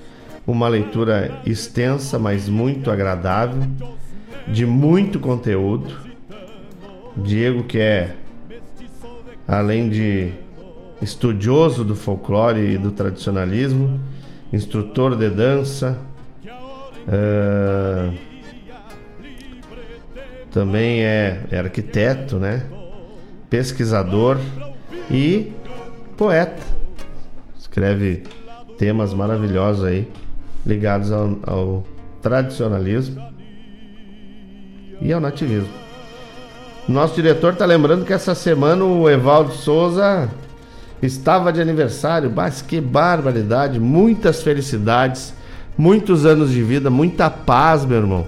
uma 0.45 0.67
leitura 0.67 1.41
extensa, 1.45 2.19
mas 2.19 2.49
muito 2.49 2.91
agradável, 2.91 3.63
de 4.47 4.65
muito 4.65 5.19
conteúdo. 5.19 5.95
Diego, 7.15 7.63
que 7.63 7.79
é, 7.79 8.15
além 9.47 9.89
de 9.89 10.31
estudioso 11.01 11.83
do 11.83 11.95
folclore 11.95 12.73
e 12.73 12.77
do 12.77 12.91
tradicionalismo, 12.91 13.99
instrutor 14.51 15.15
de 15.15 15.29
dança, 15.29 15.97
uh, 17.07 18.13
também 20.51 21.03
é, 21.03 21.41
é 21.51 21.59
arquiteto, 21.59 22.37
né? 22.37 22.65
pesquisador 23.49 24.37
e 25.09 25.51
poeta. 26.17 26.61
Escreve 27.57 28.23
temas 28.77 29.13
maravilhosos 29.13 29.85
aí 29.85 30.07
ligados 30.65 31.11
ao, 31.11 31.39
ao 31.43 31.83
tradicionalismo 32.21 33.21
e 35.01 35.11
ao 35.11 35.19
nativismo. 35.19 35.83
Nosso 36.87 37.15
diretor 37.15 37.53
está 37.53 37.65
lembrando 37.65 38.05
que 38.05 38.13
essa 38.13 38.35
semana 38.35 38.83
o 38.83 39.09
Evaldo 39.09 39.53
Souza 39.53 40.29
estava 41.01 41.51
de 41.51 41.61
aniversário. 41.61 42.31
Mas 42.33 42.61
que 42.61 42.81
barbaridade! 42.81 43.79
Muitas 43.79 44.43
felicidades, 44.43 45.33
muitos 45.77 46.25
anos 46.25 46.51
de 46.51 46.61
vida, 46.61 46.89
muita 46.89 47.29
paz, 47.29 47.85
meu 47.85 47.97
irmão. 47.97 48.27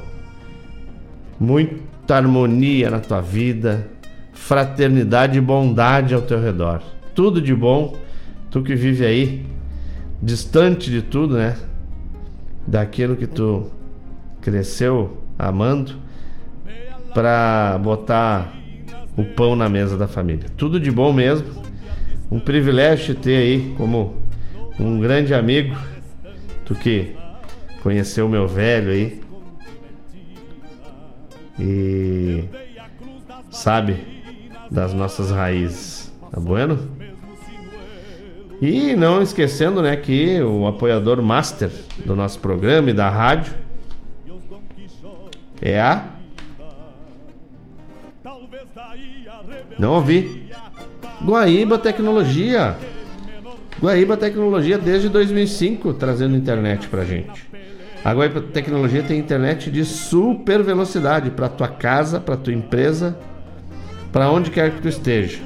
Muita 1.38 2.16
harmonia 2.16 2.90
na 2.90 2.99
tua 2.99 3.20
vida, 3.20 3.88
fraternidade 4.32 5.38
e 5.38 5.41
bondade 5.41 6.14
ao 6.14 6.22
teu 6.22 6.41
redor. 6.41 6.82
Tudo 7.14 7.41
de 7.41 7.53
bom, 7.53 7.98
tu 8.49 8.62
que 8.62 8.74
vive 8.74 9.06
aí, 9.06 9.45
distante 10.22 10.90
de 10.90 11.02
tudo, 11.02 11.36
né? 11.36 11.56
Daquilo 12.66 13.16
que 13.16 13.28
tu 13.28 13.70
cresceu 14.42 15.18
amando 15.38 15.96
para 17.14 17.80
botar 17.82 18.54
o 19.18 19.24
pão 19.24 19.56
na 19.56 19.70
mesa 19.70 19.98
da 19.98 20.08
família. 20.08 20.50
Tudo 20.58 20.80
de 20.80 20.92
bom 20.92 21.14
mesmo. 21.14 21.48
Um 22.30 22.40
privilégio 22.40 23.16
te 23.16 23.22
ter 23.22 23.38
aí 23.38 23.74
como 23.78 24.22
um 24.80 25.00
grande 25.00 25.34
amigo. 25.34 25.76
Tu 26.66 26.76
que 26.76 27.16
conheceu 27.82 28.28
meu 28.28 28.48
velho 28.48 28.92
aí. 28.92 29.22
E 31.58 32.44
sabe 33.50 33.96
das 34.70 34.94
nossas 34.94 35.32
raízes. 35.32 36.12
Tá 36.32 36.40
bueno? 36.40 36.95
E 38.61 38.95
não 38.95 39.22
esquecendo, 39.22 39.82
né, 39.82 39.95
que 39.95 40.41
o 40.41 40.65
apoiador 40.65 41.22
master 41.22 41.69
do 42.06 42.15
nosso 42.15 42.40
programa 42.40 42.90
e 42.90 42.94
da 42.94 43.10
rádio 43.10 43.53
é 45.61 45.80
a 45.80 46.06
Não 49.77 49.94
ouvi. 49.94 50.49
Guaíba 51.23 51.77
Tecnologia. 51.77 52.77
Guaíba 53.82 54.15
Tecnologia 54.15 54.77
desde 54.77 55.10
2005 55.10 55.94
trazendo 55.94 56.36
internet 56.36 56.88
pra 56.88 57.03
gente. 57.03 57.45
A 58.03 58.14
Guaíba 58.14 58.41
Tecnologia 58.41 59.03
tem 59.03 59.19
internet 59.19 59.69
de 59.69 59.84
super 59.84 60.64
velocidade 60.64 61.30
para 61.32 61.49
tua 61.49 61.68
casa, 61.68 62.19
para 62.19 62.38
tua 62.38 62.53
empresa, 62.53 63.18
para 64.11 64.30
onde 64.30 64.52
quer 64.52 64.72
que 64.72 64.82
tu 64.82 64.88
esteja. 64.88 65.40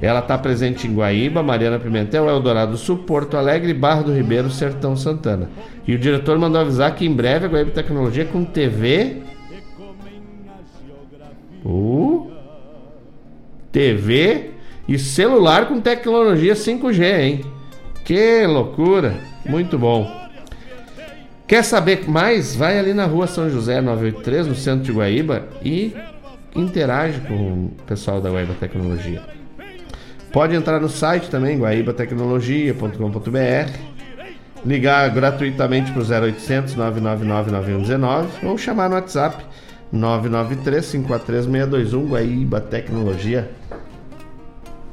Ela 0.00 0.20
está 0.20 0.38
presente 0.38 0.86
em 0.86 0.94
Guaíba, 0.94 1.42
Mariana 1.42 1.78
Pimentel, 1.78 2.28
Eldorado 2.28 2.76
Sul, 2.76 2.98
Porto 2.98 3.36
Alegre, 3.36 3.74
Barra 3.74 4.02
do 4.02 4.14
Ribeiro, 4.14 4.48
Sertão 4.50 4.96
Santana. 4.96 5.50
E 5.86 5.94
o 5.94 5.98
diretor 5.98 6.38
mandou 6.38 6.60
avisar 6.60 6.94
que 6.94 7.04
em 7.04 7.12
breve 7.12 7.46
a 7.46 7.48
Guaíba 7.48 7.70
Tecnologia 7.72 8.24
com 8.24 8.44
TV. 8.44 9.22
Uh, 11.64 12.30
TV 13.72 14.50
e 14.86 14.98
celular 14.98 15.66
com 15.66 15.80
tecnologia 15.80 16.54
5G, 16.54 17.20
hein? 17.20 17.44
Que 18.04 18.46
loucura! 18.46 19.14
Muito 19.44 19.78
bom. 19.78 20.10
Quer 21.46 21.64
saber 21.64 22.08
mais? 22.08 22.54
Vai 22.54 22.78
ali 22.78 22.94
na 22.94 23.06
rua 23.06 23.26
São 23.26 23.50
José 23.50 23.80
983, 23.80 24.46
no 24.46 24.54
centro 24.54 24.84
de 24.84 24.92
Guaíba, 24.92 25.48
e 25.62 25.94
interage 26.54 27.20
com 27.22 27.34
o 27.34 27.72
pessoal 27.86 28.20
da 28.20 28.30
Guaíba 28.30 28.54
Tecnologia. 28.54 29.37
Pode 30.32 30.54
entrar 30.54 30.80
no 30.80 30.88
site 30.88 31.28
também, 31.30 31.58
guaibatecnologia.com.br, 31.58 33.72
ligar 34.64 35.08
gratuitamente 35.10 35.92
para 35.92 36.02
o 36.02 36.04
0800 36.04 36.74
999 36.74 37.50
9119 37.50 38.46
ou 38.46 38.58
chamar 38.58 38.90
no 38.90 38.96
WhatsApp 38.96 39.44
993 39.90 40.92
543 40.92 41.46
621 41.46 42.08
Guaíba 42.08 42.60
Tecnologia. 42.60 43.50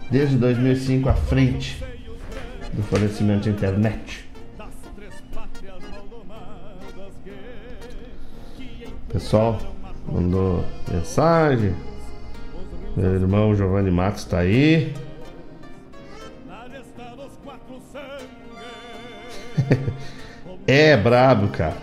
Desde 0.09 0.37
2005 0.37 1.09
à 1.09 1.13
frente 1.13 1.83
do 2.71 2.81
fornecimento 2.83 3.43
de 3.43 3.49
internet. 3.49 4.23
Pessoal, 9.11 9.59
mandou 10.07 10.63
mensagem. 10.91 11.75
Meu 12.95 13.15
irmão 13.15 13.53
Giovanni 13.55 13.91
Matos 13.91 14.21
está 14.21 14.39
aí. 14.39 14.93
é 20.67 20.95
brabo, 20.97 21.49
cara. 21.49 21.77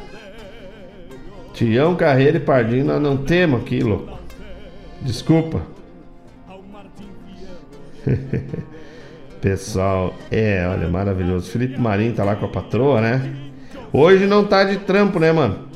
Tião 1.52 1.94
Carreira 1.94 2.38
e 2.38 2.40
Pardinho 2.40 2.84
nós 2.84 3.00
não 3.00 3.16
temos 3.16 3.60
aqui, 3.60 3.80
louco. 3.80 4.18
Desculpa. 5.00 5.62
Pessoal, 9.40 10.14
é, 10.30 10.66
olha, 10.68 10.88
maravilhoso. 10.88 11.50
Felipe 11.50 11.78
Marinho 11.78 12.14
tá 12.14 12.24
lá 12.24 12.36
com 12.36 12.46
a 12.46 12.48
patroa, 12.48 13.00
né? 13.00 13.34
Hoje 13.92 14.26
não 14.26 14.44
tá 14.44 14.64
de 14.64 14.78
trampo, 14.78 15.18
né, 15.18 15.32
mano? 15.32 15.68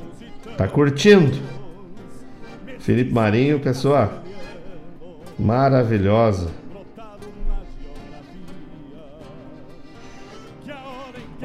Tá 0.56 0.66
curtindo? 0.68 1.36
Felipe 2.78 3.12
Marinho, 3.12 3.58
pessoal. 3.58 4.22
Maravilhosa. 5.38 6.50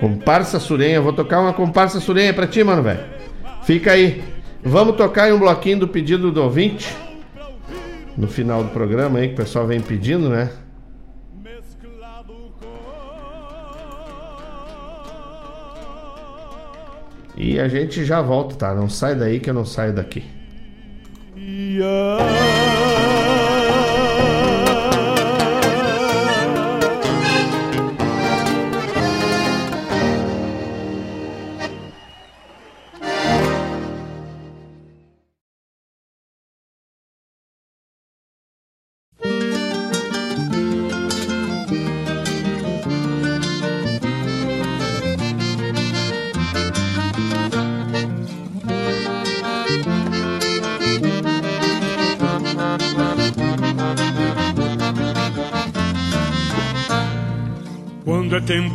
Comparsa 0.01 0.59
Surenha, 0.59 0.99
vou 0.99 1.13
tocar 1.13 1.39
uma 1.39 1.53
comparsa 1.53 1.99
Surenha 1.99 2.33
pra 2.33 2.47
ti, 2.47 2.63
mano, 2.63 2.81
velho. 2.81 3.01
Fica 3.63 3.91
aí. 3.91 4.23
Vamos 4.63 4.95
tocar 4.95 5.29
em 5.29 5.31
um 5.31 5.37
bloquinho 5.37 5.81
do 5.81 5.87
pedido 5.87 6.31
do 6.31 6.41
ouvinte. 6.41 6.91
No 8.17 8.27
final 8.27 8.63
do 8.63 8.71
programa 8.71 9.19
aí, 9.19 9.27
que 9.27 9.35
o 9.35 9.37
pessoal 9.37 9.67
vem 9.67 9.79
pedindo, 9.79 10.27
né? 10.27 10.49
E 17.37 17.59
a 17.59 17.67
gente 17.67 18.03
já 18.03 18.23
volta, 18.23 18.55
tá? 18.55 18.73
Não 18.73 18.89
sai 18.89 19.13
daí 19.13 19.39
que 19.39 19.51
eu 19.51 19.53
não 19.53 19.65
saio 19.65 19.93
daqui. 19.93 20.23
Quando 21.33 22.70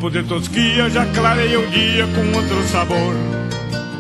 tempo 0.07 0.11
de 0.11 0.23
tosquia, 0.23 0.91
já 0.91 1.07
clareia 1.07 1.59
o 1.59 1.67
dia 1.69 2.07
com 2.07 2.37
outro 2.37 2.63
sabor. 2.69 3.15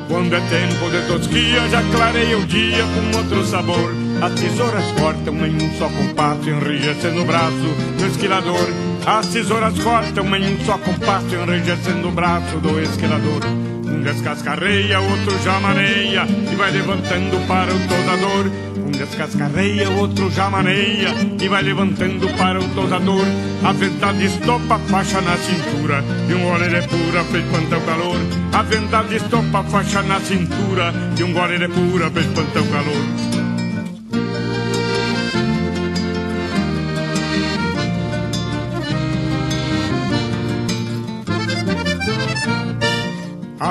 Quando 0.09 0.35
é 0.35 0.41
tempo 0.41 0.91
de 0.91 1.07
tosquia, 1.07 1.69
já 1.69 1.83
clareia 1.83 2.39
o 2.39 2.47
dia 2.47 2.85
com 2.85 3.19
outro 3.19 3.45
sabor. 3.45 3.93
As 4.23 4.33
tesouras 4.33 4.85
cortam 4.99 5.47
em 5.47 5.55
um 5.55 5.79
só 5.79 5.89
compasso, 5.89 6.49
enrijecendo 6.49 7.23
o 7.23 7.25
braço 7.25 7.75
do 7.99 8.07
esquilador. 8.07 8.69
As 9.05 9.27
tesouras 9.29 9.79
cortam 9.79 10.37
em 10.37 10.55
um 10.55 10.65
só 10.65 10.79
compasso, 10.79 11.35
enrijecendo 11.35 12.09
o 12.09 12.13
braço 12.13 12.57
do 12.59 12.81
esquilador. 12.81 13.66
Um 13.87 14.03
descascarreia, 14.03 14.99
outro 15.01 15.39
já 15.45 15.61
maneia 15.61 16.27
e 16.51 16.55
vai 16.57 16.73
levantando 16.73 17.47
para 17.47 17.73
o 17.73 17.79
tosador. 17.87 18.51
Um 18.77 18.91
descascarreia, 18.91 19.89
outro 19.91 20.31
já 20.31 20.51
maneia 20.51 21.15
e 21.41 21.49
vai 21.49 21.63
levantando 21.63 22.29
para 22.37 22.59
o 22.59 22.69
tosador. 22.71 23.25
A 23.65 23.73
verdade 23.73 24.27
estopa 24.27 24.79
faixa 24.91 25.21
na 25.21 25.37
cintura 25.37 26.05
e 26.29 26.35
um 26.35 26.43
gole 26.43 26.69
de 26.69 26.89
pura 26.89 27.25
pra 27.25 27.39
espantar 27.39 27.79
o 27.79 27.83
calor. 27.83 28.17
A 28.53 28.63
verdade 28.63 29.17
estopa 29.17 29.63
faixa 29.65 30.03
na 30.03 30.21
cintura 30.21 30.93
e 31.19 31.23
um 31.23 31.33
gole 31.33 31.59
de 31.59 31.69
pura 31.69 32.11
pra 32.11 32.23
espantar 32.23 32.63
o 32.63 32.67
calor. 32.67 33.36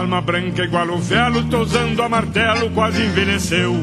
Alma 0.05 0.21
branca 0.21 0.63
igual 0.63 0.87
o 0.89 0.99
velo, 0.99 1.45
tosando 1.45 2.03
a 2.03 2.07
martelo, 2.07 2.69
quase 2.69 3.01
envelheceu. 3.01 3.75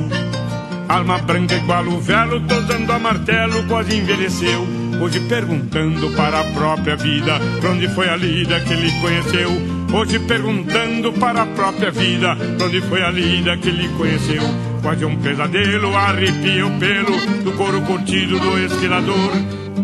Alma 0.89 1.19
branca 1.19 1.57
igual 1.57 1.85
o 1.89 2.01
velo, 2.01 2.41
tosando 2.47 2.93
a 2.93 2.99
martelo, 3.01 3.65
quase 3.65 3.97
envelheceu. 3.97 4.65
Hoje 5.01 5.19
perguntando 5.29 6.11
para 6.11 6.39
a 6.39 6.45
própria 6.45 6.95
vida, 6.95 7.41
pra 7.61 7.71
onde 7.71 7.89
foi 7.89 8.09
a 8.09 8.15
lida 8.15 8.61
que 8.61 8.73
ele 8.73 8.93
conheceu. 9.01 9.51
Hoje 9.93 10.21
perguntando 10.21 11.13
para 11.15 11.43
a 11.43 11.47
própria 11.47 11.91
vida, 11.91 12.37
pra 12.57 12.67
onde 12.69 12.81
foi 12.83 13.03
a 13.03 13.11
lida 13.11 13.57
que 13.57 13.69
ele 13.69 13.89
conheceu. 13.99 14.43
Quase 14.81 15.05
um 15.05 15.17
pesadelo, 15.17 15.97
arrepia 15.97 16.65
o 16.65 16.79
pelo 16.79 17.43
do 17.43 17.51
couro 17.57 17.83
curtido 17.83 18.39
do 18.39 18.59
esquilador. 18.65 19.33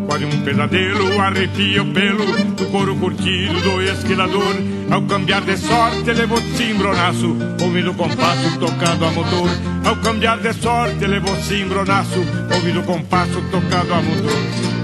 Quase 0.06 0.24
um 0.24 0.42
pesadelo, 0.44 1.20
arrepia 1.20 1.82
o 1.82 1.92
pelo 1.92 2.24
do 2.54 2.66
couro 2.70 2.94
curtido 2.94 3.60
do 3.60 3.82
esquilador. 3.82 4.77
Ao 4.90 5.02
cambiar 5.02 5.42
de 5.42 5.56
sorte, 5.58 6.12
levou 6.12 6.38
cimbronaço, 6.56 7.36
ouvindo 7.62 7.90
o 7.90 7.94
compasso 7.94 8.58
tocado 8.58 9.04
a 9.04 9.10
motor. 9.10 9.50
Ao 9.84 9.96
cambiar 9.96 10.38
de 10.38 10.52
sorte, 10.54 11.06
levou 11.06 11.36
cimbronaço, 11.36 12.24
ouvindo 12.54 12.80
o 12.80 12.82
compasso 12.82 13.42
tocado 13.50 13.92
a 13.92 14.00
motor. 14.00 14.78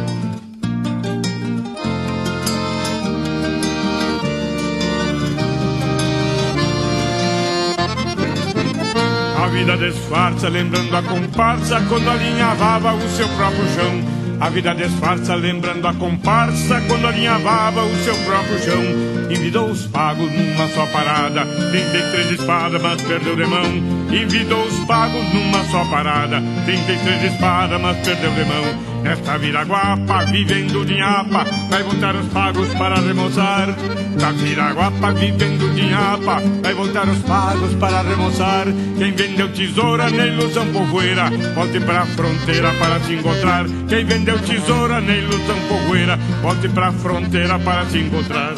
A 9.43 9.47
vida 9.49 9.77
disfarça, 9.79 10.49
lembrando 10.51 10.95
a 10.95 11.03
comparsa 11.03 11.81
quando 11.89 12.11
alinhavava 12.11 12.95
o 12.95 13.09
seu 13.09 13.29
próprio 13.29 13.65
chão. 13.75 14.24
A 14.41 14.51
vida 14.51 14.75
disfarça, 14.75 15.35
lembrando 15.35 15.87
a 15.87 15.95
comparsa 15.95 16.81
quando 16.87 17.07
alinhavava 17.07 17.85
o 17.85 17.97
seu 18.05 18.15
próprio 18.25 18.59
chão. 18.59 18.83
Envidou 19.31 19.71
os 19.71 19.87
pagos 19.87 20.31
numa 20.31 20.69
só 20.69 20.87
parada, 20.87 21.47
tentei 21.73 22.03
três 22.11 22.31
espadas, 22.33 22.83
mas 22.83 23.01
perdeu 23.03 23.37
de 23.37 23.47
mão. 23.47 24.04
Envidou 24.23 24.65
os 24.65 24.79
pagos 24.87 25.33
numa 25.33 25.65
só 25.65 25.85
parada. 25.87 26.43
33 26.65 27.33
espadas, 27.33 27.81
mas 27.81 27.97
perdeu 27.99 28.31
de 28.31 28.45
mão. 28.45 28.95
Nesta 29.03 29.37
viraguapa, 29.37 30.25
vivendo 30.25 30.85
de 30.87 30.95
nhapa, 30.95 31.45
vai 31.69 31.83
voltar 31.83 32.17
os 32.17 32.27
pagos 32.29 32.69
para 32.75 33.01
remoçar. 33.01 33.75
Da 34.19 34.31
viraguapa, 34.31 35.13
vivendo 35.13 35.75
de 35.75 35.87
nhapa, 35.87 36.41
vai 36.63 36.73
voltar 36.73 37.07
os 37.09 37.19
pagos 37.19 37.75
para 37.75 38.03
remoçar. 38.03 38.67
Quem 38.97 39.13
vendeu 39.13 39.53
tesoura 39.53 40.09
na 40.09 40.27
ilusão 40.27 40.67
povoeira, 40.73 41.31
volte 41.55 41.81
pra 41.81 42.07
fronteira 42.07 42.73
para 42.75 43.01
se 43.01 43.13
encontrar. 43.15 43.67
Quem 43.89 44.05
vendeu 44.05 44.39
tesoura 44.39 45.01
na 45.01 45.15
ilusão 45.15 45.59
povoeira, 45.69 46.17
volte 46.41 46.69
pra 46.69 46.93
fronteira 46.93 47.59
para 47.59 47.85
se 47.87 47.99
encontrar. 47.99 48.55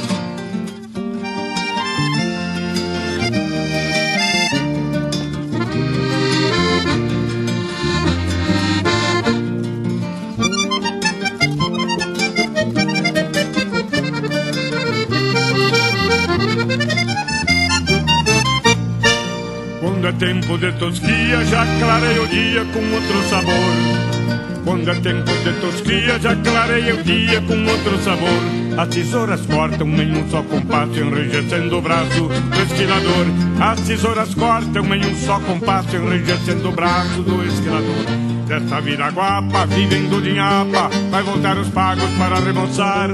Quando 20.06 20.22
é 20.22 20.26
tempo 20.26 20.56
de 20.58 20.72
tosquia, 20.74 21.44
já 21.46 21.66
clarei 21.80 22.18
o 22.20 22.28
dia 22.28 22.64
com 22.66 22.78
outro 22.94 23.28
sabor. 23.28 24.62
Quando 24.64 24.88
é 24.88 24.94
tempo 24.94 25.32
de 25.32 25.52
tosquia, 25.60 26.18
já 26.20 26.36
clarei 26.36 26.92
o 26.92 27.02
dia 27.02 27.40
com 27.40 27.64
outro 27.64 27.98
sabor. 28.04 28.78
As 28.78 28.88
tesouras 28.88 29.40
cortam 29.46 29.88
em 29.88 30.16
um 30.16 30.30
só 30.30 30.44
compasso, 30.44 30.96
enrijecendo 31.00 31.78
o 31.78 31.82
braço 31.82 32.28
do 32.28 32.62
esquilador. 32.62 33.26
As 33.60 33.80
tesouras 33.80 34.32
cortam 34.32 34.94
em 34.94 35.06
um 35.06 35.16
só 35.16 35.40
compasso, 35.40 35.96
enrijecendo 35.96 36.68
o 36.68 36.72
braço 36.72 37.22
do 37.22 37.44
esquilador. 37.44 38.06
Desta 38.46 38.80
viraguapa, 38.80 39.66
vivendo 39.66 40.22
de 40.22 40.34
nhapa, 40.34 40.88
vai 41.10 41.22
voltar 41.24 41.58
os 41.58 41.68
pagos 41.70 42.08
para 42.16 42.38
remoçar. 42.38 43.10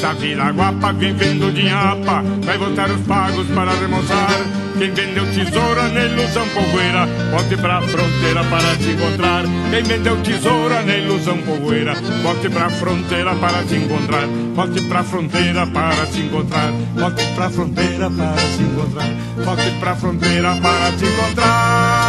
Da 0.00 0.12
viraguapa, 0.12 0.92
vivendo 0.92 1.52
de 1.52 1.64
nhapa, 1.64 2.22
vai 2.44 2.56
voltar 2.56 2.88
os 2.88 3.00
pagos 3.00 3.48
para 3.48 3.72
remoçar. 3.72 4.55
Quem 4.78 4.90
vendeu 4.92 5.24
tesoura 5.32 5.88
na 5.88 6.04
ilusão 6.04 6.46
povoeira, 6.50 7.06
volte 7.30 7.56
pra 7.56 7.80
fronteira 7.80 8.44
para 8.44 8.76
se 8.76 8.90
encontrar. 8.90 9.44
Quem 9.70 9.82
vendeu 9.82 10.16
tesoura 10.18 10.82
na 10.82 10.96
ilusão 10.96 11.38
povoeira, 11.38 11.94
volte 12.22 12.50
pra 12.50 12.68
fronteira 12.68 13.34
para 13.34 13.66
se 13.66 13.76
encontrar. 13.76 14.26
Volte 14.54 14.82
pra 14.82 15.02
fronteira 15.02 15.66
para 15.66 16.06
se 16.06 16.20
encontrar. 16.20 16.72
Volte 16.94 17.24
pra 17.34 17.50
fronteira 17.50 18.10
para 18.10 18.36
se 18.36 18.62
encontrar. 18.62 19.08
Volte 19.44 19.70
pra 19.80 19.96
fronteira 19.96 20.56
para 20.56 20.98
se 20.98 21.04
encontrar. 21.06 22.05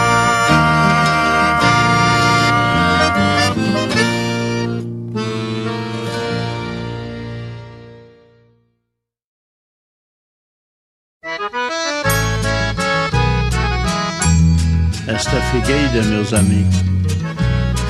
Figueira, 15.67 16.01
meus 16.05 16.33
amigos, 16.33 16.77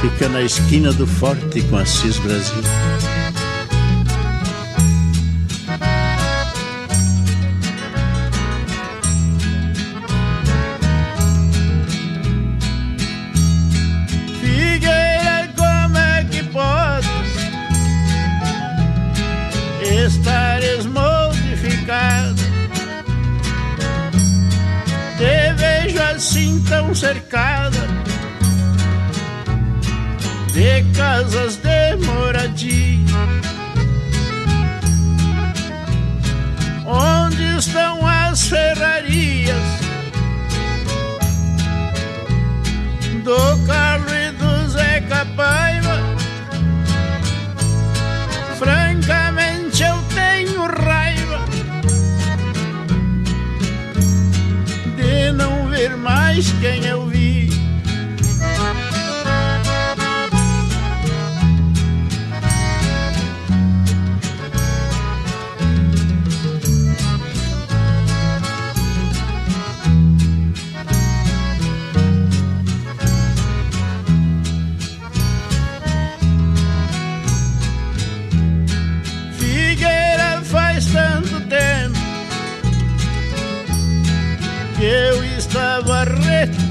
fica 0.02 0.28
na 0.30 0.42
esquina 0.42 0.92
do 0.94 1.06
forte 1.06 1.62
com 1.70 1.78
a 1.78 1.86
Cis 1.86 2.18
Brasil. 2.18 2.64
Figueira, 14.42 15.48
como 15.56 15.98
é 16.00 16.26
que 16.32 16.44
podes 16.46 17.08
estares 20.04 20.88
modificado? 20.88 22.42
Te 25.18 25.54
vejo 25.54 26.02
assim 26.02 26.60
tão 26.68 26.96
cercada 26.96 27.57
de 30.58 30.84
casas 30.92 31.58
de 31.58 31.96
moradia. 31.98 33.06
Onde 36.84 37.44
estão 37.60 38.00
as 38.08 38.48
ferrarias 38.48 39.56
do 43.24 43.68
Carlos 43.68 44.12
e 44.12 44.32
do 44.32 44.70
Zeca 44.70 45.28
Paiva? 45.36 46.00
Francamente 48.58 49.84
eu 49.84 50.02
tenho 50.16 50.66
raiva 50.66 51.46
de 54.96 55.32
não 55.34 55.68
ver 55.68 55.96
mais 55.96 56.52
quem 56.54 56.84
eu 56.84 57.07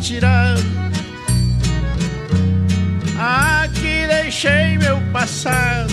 retirado. 0.06 0.62
Aqui 3.18 4.06
deixei 4.06 4.78
meu 4.78 5.00
passado 5.12 5.92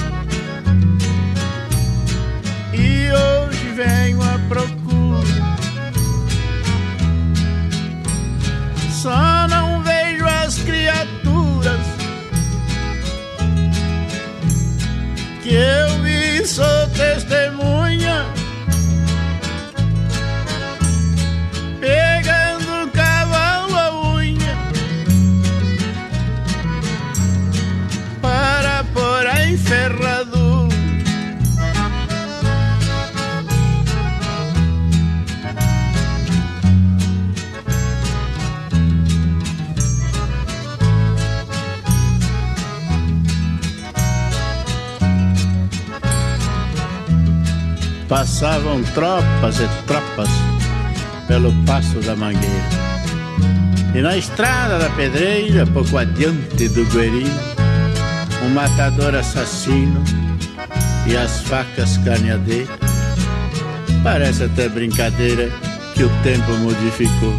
e 2.73 3.11
hoje 3.11 3.71
venho 3.75 4.12
Passavam 48.13 48.83
tropas 48.93 49.59
e 49.59 49.67
tropas 49.87 50.29
pelo 51.27 51.51
passo 51.65 51.99
da 52.01 52.15
mangueira. 52.15 52.69
E 53.95 54.01
na 54.03 54.15
estrada 54.15 54.77
da 54.77 54.87
pedreira, 54.91 55.65
pouco 55.65 55.97
adiante 55.97 56.69
do 56.69 56.85
Guerino, 56.91 57.27
um 58.45 58.49
matador 58.49 59.15
assassino 59.15 60.03
e 61.07 61.17
as 61.17 61.41
facas 61.41 61.97
carneadeiras. 62.05 62.69
Parece 64.03 64.43
até 64.43 64.69
brincadeira 64.69 65.49
que 65.95 66.03
o 66.03 66.09
tempo 66.21 66.51
modificou. 66.59 67.35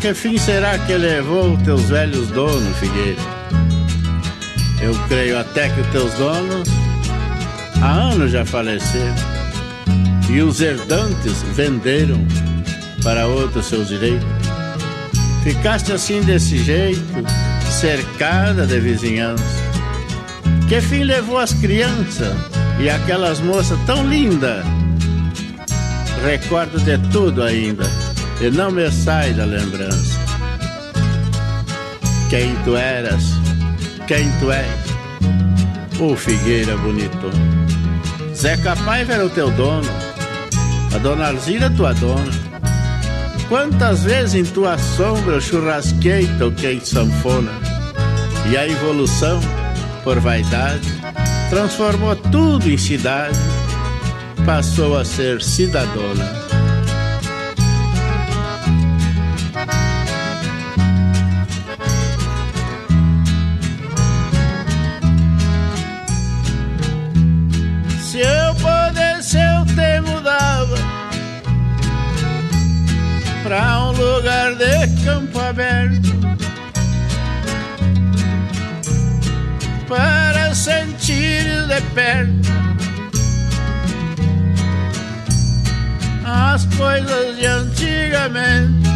Que 0.00 0.14
fim 0.14 0.38
será 0.38 0.78
que 0.78 0.96
levou 0.96 1.56
teus 1.64 1.82
velhos 1.90 2.28
donos, 2.28 2.76
Figueira? 2.78 3.20
Eu 4.80 4.94
creio 5.08 5.40
até 5.40 5.70
que 5.70 5.82
teus 5.90 6.14
donos 6.14 6.83
há 7.82 7.90
anos 7.90 8.32
já 8.32 8.44
faleceram 8.44 9.14
e 10.30 10.40
os 10.40 10.60
herdantes 10.60 11.42
venderam 11.54 12.26
para 13.02 13.26
outros 13.26 13.66
seus 13.66 13.88
direitos. 13.88 14.26
Ficaste 15.42 15.92
assim 15.92 16.22
desse 16.22 16.58
jeito, 16.58 17.02
cercada 17.70 18.66
de 18.66 18.80
vizinhança. 18.80 19.44
Que 20.68 20.80
fim 20.80 21.04
levou 21.04 21.38
as 21.38 21.52
crianças 21.52 22.34
e 22.80 22.88
aquelas 22.88 23.40
moças 23.40 23.78
tão 23.86 24.08
lindas? 24.08 24.64
Recordo 26.24 26.80
de 26.80 26.96
tudo 27.12 27.42
ainda 27.42 27.84
e 28.40 28.50
não 28.50 28.70
me 28.70 28.90
sai 28.90 29.34
da 29.34 29.44
lembrança. 29.44 30.24
quem 32.30 32.56
tu 32.64 32.74
eras, 32.74 33.22
quem 34.08 34.28
tu 34.40 34.50
és, 34.50 34.93
ô 36.00 36.16
Figueira 36.16 36.76
bonito. 36.76 37.30
Zeca 38.34 38.76
Paiva 38.76 39.14
era 39.14 39.26
o 39.26 39.30
teu 39.30 39.50
dono, 39.50 39.88
a 40.94 40.98
dona 40.98 41.28
Alzira 41.28 41.70
tua 41.70 41.92
dona. 41.94 42.32
Quantas 43.48 44.04
vezes 44.04 44.34
em 44.34 44.44
tua 44.44 44.76
sombra 44.78 45.34
eu 45.34 45.40
churrasquei, 45.40 46.26
toquei 46.38 46.80
sanfona, 46.80 47.52
e 48.50 48.56
a 48.56 48.66
evolução, 48.66 49.40
por 50.02 50.18
vaidade, 50.18 50.86
transformou 51.50 52.16
tudo 52.16 52.68
em 52.68 52.78
cidade, 52.78 53.38
passou 54.44 54.98
a 54.98 55.04
ser 55.04 55.42
cidadona. 55.42 56.63
Pra 73.44 73.78
um 73.82 73.92
lugar 73.92 74.54
de 74.54 75.04
campo 75.04 75.38
aberto 75.38 76.08
para 79.86 80.54
sentir 80.54 81.44
de 81.68 81.80
perto 81.94 82.54
as 86.24 86.64
coisas 86.76 87.36
de 87.36 87.46
antigamente. 87.46 88.88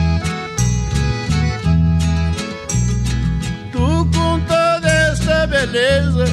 Tu 3.71 3.79
com 3.79 4.41
toda 4.41 4.89
esta 4.89 5.47
beleza 5.47 6.25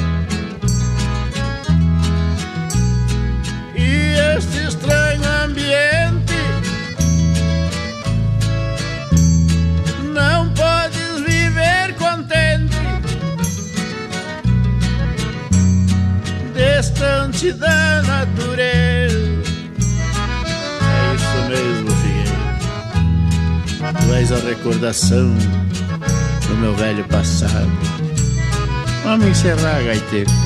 e 3.74 4.16
este 4.36 4.68
estranho 4.68 5.22
ambiente. 5.44 6.25
Contente, 12.26 12.76
distante 16.54 17.52
da 17.52 18.02
natureza. 18.02 19.16
É 20.82 21.14
isso 21.14 21.38
mesmo, 21.48 21.90
Figueiredo. 22.02 22.36
Tu 24.04 24.14
és 24.14 24.32
a 24.32 24.36
recordação 24.36 25.34
do 26.48 26.56
meu 26.56 26.74
velho 26.74 27.04
passado. 27.04 27.70
Vamos 29.04 29.26
encerrar, 29.26 29.82
gaiteiro. 29.84 30.45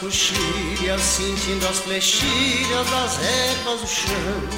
Coxilhas, 0.00 1.00
sentindo 1.00 1.66
as 1.66 1.78
flechilhas 1.78 2.90
das 2.90 3.18
ervas 3.20 3.80
do 3.80 3.86
chão, 3.86 4.48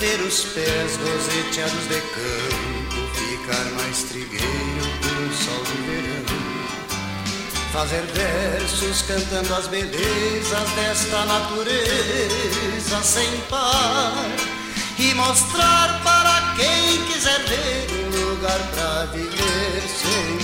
ter 0.00 0.20
os 0.20 0.40
pés 0.40 0.96
roseteados 0.96 1.88
de 1.88 2.00
campo, 2.00 3.06
ficar 3.14 3.64
mais 3.76 4.02
trigueiro 4.04 4.86
com 5.02 5.26
o 5.26 5.32
sol 5.34 5.64
do 5.64 5.76
verão, 5.86 6.24
fazer 7.72 8.04
versos 8.12 9.02
cantando 9.02 9.54
as 9.54 9.66
belezas 9.68 10.70
desta 10.76 11.24
natureza 11.26 13.02
sem 13.02 13.40
par 13.50 14.14
e 14.98 15.14
mostrar 15.14 16.00
para 16.02 16.54
quem 16.56 17.04
quiser 17.06 17.40
ver 17.44 17.86
um 17.92 18.30
lugar 18.30 18.60
pra 18.74 19.06
viver 19.06 19.82
sem. 19.88 20.43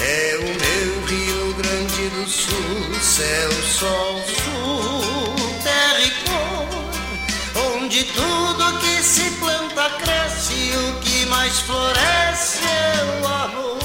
É 0.00 0.36
o 0.36 0.44
meu 0.44 1.06
Rio 1.06 1.54
Grande 1.54 2.08
do 2.10 2.28
Sul, 2.28 3.00
céu, 3.02 3.50
sol, 3.64 4.22
sul, 4.26 5.34
terra 5.62 6.00
e 6.00 6.10
cor, 6.24 7.74
onde 7.74 8.04
tudo 8.04 8.78
que 8.78 9.02
se 9.02 9.28
planta 9.40 9.90
cresce 10.00 10.70
o 10.76 11.00
que 11.00 11.26
mais 11.26 11.58
floresce 11.60 12.60
é 12.64 13.20
o 13.20 13.26
amor. 13.26 13.78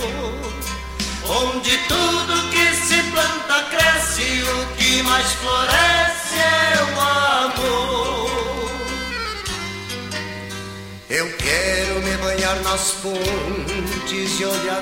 Onde 1.25 1.77
tudo 1.87 2.49
que 2.51 2.75
se 2.75 3.01
planta 3.11 3.63
cresce 3.71 4.43
o 4.43 4.75
que 4.75 5.01
mais 5.01 5.31
floresce 5.31 6.35
é 6.35 6.95
o 6.95 7.01
amor. 7.01 8.71
Eu 11.09 11.27
quero 11.37 12.01
me 12.01 12.17
banhar 12.17 12.61
nas 12.61 12.91
fontes 12.91 14.39
e 14.39 14.45
olhar 14.45 14.81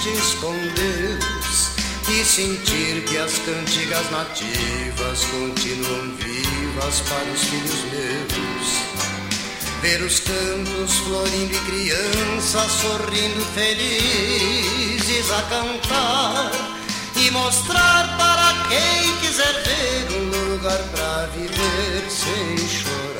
horizontes 0.00 0.34
com 0.34 0.52
Deus 0.52 1.70
e 2.08 2.24
sentir 2.24 3.04
que 3.04 3.18
as 3.18 3.38
cantigas 3.38 4.10
nativas 4.10 5.24
continuam 5.26 6.16
vivas 6.16 7.00
para 7.02 7.30
os 7.30 7.44
filhos 7.44 7.84
meus. 7.92 8.80
Ver 9.82 10.02
os 10.02 10.20
campos 10.20 10.98
florindo 10.98 11.54
e 11.54 11.58
crianças 11.60 12.72
sorrindo 12.72 13.44
felizes 13.54 15.30
a 15.30 15.42
cantar 15.42 16.50
e 17.16 17.30
mostrar 17.30 18.16
para 18.16 18.68
quem 18.68 19.16
quiser 19.18 19.52
ver 19.62 20.18
um 20.18 20.52
lugar 20.52 20.78
para 20.92 21.26
viver 21.26 22.10
sem 22.10 22.68
chorar. 22.68 23.19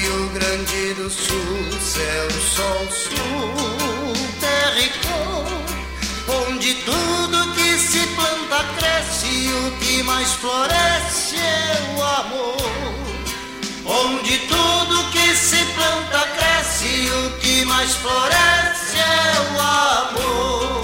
Grande 0.41 0.95
do 0.95 1.07
Sul, 1.07 1.71
céu, 1.79 2.31
sol, 2.31 2.87
sul, 2.89 3.15
cor, 5.05 5.45
onde 6.47 6.73
tudo 6.83 7.53
que 7.53 7.77
se 7.77 7.99
planta 8.15 8.63
cresce 8.75 9.27
e 9.27 9.53
o 9.53 9.71
que 9.77 10.01
mais 10.01 10.33
floresce 10.33 11.35
é 11.35 11.95
o 11.95 12.01
amor. 12.01 12.57
Onde 13.85 14.39
tudo 14.47 15.11
que 15.11 15.35
se 15.35 15.63
planta 15.75 16.27
cresce 16.35 16.87
e 16.87 17.11
o 17.11 17.37
que 17.39 17.63
mais 17.65 17.93
floresce 17.97 18.97
é 18.97 19.53
o 19.53 19.61
amor. 19.61 20.80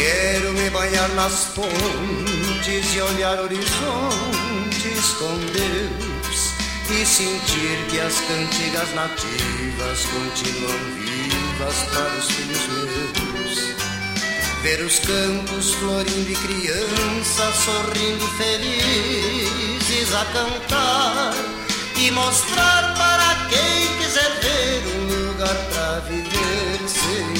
Quero 0.00 0.52
me 0.54 0.70
banhar 0.70 1.10
nas 1.10 1.44
fontes 1.54 2.94
e 2.94 3.00
olhar 3.02 3.38
horizontes 3.38 5.12
com 5.18 5.36
Deus 5.52 6.54
e 6.88 7.04
sentir 7.04 7.76
que 7.90 8.00
as 8.00 8.18
cantigas 8.20 8.94
nativas 8.94 10.06
continuam 10.06 10.78
vivas 10.96 11.76
para 11.92 12.18
os 12.18 12.30
filhos 12.30 12.66
meus. 12.68 13.60
Ver 14.62 14.80
os 14.80 14.98
campos 15.00 15.74
florindo 15.74 16.30
e 16.30 16.34
crianças 16.34 17.54
sorrindo 17.56 18.26
felizes 18.38 20.14
a 20.14 20.24
cantar 20.32 21.34
e 21.96 22.10
mostrar 22.10 22.94
para 22.94 23.48
quem 23.50 23.98
quiser 23.98 24.40
ver 24.40 24.82
um 24.96 25.28
lugar 25.28 25.56
para 25.70 26.00
viver 26.08 26.88
sem 26.88 27.39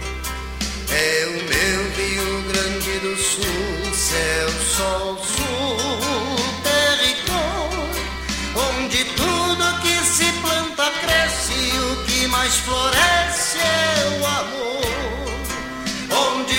É 0.93 1.25
o 1.25 1.31
meu 1.31 1.91
Rio 1.95 2.41
Grande 2.51 2.99
do 2.99 3.15
Sul, 3.15 3.93
céu, 3.93 4.49
sol, 4.75 5.17
sul, 5.23 5.77
cor, 7.27 8.63
onde 8.69 9.05
tudo 9.05 9.81
que 9.81 9.95
se 10.05 10.29
planta 10.41 10.91
cresce 11.01 11.53
o 11.79 12.03
que 12.05 12.27
mais 12.27 12.55
floresce 12.57 13.57
é 13.57 14.19
o 14.19 14.27
amor. 14.27 14.71
Onde 16.35 16.50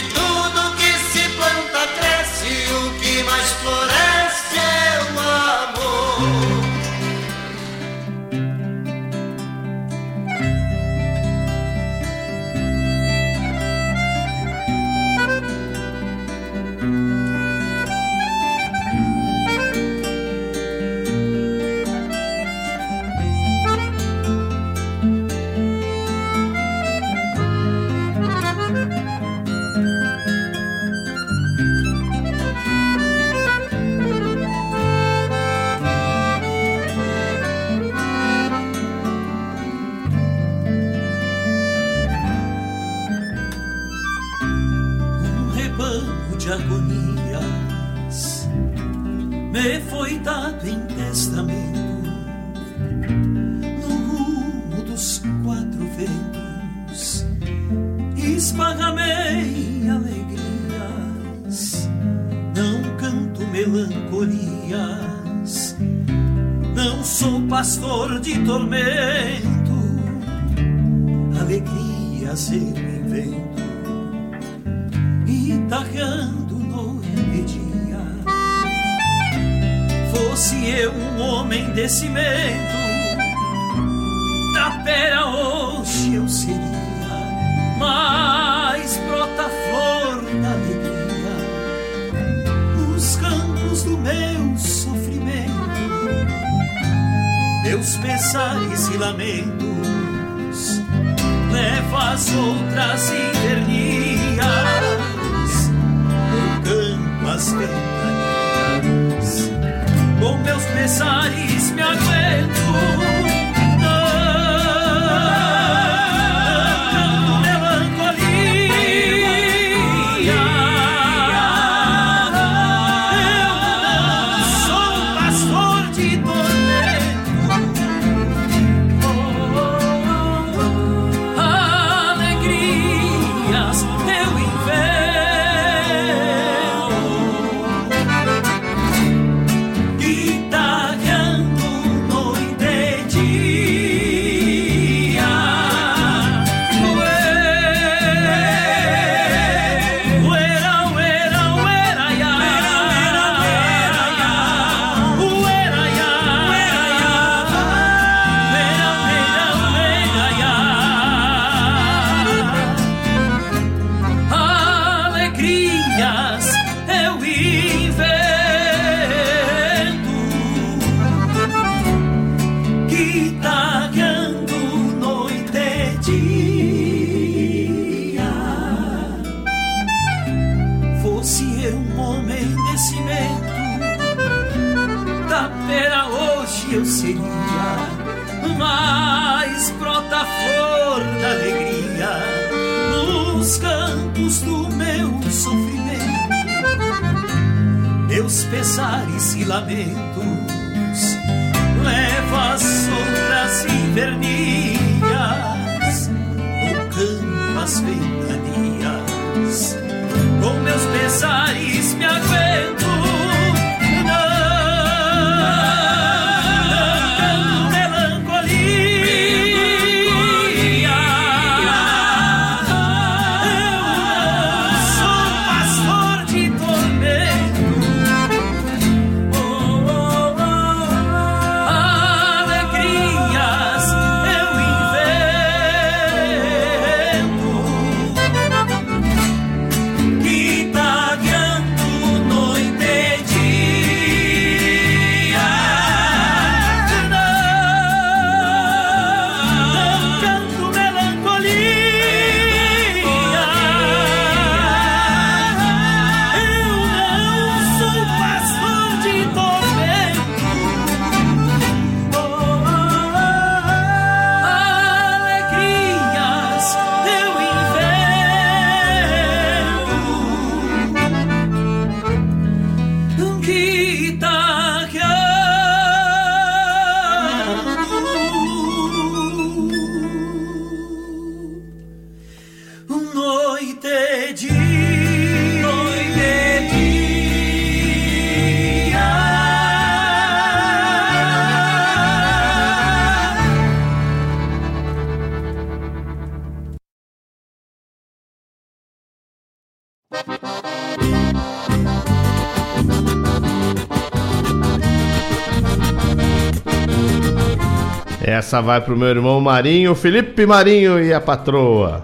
Essa 308.52 308.60
vai 308.60 308.82
pro 308.82 308.94
meu 308.94 309.08
irmão 309.08 309.40
Marinho, 309.40 309.94
Felipe 309.94 310.44
Marinho 310.44 311.02
e 311.02 311.10
a 311.10 311.22
patroa. 311.22 312.02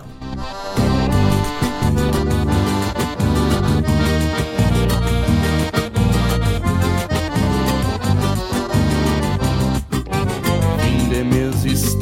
Fim 10.80 11.08
de 11.10 11.22
mês 11.22 11.94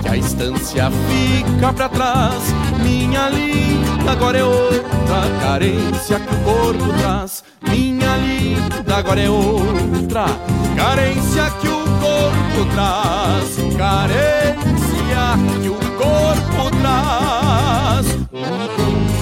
que 0.00 0.08
a 0.08 0.16
estância 0.16 0.88
fica 0.88 1.72
pra 1.72 1.88
trás. 1.88 2.54
Minha 2.80 3.28
linda 3.28 4.12
agora 4.12 4.38
é 4.38 4.44
outra 4.44 5.40
carência 5.42 6.20
que 6.20 6.32
o 6.32 6.38
corpo 6.44 6.92
traz. 7.00 7.42
Minha 7.68 8.16
linda 8.18 8.96
agora 8.96 9.20
é 9.20 9.28
outra 9.28 10.26
carência 10.76 11.50
que 11.60 11.66
o 11.66 11.73
corpo 12.54 12.64
traz. 12.72 13.56
Carência 13.76 15.38
que 15.60 15.68
o 15.68 15.74
corpo 15.98 16.70
traz. 16.80 18.06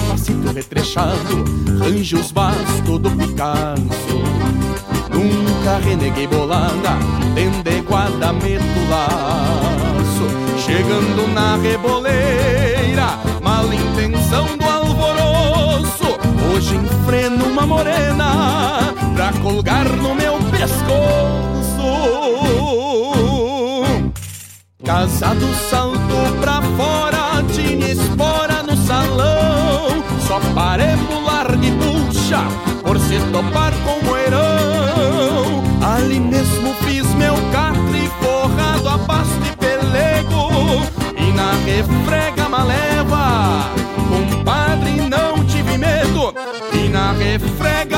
Passito 0.09 0.53
retrechado, 0.53 1.43
anjos 1.83 2.31
bastos 2.31 2.99
do 2.99 3.09
Picasso. 3.11 4.23
Nunca 5.11 5.77
reneguei 5.83 6.27
bolada, 6.27 6.97
dendeguada 7.33 8.33
meto 8.33 8.89
laço. 8.89 10.63
Chegando 10.65 11.27
na 11.33 11.57
reboleira, 11.57 13.19
mal 13.41 13.65
intenção 13.73 14.57
do 14.57 14.65
alvoroço. 14.65 16.17
Hoje 16.53 16.75
enfreno 16.75 17.45
uma 17.45 17.65
morena 17.65 18.93
pra 19.15 19.33
colgar 19.41 19.85
no 19.85 20.15
meu 20.15 20.37
pescoço. 20.51 21.52
Casado 24.83 25.47
salto 25.69 26.39
pra 26.41 26.61
fora, 26.75 27.41
tinha 27.53 27.87
espora 27.89 28.61
no 28.63 28.75
salão. 28.75 30.03
Só 30.27 30.41
paremos 30.53 31.23
larga 31.23 31.65
e 31.65 31.71
puxa, 31.71 32.41
por 32.83 32.99
se 32.99 33.17
topar 33.31 33.71
com 33.85 34.05
o 34.05 34.17
heirão. 34.17 35.63
Ali 35.81 36.19
mesmo 36.19 36.73
fiz 36.83 37.07
meu 37.15 37.33
catre 37.53 38.11
forrado 38.21 38.89
a 38.89 38.97
pasto 38.99 39.39
e 39.47 39.55
pelego. 39.55 40.85
E 41.17 41.31
na 41.31 41.53
refrega 41.65 42.49
maleva, 42.49 43.69
compadre, 44.09 45.01
não 45.09 45.45
tive 45.45 45.77
medo. 45.77 46.35
E 46.73 46.89
na 46.89 47.13
refrega 47.13 47.92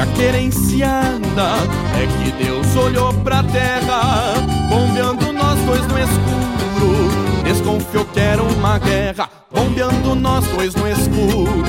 a 0.00 0.06
noite 0.06 0.12
aquerenciada 0.12 1.48
É 1.94 2.06
que 2.06 2.44
Deus 2.44 2.76
olhou 2.76 3.12
pra 3.14 3.42
terra 3.42 4.34
Bombeando 4.68 5.32
nós 5.32 5.58
dois 5.60 5.86
no 5.86 5.98
escuro 5.98 7.42
Desconfiou 7.44 8.04
que 8.06 8.20
era 8.20 8.42
uma 8.42 8.78
guerra 8.78 9.28
Bombeando 9.50 10.14
nós 10.14 10.44
dois 10.46 10.74
no 10.74 10.88
escuro 10.88 11.62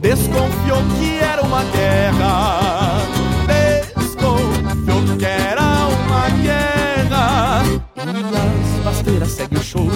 Desconfiou 0.00 0.82
que 0.98 1.18
era 1.18 1.42
uma 1.42 1.62
guerra 1.64 3.02
Desconfiou 3.46 5.16
que 5.18 5.24
era 5.24 5.62
uma 5.86 6.28
guerra. 6.42 7.62
E 7.96 8.78
as 8.78 8.84
pasteiras 8.84 9.30
segue 9.30 9.56
o 9.56 9.62
choro 9.62 9.90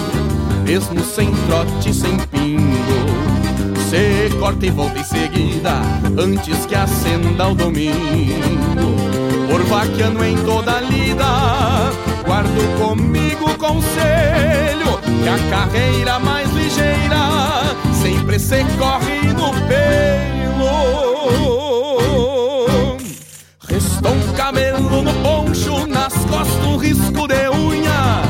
Mesmo 0.65 1.03
sem 1.03 1.31
trote, 1.47 1.93
sem 1.93 2.17
pingo 2.27 3.14
corta 4.45 4.67
e 4.67 4.69
volta 4.69 4.99
em 4.99 5.03
seguida, 5.03 5.71
antes 6.19 6.67
que 6.67 6.75
acenda 6.75 7.47
o 7.47 7.55
domingo. 7.55 8.95
Por 9.49 9.63
vaquiano 9.63 10.23
em 10.23 10.37
toda 10.45 10.81
lida, 10.81 11.25
guardo 12.23 12.79
comigo 12.79 13.49
o 13.49 13.57
conselho 13.57 14.99
que 15.23 15.27
a 15.27 15.39
carreira 15.49 16.19
mais 16.19 16.47
ligeira 16.51 17.73
sempre 17.99 18.37
se 18.37 18.63
corre 18.77 19.33
no 19.33 19.51
pelo. 19.67 20.75
Restou 23.67 24.11
um 24.11 24.33
camelo 24.33 25.01
no 25.01 25.13
poncho, 25.23 25.87
nas 25.87 26.13
costas 26.25 26.63
um 26.67 26.77
risco 26.77 27.27
de 27.27 27.49
unha, 27.49 28.21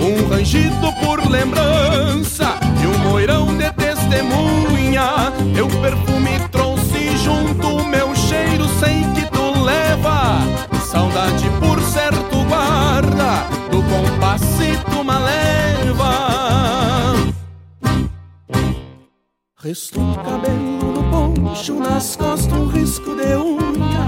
um 0.00 0.30
rangido 0.30 0.90
por 1.04 1.30
lembrança 1.30 2.58
e 2.82 2.86
um 2.86 2.98
moirão 3.10 3.54
de 3.54 3.70
testemunha. 4.08 5.32
Teu 5.54 5.68
perfume 5.68 6.38
trouxe 6.50 7.16
junto 7.18 7.84
meu 7.84 8.14
cheiro, 8.14 8.68
sei 8.78 9.04
que 9.14 9.30
tu 9.30 9.64
leva. 9.64 10.38
Saudade 10.84 11.48
por 11.60 11.80
certo 11.80 12.44
guarda, 12.44 13.46
do 13.70 13.82
compassito 13.82 15.04
maleva. 15.04 16.26
Resto 19.62 20.00
o 20.00 20.14
cabelo 20.16 20.92
no 20.92 21.10
poncho, 21.10 21.74
nas 21.74 22.16
costas 22.16 22.52
um 22.52 22.68
risco 22.68 23.14
de 23.16 23.36
unha. 23.36 24.06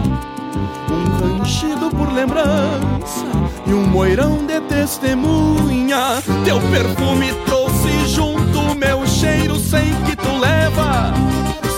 Um 0.91 1.39
ranchido 1.39 1.91
por 1.91 2.13
lembrança 2.13 3.27
e 3.67 3.73
um 3.73 3.87
moirão 3.87 4.47
de 4.47 4.61
testemunha. 4.61 6.23
Teu 6.45 6.61
perfume 6.71 7.33
trouxe 7.45 7.58
junto 8.07 8.75
meu 8.75 9.07
cheiro 9.07 9.57
sem 9.59 9.95
que 10.05 10.17
tu 10.17 10.39
leva 10.39 11.13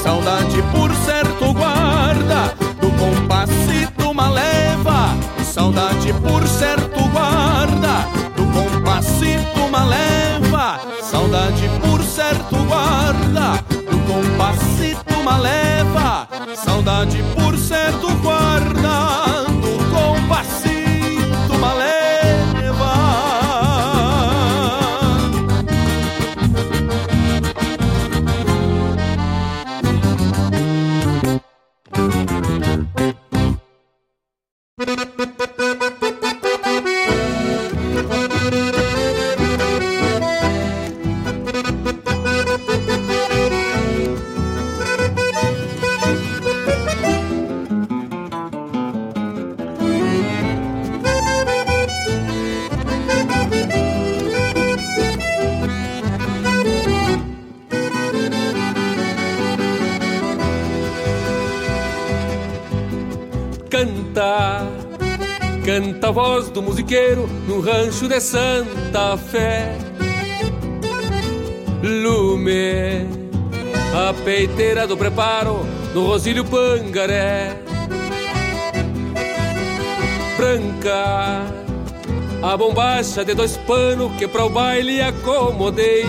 Saudade 0.02 0.62
por 0.72 0.94
certo 0.94 1.52
guarda 1.52 2.54
do 2.80 2.90
compassito 2.98 4.10
uma 4.10 4.28
leva 4.28 5.16
Saudade 5.44 6.12
por 6.14 6.46
certo 6.46 7.00
guarda 7.08 8.06
do 8.36 8.46
compassito 8.46 9.60
uma 9.66 9.84
leva 9.84 10.80
Saudade 11.02 11.70
por 11.80 12.02
certo 12.02 12.56
guarda 12.66 13.62
do 13.90 13.98
compassito 14.12 15.14
uma 15.20 15.36
leva 15.36 16.28
Saudade 16.54 17.22
por 17.34 17.56
certo 17.58 18.08
guarda 18.22 19.29
no 67.46 67.60
rancho 67.60 68.08
de 68.08 68.20
Santa 68.20 69.16
Fé. 69.16 69.78
Lume, 71.84 73.06
a 73.94 74.12
peiteira 74.24 74.88
do 74.88 74.96
preparo 74.96 75.64
no 75.94 76.06
Rosílio 76.06 76.44
Pangaré. 76.44 77.56
Branca, 80.36 81.46
a 82.42 82.56
bombacha 82.56 83.24
de 83.24 83.34
dois 83.34 83.56
panos 83.58 84.10
que 84.18 84.26
para 84.26 84.46
o 84.46 84.50
baile 84.50 85.00
acomodei. 85.00 86.04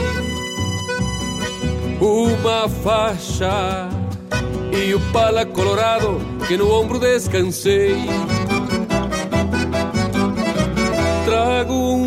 Uma 1.99 2.67
faixa 2.67 3.87
e 4.73 4.95
o 4.95 4.99
pala 5.13 5.45
colorado 5.45 6.19
que 6.47 6.57
no 6.57 6.71
ombro 6.71 6.97
descansei. 6.97 7.95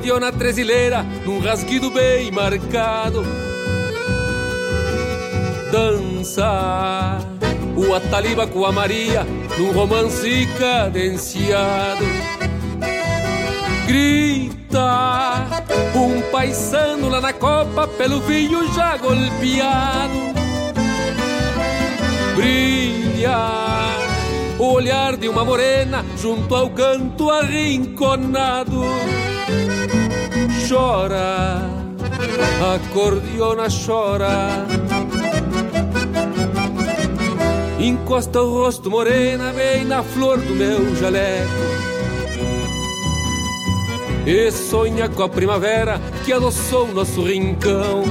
Acordeona 0.00 0.32
tresileira 0.32 1.02
num 1.26 1.40
rasguido 1.40 1.90
bem 1.90 2.30
marcado. 2.30 3.22
Dança 5.70 7.18
o 7.76 7.94
Ataliba 7.94 8.46
com 8.46 8.64
a 8.64 8.72
Maria 8.72 9.26
num 9.58 9.72
romance 9.72 10.48
cadenciado. 10.58 12.02
Grita 13.86 15.46
um 15.94 16.22
paisano 16.32 17.10
lá 17.10 17.20
na 17.20 17.34
copa 17.34 17.86
pelo 17.86 18.22
vinho 18.22 18.72
já 18.72 18.96
golpeado. 18.96 20.18
Brilha 22.36 23.36
o 24.58 24.72
olhar 24.72 25.18
de 25.18 25.28
uma 25.28 25.44
morena 25.44 26.02
junto 26.16 26.54
ao 26.54 26.70
canto 26.70 27.28
arrinconado. 27.30 28.82
Chora, 30.70 31.68
acordeona 32.76 33.66
chora. 33.68 34.64
Encosta 37.80 38.40
o 38.40 38.62
rosto 38.62 38.88
morena 38.88 39.52
bem 39.52 39.84
na 39.84 40.04
flor 40.04 40.38
do 40.38 40.54
meu 40.54 40.94
jaleco. 40.94 41.50
E 44.24 44.52
sonha 44.52 45.08
com 45.08 45.24
a 45.24 45.28
primavera 45.28 46.00
que 46.24 46.32
adoçou 46.32 46.86
nosso 46.94 47.20
rincão. 47.24 48.04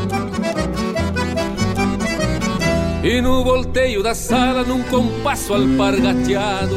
E 3.01 3.21
no 3.21 3.41
volteio 3.41 4.03
da 4.03 4.13
sala, 4.13 4.63
num 4.63 4.83
compasso 4.83 5.53
alpargateado, 5.53 6.75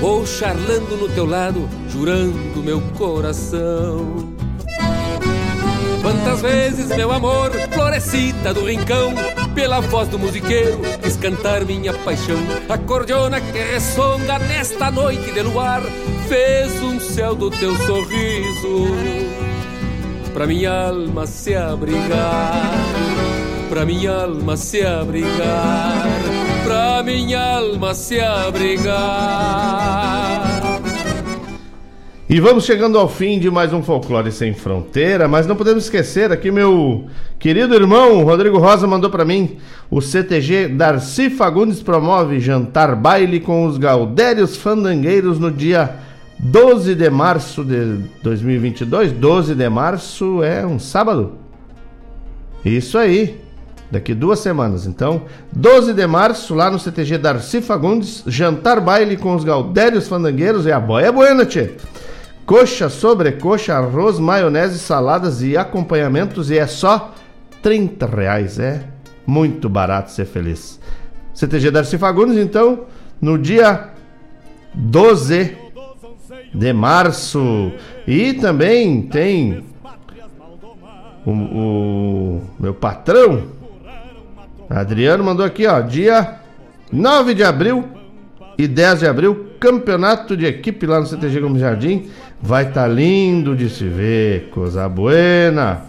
Vou 0.00 0.26
charlando 0.26 0.96
no 0.96 1.08
teu 1.10 1.26
lado, 1.26 1.68
jurando 1.88 2.62
meu 2.62 2.80
coração. 2.96 4.32
Quantas 6.00 6.40
vezes, 6.40 6.88
meu 6.96 7.12
amor, 7.12 7.50
florescita 7.70 8.54
do 8.54 8.64
rincão, 8.64 9.12
pela 9.54 9.80
voz 9.80 10.08
do 10.08 10.18
musiqueiro, 10.18 10.80
quis 11.02 11.16
cantar 11.16 11.66
minha 11.66 11.92
paixão. 11.92 12.38
A 12.68 12.78
cordiona 12.78 13.40
que 13.40 13.58
ressonga 13.58 14.38
nesta 14.38 14.90
noite 14.90 15.30
de 15.30 15.42
luar, 15.42 15.82
fez 16.26 16.82
um 16.82 16.98
céu 16.98 17.34
do 17.34 17.50
teu 17.50 17.76
sorriso, 17.76 18.86
pra 20.32 20.46
minha 20.46 20.88
alma 20.88 21.26
se 21.26 21.54
abrigar 21.54 22.80
pra 23.70 23.86
minha 23.86 24.10
alma 24.10 24.56
se 24.56 24.84
abrigar, 24.84 26.04
minha 27.02 27.56
alma 27.56 27.94
se 27.94 28.20
abrigar. 28.20 28.90
E 32.28 32.38
vamos 32.38 32.64
chegando 32.64 32.96
ao 32.96 33.08
fim 33.08 33.40
de 33.40 33.50
mais 33.50 33.72
um 33.72 33.82
Folclore 33.82 34.30
Sem 34.30 34.54
Fronteira, 34.54 35.26
mas 35.26 35.46
não 35.46 35.56
podemos 35.56 35.84
esquecer 35.84 36.30
aqui 36.30 36.50
meu 36.50 37.06
querido 37.40 37.74
irmão 37.74 38.22
Rodrigo 38.22 38.58
Rosa 38.58 38.86
mandou 38.86 39.10
para 39.10 39.24
mim 39.24 39.58
o 39.90 40.00
CTG 40.00 40.68
Darcy 40.68 41.28
Fagundes 41.28 41.82
promove 41.82 42.38
jantar 42.38 42.94
baile 42.94 43.40
com 43.40 43.66
os 43.66 43.78
Gaudérios 43.78 44.56
Fandangueiros 44.56 45.40
no 45.40 45.50
dia 45.50 45.96
12 46.38 46.94
de 46.94 47.10
março 47.10 47.62
de 47.62 47.96
2022. 48.22 49.12
12 49.12 49.54
de 49.54 49.68
março 49.68 50.42
é 50.42 50.66
um 50.66 50.78
sábado. 50.78 51.32
Isso 52.64 52.96
aí. 52.96 53.40
Daqui 53.90 54.14
duas 54.14 54.38
semanas. 54.38 54.86
Então, 54.86 55.22
12 55.52 55.92
de 55.92 56.06
março, 56.06 56.54
lá 56.54 56.70
no 56.70 56.78
CTG 56.78 57.18
Darcy 57.18 57.60
Fagundes, 57.60 58.22
jantar 58.26 58.80
baile 58.80 59.16
com 59.16 59.34
os 59.34 59.42
Gaudérios 59.42 60.06
Fandangueiros. 60.06 60.66
É 60.66 60.72
a 60.72 60.78
boia 60.78 61.10
buena, 61.10 61.44
tchê. 61.44 61.72
Coxa, 62.46 62.88
sobrecoxa, 62.88 63.74
arroz, 63.74 64.18
maionese, 64.18 64.78
saladas 64.78 65.42
e 65.42 65.56
acompanhamentos. 65.56 66.50
E 66.50 66.58
é 66.58 66.66
só 66.66 67.12
30 67.62 68.06
reais. 68.06 68.58
É 68.60 68.84
muito 69.26 69.68
barato 69.68 70.10
ser 70.12 70.24
feliz. 70.24 70.78
CTG 71.34 71.70
Darcy 71.70 71.98
Fagundes, 71.98 72.36
então, 72.36 72.86
no 73.20 73.36
dia 73.36 73.88
12 74.72 75.56
de 76.54 76.72
março. 76.72 77.72
E 78.06 78.34
também 78.34 79.02
tem 79.02 79.64
o, 81.24 81.30
o 81.30 82.42
meu 82.58 82.74
patrão, 82.74 83.59
Adriano, 84.70 85.24
mandou 85.24 85.44
aqui, 85.44 85.66
ó, 85.66 85.80
dia 85.80 86.38
9 86.92 87.34
de 87.34 87.42
abril 87.42 87.88
e 88.56 88.68
10 88.68 89.00
de 89.00 89.06
abril, 89.08 89.48
campeonato 89.58 90.36
de 90.36 90.46
equipe 90.46 90.86
lá 90.86 91.00
no 91.00 91.06
CTG 91.06 91.40
Gomes 91.40 91.60
Jardim. 91.60 92.08
Vai 92.40 92.68
estar 92.68 92.82
tá 92.82 92.88
lindo 92.88 93.56
de 93.56 93.68
se 93.68 93.88
ver, 93.88 94.48
coisa 94.50 94.88
buena. 94.88 95.82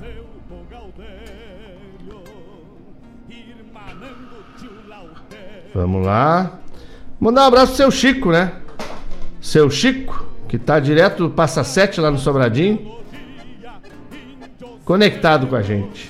Vamos 5.76 6.04
lá. 6.04 6.60
Mandar 7.20 7.44
um 7.44 7.46
abraço 7.46 7.68
pro 7.68 7.78
seu 7.78 7.92
Chico, 7.92 8.32
né? 8.32 8.52
Seu 9.40 9.70
Chico, 9.70 10.26
que 10.50 10.58
tá 10.58 10.80
direto 10.80 11.28
do 11.28 11.30
Passa 11.30 11.64
Sete 11.64 12.02
lá 12.02 12.10
no 12.10 12.18
Sobradinho. 12.18 13.00
Conectado 14.84 15.46
com 15.46 15.56
a 15.56 15.62
gente. 15.62 16.10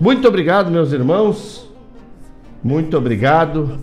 Muito 0.00 0.26
obrigado, 0.26 0.68
meus 0.68 0.92
irmãos. 0.92 1.67
Muito 2.62 2.96
obrigado 2.96 3.78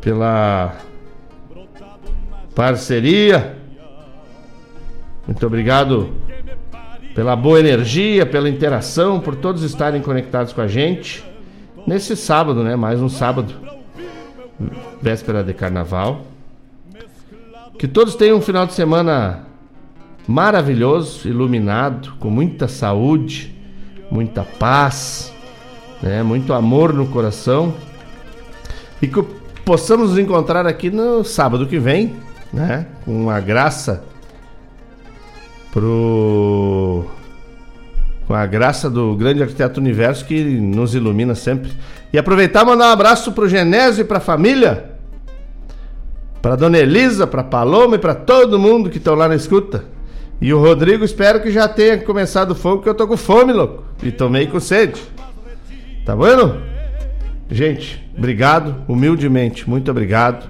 pela 0.00 0.74
parceria. 2.54 3.56
Muito 5.26 5.46
obrigado 5.46 6.12
pela 7.14 7.34
boa 7.34 7.58
energia, 7.58 8.26
pela 8.26 8.48
interação, 8.48 9.20
por 9.20 9.36
todos 9.36 9.62
estarem 9.62 10.02
conectados 10.02 10.52
com 10.52 10.60
a 10.60 10.66
gente. 10.66 11.24
Nesse 11.86 12.16
sábado, 12.16 12.62
né? 12.64 12.76
Mais 12.76 13.00
um 13.00 13.08
sábado, 13.08 13.54
véspera 15.00 15.42
de 15.42 15.54
carnaval. 15.54 16.26
Que 17.78 17.86
todos 17.86 18.14
tenham 18.16 18.38
um 18.38 18.40
final 18.40 18.66
de 18.66 18.72
semana 18.72 19.46
maravilhoso, 20.26 21.28
iluminado, 21.28 22.14
com 22.18 22.30
muita 22.30 22.66
saúde, 22.66 23.54
muita 24.10 24.42
paz, 24.42 25.32
né? 26.02 26.22
muito 26.22 26.52
amor 26.52 26.92
no 26.92 27.06
coração. 27.06 27.74
E 29.00 29.06
que 29.06 29.22
possamos 29.64 30.10
nos 30.10 30.18
encontrar 30.18 30.66
aqui 30.66 30.90
no 30.90 31.24
sábado 31.24 31.66
que 31.66 31.78
vem, 31.78 32.14
né? 32.52 32.86
Com 33.04 33.28
a 33.28 33.40
graça 33.40 34.04
pro 35.72 37.04
com 38.26 38.34
a 38.34 38.44
graça 38.44 38.90
do 38.90 39.14
grande 39.14 39.42
arquiteto 39.42 39.78
universo 39.78 40.24
que 40.24 40.42
nos 40.42 40.94
ilumina 40.94 41.34
sempre. 41.34 41.70
E 42.12 42.18
aproveitar 42.18 42.62
e 42.62 42.66
mandar 42.66 42.88
um 42.88 42.92
abraço 42.92 43.32
pro 43.32 43.48
Genésio 43.48 44.02
e 44.02 44.04
pra 44.04 44.18
família. 44.18 44.92
Pra 46.42 46.56
Dona 46.56 46.78
Elisa, 46.78 47.26
pra 47.26 47.44
Paloma 47.44 47.96
e 47.96 47.98
pra 47.98 48.14
todo 48.14 48.58
mundo 48.58 48.90
que 48.90 48.98
estão 48.98 49.14
lá 49.14 49.28
na 49.28 49.36
escuta. 49.36 49.84
E 50.40 50.52
o 50.52 50.60
Rodrigo 50.60 51.04
espero 51.04 51.40
que 51.40 51.50
já 51.50 51.68
tenha 51.68 51.98
começado 51.98 52.50
o 52.50 52.54
fogo, 52.54 52.82
que 52.82 52.88
eu 52.88 52.94
tô 52.94 53.06
com 53.06 53.16
fome, 53.16 53.52
louco. 53.52 53.84
E 54.02 54.10
tomei 54.10 54.46
com 54.46 54.58
sede. 54.58 55.00
Tá 56.06 56.14
vendo? 56.14 56.62
Gente, 57.50 58.08
obrigado, 58.16 58.76
humildemente, 58.86 59.68
muito 59.68 59.90
obrigado. 59.90 60.48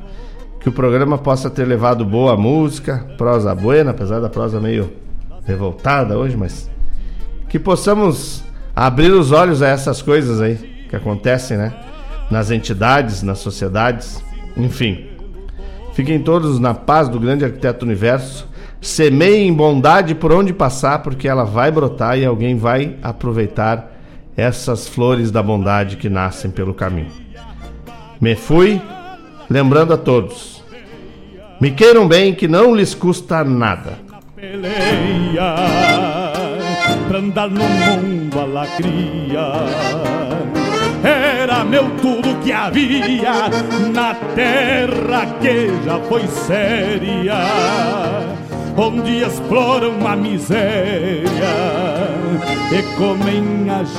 Que 0.60 0.68
o 0.68 0.72
programa 0.72 1.16
possa 1.16 1.48
ter 1.48 1.64
levado 1.64 2.04
boa 2.04 2.36
música, 2.36 3.06
prosa 3.16 3.54
buena, 3.54 3.92
apesar 3.92 4.20
da 4.20 4.28
prosa 4.28 4.60
meio 4.60 4.92
revoltada 5.46 6.18
hoje, 6.18 6.36
mas 6.36 6.70
que 7.48 7.58
possamos 7.58 8.44
abrir 8.74 9.10
os 9.12 9.32
olhos 9.32 9.62
a 9.62 9.68
essas 9.68 10.02
coisas 10.02 10.42
aí 10.42 10.56
que 10.90 10.94
acontecem, 10.94 11.56
né? 11.56 11.72
Nas 12.30 12.50
entidades, 12.50 13.22
nas 13.22 13.38
sociedades, 13.38 14.22
enfim. 14.58 15.06
Fiquem 15.94 16.20
todos 16.20 16.60
na 16.60 16.74
paz 16.74 17.08
do 17.08 17.18
grande 17.18 17.46
arquiteto 17.46 17.86
universo. 17.86 18.46
Semeiem 18.78 19.54
bondade 19.54 20.14
por 20.14 20.32
onde 20.32 20.52
passar, 20.52 20.98
porque 20.98 21.26
ela 21.26 21.44
vai 21.44 21.70
brotar 21.70 22.18
e 22.18 22.26
alguém 22.26 22.58
vai 22.58 22.96
aproveitar 23.02 23.95
essas 24.36 24.86
flores 24.86 25.30
da 25.30 25.42
bondade 25.42 25.96
que 25.96 26.08
nascem 26.08 26.50
pelo 26.50 26.74
caminho. 26.74 27.10
Me 28.20 28.36
fui, 28.36 28.80
lembrando 29.48 29.94
a 29.94 29.96
todos: 29.96 30.62
me 31.60 31.70
queiram 31.70 32.06
bem, 32.06 32.34
que 32.34 32.46
não 32.46 32.74
lhes 32.74 32.94
custa 32.94 33.42
nada. 33.42 33.98
Pra 37.08 37.18
andar 37.18 37.48
no 37.48 37.62
mundo 37.62 38.40
a 38.40 38.44
lacria. 38.44 39.52
Era 41.02 41.64
meu 41.64 41.88
tudo 42.02 42.36
que 42.42 42.52
havia 42.52 43.48
na 43.92 44.14
terra 44.34 45.26
que 45.40 45.70
já 45.84 46.00
foi 46.00 46.26
séria, 46.26 47.36
onde 48.76 49.22
exploram 49.22 50.06
a 50.06 50.16
miséria 50.16 51.26
e 52.72 52.82
comem 52.96 53.70
a 53.70 53.84